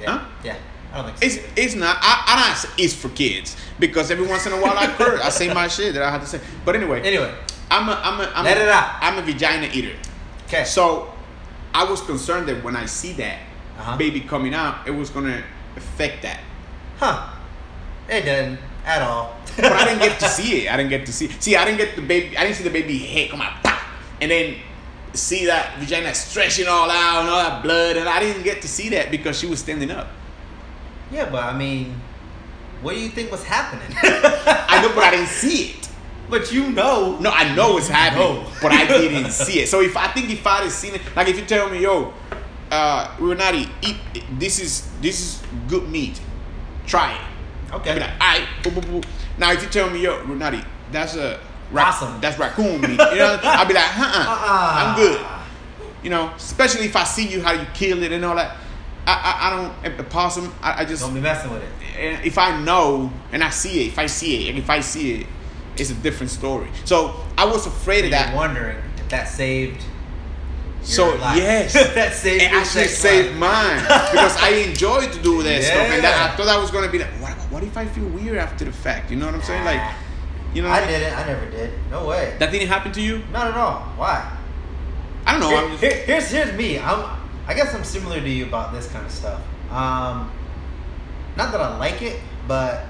Yeah. 0.00 0.18
Huh? 0.18 0.24
Yeah. 0.42 0.56
I 0.92 0.96
don't 1.02 1.06
think 1.06 1.18
so. 1.18 1.40
It's 1.40 1.58
it's 1.58 1.74
not. 1.74 1.98
I, 2.00 2.24
I 2.26 2.46
don't 2.48 2.56
say 2.56 2.82
it's 2.82 2.94
for 2.94 3.08
kids 3.10 3.56
because 3.78 4.10
every 4.10 4.26
once 4.26 4.46
in 4.46 4.52
a 4.52 4.56
while 4.60 4.76
I 4.76 4.86
curse. 4.98 5.20
I 5.20 5.28
say 5.28 5.52
my 5.52 5.68
shit 5.68 5.94
that 5.94 6.02
I 6.02 6.10
have 6.10 6.20
to 6.22 6.26
say. 6.26 6.40
But 6.64 6.74
anyway, 6.76 7.02
Anyway, 7.02 7.32
I'm 7.70 7.88
a 7.88 7.92
I'm 7.92 8.20
a 8.20 8.32
I'm 8.34 8.44
Let 8.44 8.56
a, 8.56 8.62
it 8.62 8.68
out. 8.68 8.94
I'm 9.00 9.18
a 9.18 9.22
vagina 9.22 9.68
eater. 9.72 9.94
Okay. 10.54 10.64
So 10.64 11.12
I 11.74 11.84
was 11.84 12.00
concerned 12.00 12.48
that 12.48 12.62
when 12.64 12.76
I 12.76 12.86
see 12.86 13.12
that 13.14 13.38
Uh-huh. 13.78 13.96
baby 13.96 14.20
coming 14.20 14.54
out, 14.54 14.86
it 14.86 14.92
was 14.92 15.10
gonna 15.10 15.42
affect 15.76 16.22
that. 16.22 16.40
Huh. 16.98 17.28
It 18.08 18.22
didn't 18.22 18.58
at 18.86 19.02
all. 19.02 19.36
But 19.56 19.72
I 19.72 19.84
didn't 19.84 20.00
get 20.00 20.20
to 20.20 20.28
see 20.38 20.62
it. 20.66 20.72
I 20.72 20.76
didn't 20.76 20.90
get 20.90 21.06
to 21.06 21.12
see. 21.12 21.28
See, 21.40 21.56
I 21.56 21.64
didn't 21.64 21.78
get 21.78 21.96
the 21.96 22.02
baby. 22.02 22.36
I 22.36 22.44
didn't 22.44 22.56
see 22.56 22.64
the 22.64 22.70
baby 22.70 22.98
head 22.98 23.30
come 23.30 23.40
out, 23.40 23.62
pop, 23.64 23.80
and 24.20 24.30
then 24.30 24.56
see 25.14 25.46
that 25.46 25.78
vagina 25.78 26.14
stretching 26.14 26.66
all 26.68 26.90
out 26.90 27.20
and 27.20 27.28
all 27.28 27.42
that 27.42 27.62
blood, 27.62 27.96
and 27.96 28.08
I 28.08 28.20
didn't 28.20 28.42
get 28.42 28.62
to 28.62 28.68
see 28.68 28.90
that 28.90 29.10
because 29.10 29.38
she 29.38 29.46
was 29.46 29.58
standing 29.60 29.90
up. 29.90 30.08
yeah, 31.10 31.28
but 31.30 31.42
I 31.44 31.56
mean, 31.56 31.94
what 32.82 32.94
do 32.94 33.00
you 33.00 33.08
think 33.08 33.30
was 33.30 33.44
happening? 33.44 33.86
I 34.02 34.82
know, 34.82 34.94
but 34.94 35.04
I 35.04 35.10
didn't 35.12 35.28
see 35.28 35.70
it. 35.70 35.88
But 36.34 36.52
you 36.52 36.70
know. 36.72 37.16
No, 37.20 37.30
I 37.30 37.54
know 37.54 37.78
it's 37.78 37.88
happening, 37.88 38.42
No. 38.42 38.50
but 38.60 38.72
I 38.72 38.86
didn't 38.86 39.30
see 39.44 39.60
it. 39.60 39.68
So 39.68 39.80
if 39.80 39.96
I 39.96 40.08
think 40.08 40.30
if 40.30 40.44
I'd 40.46 40.64
have 40.64 40.72
seen 40.72 40.94
it, 40.96 41.02
like 41.14 41.28
if 41.28 41.38
you 41.38 41.44
tell 41.44 41.70
me, 41.70 41.80
yo, 41.80 42.12
uh, 42.70 43.14
Renati, 43.20 43.68
eat 43.82 43.96
this 44.38 44.58
is 44.58 44.88
this 45.00 45.20
is 45.20 45.42
good 45.68 45.88
meat, 45.88 46.20
try 46.86 47.14
it. 47.14 47.74
Okay. 47.74 47.90
I'd 47.90 47.94
be 47.94 48.00
like, 48.00 48.20
all 48.20 48.92
right. 48.94 49.06
Now 49.38 49.52
if 49.52 49.62
you 49.62 49.68
tell 49.68 49.88
me, 49.90 50.00
yo, 50.02 50.22
Renati, 50.24 50.62
that's 50.90 51.14
a 51.16 51.38
ra- 51.70 51.84
Awesome. 51.84 52.20
that's 52.20 52.38
raccoon 52.38 52.80
meat, 52.80 52.90
you 52.90 52.96
know, 52.96 53.38
I'll 53.44 53.66
be 53.66 53.74
like, 53.74 53.98
uh-uh, 53.98 54.24
Uh-uh. 54.28 54.72
I'm 54.80 54.96
good. 54.96 55.24
You 56.02 56.10
know, 56.10 56.32
especially 56.36 56.84
if 56.86 56.96
I 56.96 57.04
see 57.04 57.26
you 57.28 57.40
how 57.42 57.52
you 57.52 57.66
kill 57.74 58.02
it 58.02 58.10
and 58.12 58.24
all 58.24 58.34
that. 58.36 58.56
I 59.06 59.12
I, 59.12 59.46
I 59.46 59.50
don't 59.90 60.00
a 60.00 60.04
possum. 60.04 60.52
I, 60.62 60.82
I 60.82 60.84
just 60.84 61.02
Don't 61.02 61.14
be 61.14 61.20
messing 61.20 61.50
with 61.52 61.62
it. 61.62 61.68
and 61.98 62.24
if 62.24 62.38
I 62.38 62.58
know 62.62 63.12
and 63.32 63.44
I 63.44 63.50
see 63.50 63.82
it, 63.84 63.88
if 63.88 63.98
I 63.98 64.06
see 64.06 64.46
it, 64.46 64.50
and 64.50 64.58
if 64.58 64.68
I 64.70 64.80
see 64.80 65.20
it, 65.20 65.26
it's 65.76 65.90
a 65.90 65.94
different 65.94 66.30
story. 66.30 66.68
So 66.84 67.14
I 67.36 67.44
was 67.44 67.66
afraid 67.66 68.04
of 68.04 68.10
You're 68.10 68.18
that. 68.20 68.34
wondering 68.34 68.76
if 68.98 69.08
that 69.08 69.28
saved. 69.28 69.82
So 70.82 71.08
your 71.08 71.18
life. 71.18 71.36
yes, 71.38 71.72
that 71.94 72.12
saved 72.12 72.42
it 72.42 72.52
actually 72.52 72.88
saved 72.88 73.38
life. 73.38 73.38
mine 73.38 73.80
because 74.10 74.36
I 74.36 74.50
enjoyed 74.68 75.12
to 75.12 75.22
do 75.22 75.42
that 75.42 75.62
stuff, 75.70 75.76
and 75.88 76.04
that, 76.04 76.32
I 76.32 76.36
thought 76.36 76.46
I 76.48 76.58
was 76.58 76.70
gonna 76.70 76.90
be 76.90 76.98
like, 76.98 77.08
what, 77.22 77.32
what 77.50 77.62
if 77.62 77.76
I 77.78 77.86
feel 77.86 78.06
weird 78.08 78.36
after 78.36 78.66
the 78.66 78.72
fact? 78.72 79.10
You 79.10 79.16
know 79.16 79.26
what 79.26 79.34
I'm 79.34 79.42
saying? 79.42 79.64
Like, 79.64 79.80
you 80.52 80.60
know, 80.62 80.68
I 80.68 80.86
didn't. 80.86 81.16
I 81.18 81.26
never 81.26 81.50
did. 81.50 81.72
No 81.90 82.06
way. 82.06 82.36
that 82.38 82.52
didn't 82.52 82.68
happen 82.68 82.92
to 82.92 83.00
you. 83.00 83.22
Not 83.32 83.46
at 83.48 83.54
all. 83.56 83.80
Why? 83.96 84.30
I 85.26 85.32
don't 85.32 85.40
know. 85.40 85.48
Here- 85.48 85.58
I'm 85.58 85.70
just, 85.70 85.82
here- 85.82 86.04
here's 86.04 86.30
here's 86.30 86.52
me. 86.52 86.78
I'm 86.78 87.18
I 87.46 87.54
guess 87.54 87.74
I'm 87.74 87.84
similar 87.84 88.20
to 88.20 88.28
you 88.28 88.44
about 88.46 88.72
this 88.74 88.86
kind 88.92 89.04
of 89.06 89.10
stuff. 89.12 89.40
Um, 89.70 90.30
not 91.36 91.50
that 91.52 91.60
I 91.62 91.78
like 91.78 92.02
it, 92.02 92.20
but 92.46 92.84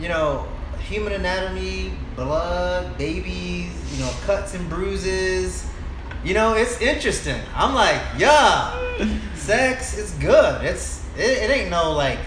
you 0.00 0.08
know, 0.08 0.48
human 0.90 1.12
anatomy, 1.12 1.92
blood, 2.16 2.98
babies, 2.98 3.70
you 3.94 4.04
know, 4.04 4.10
cuts 4.26 4.54
and 4.54 4.68
bruises. 4.68 5.64
You 6.24 6.34
know, 6.34 6.54
it's 6.54 6.80
interesting. 6.80 7.40
I'm 7.54 7.74
like, 7.74 8.00
yeah, 8.18 8.76
sex 9.36 9.96
is 9.96 10.10
good. 10.14 10.64
It's 10.64 11.06
it, 11.16 11.44
it 11.44 11.50
ain't 11.50 11.70
no 11.70 11.92
like 11.92 12.18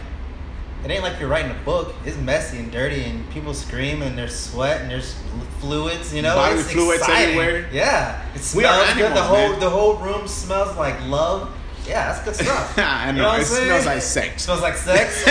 it 0.86 0.91
ain't 0.91 1.04
like 1.04 1.19
you're 1.19 1.30
writing 1.30 1.52
a 1.52 1.65
book. 1.65 1.93
It's 2.06 2.17
messy 2.17 2.58
and 2.58 2.71
dirty, 2.71 3.04
and 3.04 3.30
people 3.32 3.54
scream, 3.54 4.02
and 4.02 4.17
there's 4.17 4.38
sweat, 4.38 4.82
and 4.82 4.89
there's 4.89 5.15
fluids. 5.60 6.13
You 6.13 6.21
know, 6.21 6.36
Bodily 6.36 6.62
it's 6.62 6.71
fluids 6.71 6.99
exciting. 7.02 7.38
everywhere. 7.38 7.69
Yeah, 7.71 8.26
it 8.34 8.39
smells 8.39 8.93
good. 8.93 9.13
The 9.13 9.21
whole 9.21 9.49
man. 9.49 9.60
the 9.60 9.69
whole 9.69 9.95
room 9.97 10.28
smells 10.28 10.76
like 10.78 10.95
love. 11.08 11.54
Yeah, 11.86 12.13
that's 12.13 12.24
good 12.24 12.36
stuff. 12.36 12.78
I 12.80 13.08
You 13.10 13.13
know, 13.22 13.28
what 13.28 13.41
it 13.41 13.46
saying? 13.46 13.65
smells 13.67 13.86
like 13.86 14.02
sex. 14.02 14.43
Smells 14.43 14.62
like 14.62 14.76
sex. 14.76 15.24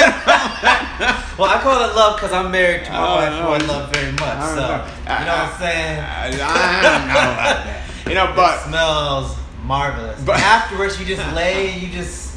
well, 1.39 1.49
I 1.51 1.59
call 1.63 1.83
it 1.89 1.95
love 1.97 2.17
because 2.17 2.33
I'm 2.33 2.51
married 2.51 2.85
to 2.85 2.91
my 2.93 2.99
Oh, 2.99 3.15
wife, 3.17 3.31
no. 3.31 3.43
who 3.43 3.49
I 3.53 3.59
love 3.79 3.95
very 3.95 4.13
much. 4.13 4.49
So 4.51 4.57
know. 4.57 4.61
you 4.61 5.25
know 5.25 5.33
what 5.33 5.49
I'm 5.49 5.59
saying. 5.59 6.01
I, 6.01 6.27
I 6.27 6.83
don't 6.83 7.09
know 7.09 7.15
about 7.15 7.65
that. 7.65 7.89
You 8.07 8.15
know, 8.15 8.31
it 8.31 8.37
but 8.37 8.59
smells 8.67 9.37
marvelous. 9.65 10.23
but- 10.25 10.39
afterwards, 10.41 11.01
you 11.01 11.07
just 11.07 11.35
lay, 11.35 11.79
you 11.79 11.89
just 11.89 12.37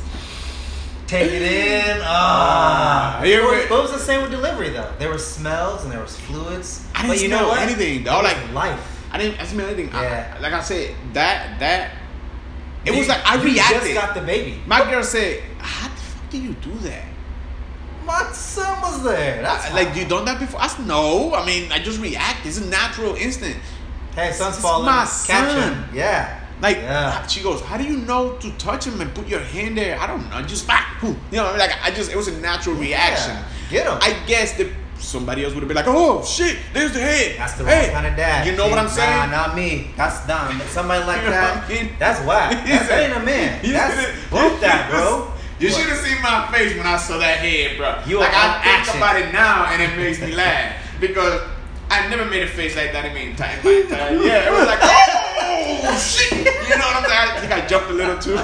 take 1.07 1.31
it 1.31 1.41
in. 1.41 1.97
Ah, 2.07 3.17
Ah, 3.19 3.23
it 3.23 3.29
you 3.29 3.43
was, 3.43 3.51
re- 3.51 3.65
but 3.67 3.79
it 3.79 3.81
was 3.81 3.91
the 3.91 3.99
same 3.99 4.21
with 4.21 4.31
delivery 4.31 4.69
though. 4.69 4.91
There 4.97 5.09
were 5.09 5.17
smells 5.17 5.83
and 5.83 5.91
there 5.91 6.01
was 6.01 6.17
fluids. 6.21 6.85
I 6.95 7.01
didn't 7.01 7.09
but 7.15 7.21
you 7.21 7.27
know 7.29 7.37
smell 7.37 7.49
what? 7.49 7.59
anything, 7.59 8.01
It 8.01 8.05
was 8.09 8.23
Like- 8.23 8.53
life. 8.53 9.07
I 9.11 9.17
didn't 9.17 9.39
I 9.41 9.45
smell 9.45 9.67
anything. 9.67 9.93
I- 9.93 10.03
Yeah. 10.03 10.37
like 10.41 10.53
I 10.53 10.61
said, 10.61 10.95
that 11.13 11.59
that 11.59 11.91
it 12.85 12.91
You- 12.93 12.99
was 12.99 13.07
like 13.07 13.25
I 13.25 13.35
reacted. 13.41 13.81
just 13.81 13.93
got 13.93 14.13
the 14.15 14.21
baby. 14.21 14.61
My 14.65 14.89
girl 14.89 15.03
said, 15.03 15.41
"How 15.59 15.87
the 15.89 15.95
fuck 15.95 16.29
do 16.29 16.37
you 16.37 16.53
do 16.53 16.73
that?" 16.89 17.03
My 18.05 18.23
son 18.31 18.81
was 18.81 19.03
there. 19.03 19.41
That's 19.41 19.73
like 19.73 19.95
you 19.95 20.05
done 20.05 20.25
that 20.25 20.39
before? 20.39 20.61
I 20.61 20.67
said, 20.67 20.85
"No. 20.85 21.33
I 21.33 21.43
mean, 21.45 21.71
I 21.71 21.79
just 21.79 21.99
react. 21.99 22.45
It's 22.45 22.57
a 22.59 22.65
natural 22.65 23.15
instinct." 23.15 23.59
Hey, 24.15 24.31
son's 24.31 24.55
It's 24.55 24.63
falling. 24.63 24.85
my 24.85 25.01
Catch 25.01 25.25
son. 25.25 25.73
him. 25.73 25.89
Yeah. 25.93 26.39
Like 26.61 26.77
Yeah. 26.77 27.25
she 27.27 27.41
goes, 27.41 27.61
"How 27.61 27.75
do 27.77 27.83
you 27.83 27.97
know 27.97 28.33
to 28.33 28.49
touch 28.51 28.85
him 28.85 29.01
and 29.01 29.13
put 29.13 29.27
your 29.27 29.41
hand 29.41 29.77
there?" 29.77 29.99
I 29.99 30.07
don't 30.07 30.29
know. 30.29 30.41
Just 30.43 30.65
ah, 30.69 30.85
you 31.01 31.15
know, 31.31 31.53
like 31.57 31.71
I 31.83 31.91
just 31.91 32.11
it 32.11 32.15
was 32.15 32.27
a 32.27 32.37
natural 32.39 32.75
reaction. 32.75 33.35
Yeah. 33.35 33.83
Get 33.83 33.87
him. 33.87 33.97
I 34.01 34.15
guess 34.27 34.53
that 34.53 34.67
somebody 34.99 35.43
else 35.43 35.53
would 35.53 35.61
have 35.61 35.67
been 35.67 35.75
like, 35.75 35.87
"Oh 35.87 36.23
shit, 36.23 36.57
there's 36.73 36.93
the 36.93 36.99
head." 36.99 37.37
That's 37.37 37.53
the 37.53 37.63
wrong 37.63 37.73
hey, 37.73 37.89
kind 37.91 38.07
of 38.07 38.15
dad. 38.15 38.47
You 38.47 38.55
know 38.55 38.67
what 38.67 38.77
I'm 38.77 38.89
saying? 38.89 39.29
Nah, 39.31 39.47
not 39.47 39.55
me. 39.55 39.91
That's 39.95 40.25
dumb. 40.27 40.59
Somebody 40.67 41.05
like 41.05 41.21
You 41.21 41.25
know 41.29 41.31
that. 41.31 41.65
I 41.65 41.69
mean? 41.69 41.89
That's 41.99 42.19
whack. 42.25 42.51
He 42.65 42.71
That 42.71 43.09
ain't 43.09 43.17
a 43.21 43.25
man. 43.25 43.61
That's 43.61 44.29
bump 44.29 44.59
that, 44.61 44.89
bro. 44.89 45.31
You 45.59 45.69
should 45.69 45.87
have 45.87 45.99
seen 45.99 46.21
my 46.21 46.47
face 46.51 46.75
when 46.75 46.85
I 46.85 46.97
saw 46.97 47.17
that 47.19 47.39
head, 47.39 47.77
bro. 47.77 48.01
You 48.05 48.19
like 48.19 48.33
I 48.33 48.59
think 48.63 48.79
action. 48.79 48.97
about 48.97 49.15
it 49.15 49.31
now, 49.31 49.71
and 49.71 49.81
it 49.81 49.95
makes 49.95 50.19
me 50.19 50.35
laugh 50.35 50.75
because 50.99 51.41
I 51.89 52.07
never 52.09 52.25
made 52.25 52.43
a 52.43 52.47
face 52.47 52.75
like 52.75 52.91
that 52.91 53.05
in 53.05 53.13
my 53.13 53.19
entire, 53.19 53.61
my 53.63 53.71
entire 53.71 54.13
yeah. 54.25 54.49
It 54.49 54.51
was 54.51 54.67
like, 54.67 54.79
oh 54.83 55.95
shit, 55.95 56.31
you 56.33 56.75
know 56.75 56.87
what 56.87 56.97
I'm 56.97 57.05
saying? 57.07 57.29
I 57.31 57.39
think 57.39 57.51
I 57.53 57.65
jumped 57.67 57.89
a 57.89 57.93
little 57.93 58.17
too. 58.19 58.35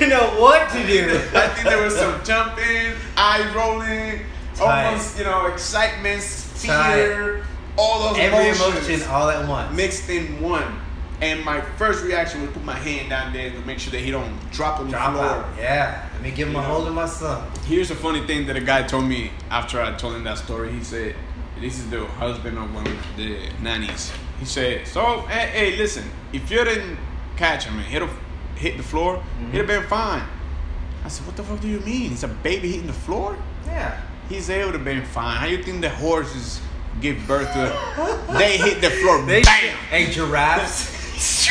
You 0.00 0.06
know 0.08 0.40
what 0.40 0.68
to 0.70 0.86
do. 0.86 1.20
I 1.34 1.48
think 1.48 1.68
there 1.68 1.82
was 1.82 1.96
some 1.96 2.22
jumping, 2.24 2.92
eye 3.16 3.50
rolling, 3.54 4.20
Tight. 4.54 4.86
almost 4.86 5.18
you 5.18 5.24
know 5.24 5.46
excitement, 5.46 6.22
fear, 6.22 7.44
all 7.76 8.08
those 8.10 8.18
Every 8.18 8.48
emotions 8.50 8.88
emotion 8.88 9.08
all 9.10 9.28
at 9.30 9.48
once. 9.48 9.74
mixed 9.76 10.08
in 10.08 10.40
one. 10.40 10.78
And 11.22 11.44
my 11.44 11.60
first 11.76 12.02
reaction 12.04 12.40
was 12.42 12.50
put 12.50 12.64
my 12.64 12.74
hand 12.76 13.10
down 13.10 13.32
there 13.34 13.50
to 13.50 13.60
make 13.66 13.78
sure 13.78 13.90
that 13.90 14.00
he 14.00 14.10
don't 14.10 14.32
drop 14.52 14.78
on 14.80 14.86
the 14.86 14.92
Drop 14.92 15.12
floor. 15.12 15.24
out. 15.26 15.46
Yeah. 15.58 16.08
Let 16.14 16.22
me 16.22 16.30
give 16.30 16.48
him 16.48 16.54
You 16.54 16.60
a 16.60 16.62
know. 16.62 16.68
hold 16.74 16.88
of 16.88 16.94
my 16.94 17.04
son. 17.06 17.46
Here's 17.66 17.90
a 17.90 17.94
funny 17.94 18.26
thing 18.26 18.46
that 18.46 18.56
a 18.56 18.60
guy 18.60 18.84
told 18.84 19.04
me 19.04 19.30
after 19.50 19.82
I 19.82 19.92
told 19.96 20.14
him 20.14 20.24
that 20.24 20.38
story. 20.38 20.72
He 20.72 20.82
said, 20.82 21.14
"This 21.60 21.78
is 21.78 21.90
the 21.90 22.06
husband 22.06 22.56
of 22.56 22.74
one 22.74 22.86
of 22.86 22.96
the 23.18 23.36
nannies." 23.60 24.12
He 24.38 24.46
said, 24.46 24.86
"So, 24.86 25.22
hey, 25.28 25.48
hey 25.52 25.76
listen, 25.76 26.04
if 26.32 26.50
you 26.50 26.64
didn't 26.64 26.96
catch 27.36 27.64
him 27.64 27.76
and 27.76 27.84
hit, 27.86 28.00
a, 28.02 28.08
hit 28.60 28.76
the 28.76 28.82
floor, 28.82 29.16
mm-hmm. 29.16 29.54
it'd 29.54 29.68
have 29.68 29.80
been 29.80 29.88
fine." 29.88 30.22
I 31.04 31.08
said, 31.08 31.26
"What 31.26 31.36
the 31.36 31.42
fuck 31.42 31.60
do 31.60 31.68
you 31.68 31.80
mean? 31.80 32.12
It's 32.12 32.22
a 32.22 32.28
baby 32.28 32.70
hitting 32.70 32.86
the 32.86 32.92
floor?" 32.92 33.36
Yeah. 33.66 34.00
He 34.28 34.40
said 34.40 34.60
it 34.60 34.64
would 34.64 34.74
have 34.74 34.84
been 34.84 35.04
fine. 35.04 35.36
How 35.36 35.46
you 35.46 35.62
think 35.62 35.80
the 35.80 35.90
horses 35.90 36.60
give 37.00 37.18
birth 37.26 37.52
to? 37.52 37.76
they 38.38 38.56
hit 38.58 38.80
the 38.80 38.90
floor, 38.90 39.22
They 39.22 39.42
bam. 39.42 39.76
Hey, 39.90 40.10
giraffes. 40.12 41.48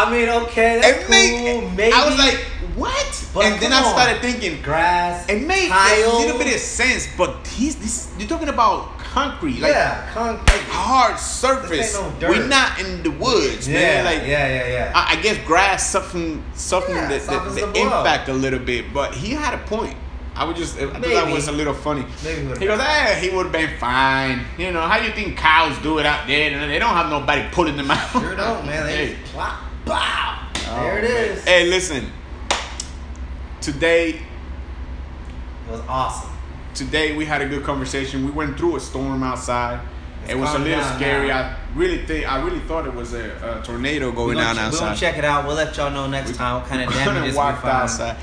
I 0.00 0.08
mean, 0.12 0.28
okay, 0.28 0.80
that's 0.80 1.04
cool. 1.04 1.10
make- 1.10 1.76
maybe. 1.76 1.92
I 1.92 2.08
was 2.08 2.18
like, 2.18 2.44
what? 2.76 3.28
But 3.34 3.46
and 3.46 3.60
then 3.60 3.72
I 3.72 3.82
on. 3.82 3.90
started 3.92 4.20
thinking, 4.20 4.62
grass. 4.62 5.28
it 5.28 5.44
made 5.46 5.70
a 5.70 6.18
little 6.18 6.38
bit 6.38 6.54
of 6.54 6.60
sense, 6.60 7.08
but 7.16 7.46
he's 7.48 7.76
this. 7.76 8.12
You're 8.18 8.28
talking 8.28 8.48
about 8.48 8.97
concrete, 9.18 9.60
like 9.60 9.72
yeah, 9.72 10.10
concrete. 10.12 10.62
hard 10.68 11.18
surface. 11.18 11.94
No 11.94 12.12
We're 12.28 12.46
not 12.46 12.78
in 12.80 13.02
the 13.02 13.10
woods, 13.10 13.66
Yeah, 13.68 13.74
man. 13.80 14.04
Like 14.04 14.22
yeah, 14.28 14.46
yeah, 14.48 14.68
yeah. 14.68 14.92
I, 14.94 15.16
I 15.18 15.22
guess 15.22 15.38
grass 15.46 15.90
soften 15.90 16.42
soften 16.54 16.94
Yeah, 16.94 17.08
the, 17.08 17.18
the, 17.18 17.50
the 17.50 17.66
the 17.72 17.80
impact 17.80 18.28
a 18.28 18.32
little 18.32 18.58
bit, 18.60 18.92
but 18.92 19.14
he 19.14 19.30
had 19.32 19.54
a 19.54 19.58
point. 19.58 19.96
I 20.36 20.44
would 20.44 20.54
just 20.56 20.78
I 20.78 20.86
thought 20.86 21.02
that 21.02 21.32
was 21.32 21.48
a 21.48 21.52
little 21.52 21.74
funny. 21.74 22.04
Maybe 22.22 22.42
he 22.60 22.66
goes, 22.66 22.78
eh, 22.80 23.18
he 23.18 23.30
would 23.34 23.46
have 23.46 23.52
been 23.52 23.76
fine. 23.78 24.44
You 24.56 24.70
know, 24.70 24.82
how 24.82 25.00
do 25.00 25.04
you 25.06 25.12
think 25.12 25.36
cows 25.36 25.76
do 25.82 25.98
it 25.98 26.06
out 26.06 26.28
there? 26.28 26.52
And 26.52 26.70
They 26.70 26.78
don't 26.78 26.94
have 26.94 27.10
nobody 27.10 27.42
pulling 27.50 27.76
them 27.76 27.90
out. 27.90 28.08
Sure 28.12 28.36
don't, 28.36 28.64
man. 28.64 28.86
They 28.86 28.96
Hey. 29.06 29.16
just 29.16 29.32
plop, 29.32 29.58
pow. 29.84 30.48
Oh, 30.70 30.82
there 30.84 30.98
it 30.98 31.02
man. 31.10 31.24
is. 31.36 31.44
Hey, 31.44 31.68
listen. 31.68 32.12
Today, 33.60 34.10
It 35.66 35.70
was 35.72 35.80
awesome. 35.88 36.30
Today 36.78 37.16
we 37.16 37.24
had 37.24 37.42
a 37.42 37.48
good 37.48 37.64
conversation. 37.64 38.24
We 38.24 38.30
went 38.30 38.56
through 38.56 38.76
a 38.76 38.80
storm 38.80 39.22
outside. 39.24 39.80
It's 40.22 40.32
it 40.32 40.38
was 40.38 40.54
a 40.54 40.58
little 40.58 40.84
scary. 40.84 41.28
now. 41.28 41.38
I 41.38 41.56
really 41.74 42.06
think 42.06 42.30
I 42.30 42.40
really 42.42 42.60
thought 42.60 42.86
it 42.86 42.94
was 42.94 43.14
a, 43.14 43.58
a 43.60 43.64
tornado 43.64 44.12
going 44.12 44.36
gonna, 44.36 44.46
down 44.46 44.54
ch- 44.54 44.58
we're 44.58 44.64
outside. 44.66 44.86
gonna 44.86 44.96
check 44.96 45.18
it 45.18 45.24
out. 45.24 45.46
We'll 45.46 45.56
let 45.56 45.76
y'all 45.76 45.90
know 45.90 46.06
next 46.06 46.36
time 46.36 46.60
what 46.60 46.68
kind 46.68 46.82
of 46.82 46.94
gonna 46.94 47.24
we 47.24 47.32
find. 47.32 47.64
outside. 47.64 48.16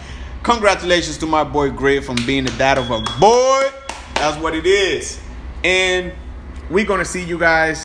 Congratulations 0.44 1.18
to 1.18 1.26
my 1.26 1.44
boy 1.44 1.70
Gray 1.70 2.00
from 2.00 2.16
being 2.26 2.46
the 2.46 2.52
dad 2.52 2.78
of 2.78 2.90
a 2.92 3.02
boy. 3.20 3.70
That's 4.16 4.42
what 4.42 4.56
it 4.56 4.66
is. 4.66 5.20
And 5.64 6.14
we're 6.70 6.86
gonna 6.86 7.06
see 7.06 7.24
you 7.24 7.38
guys 7.38 7.84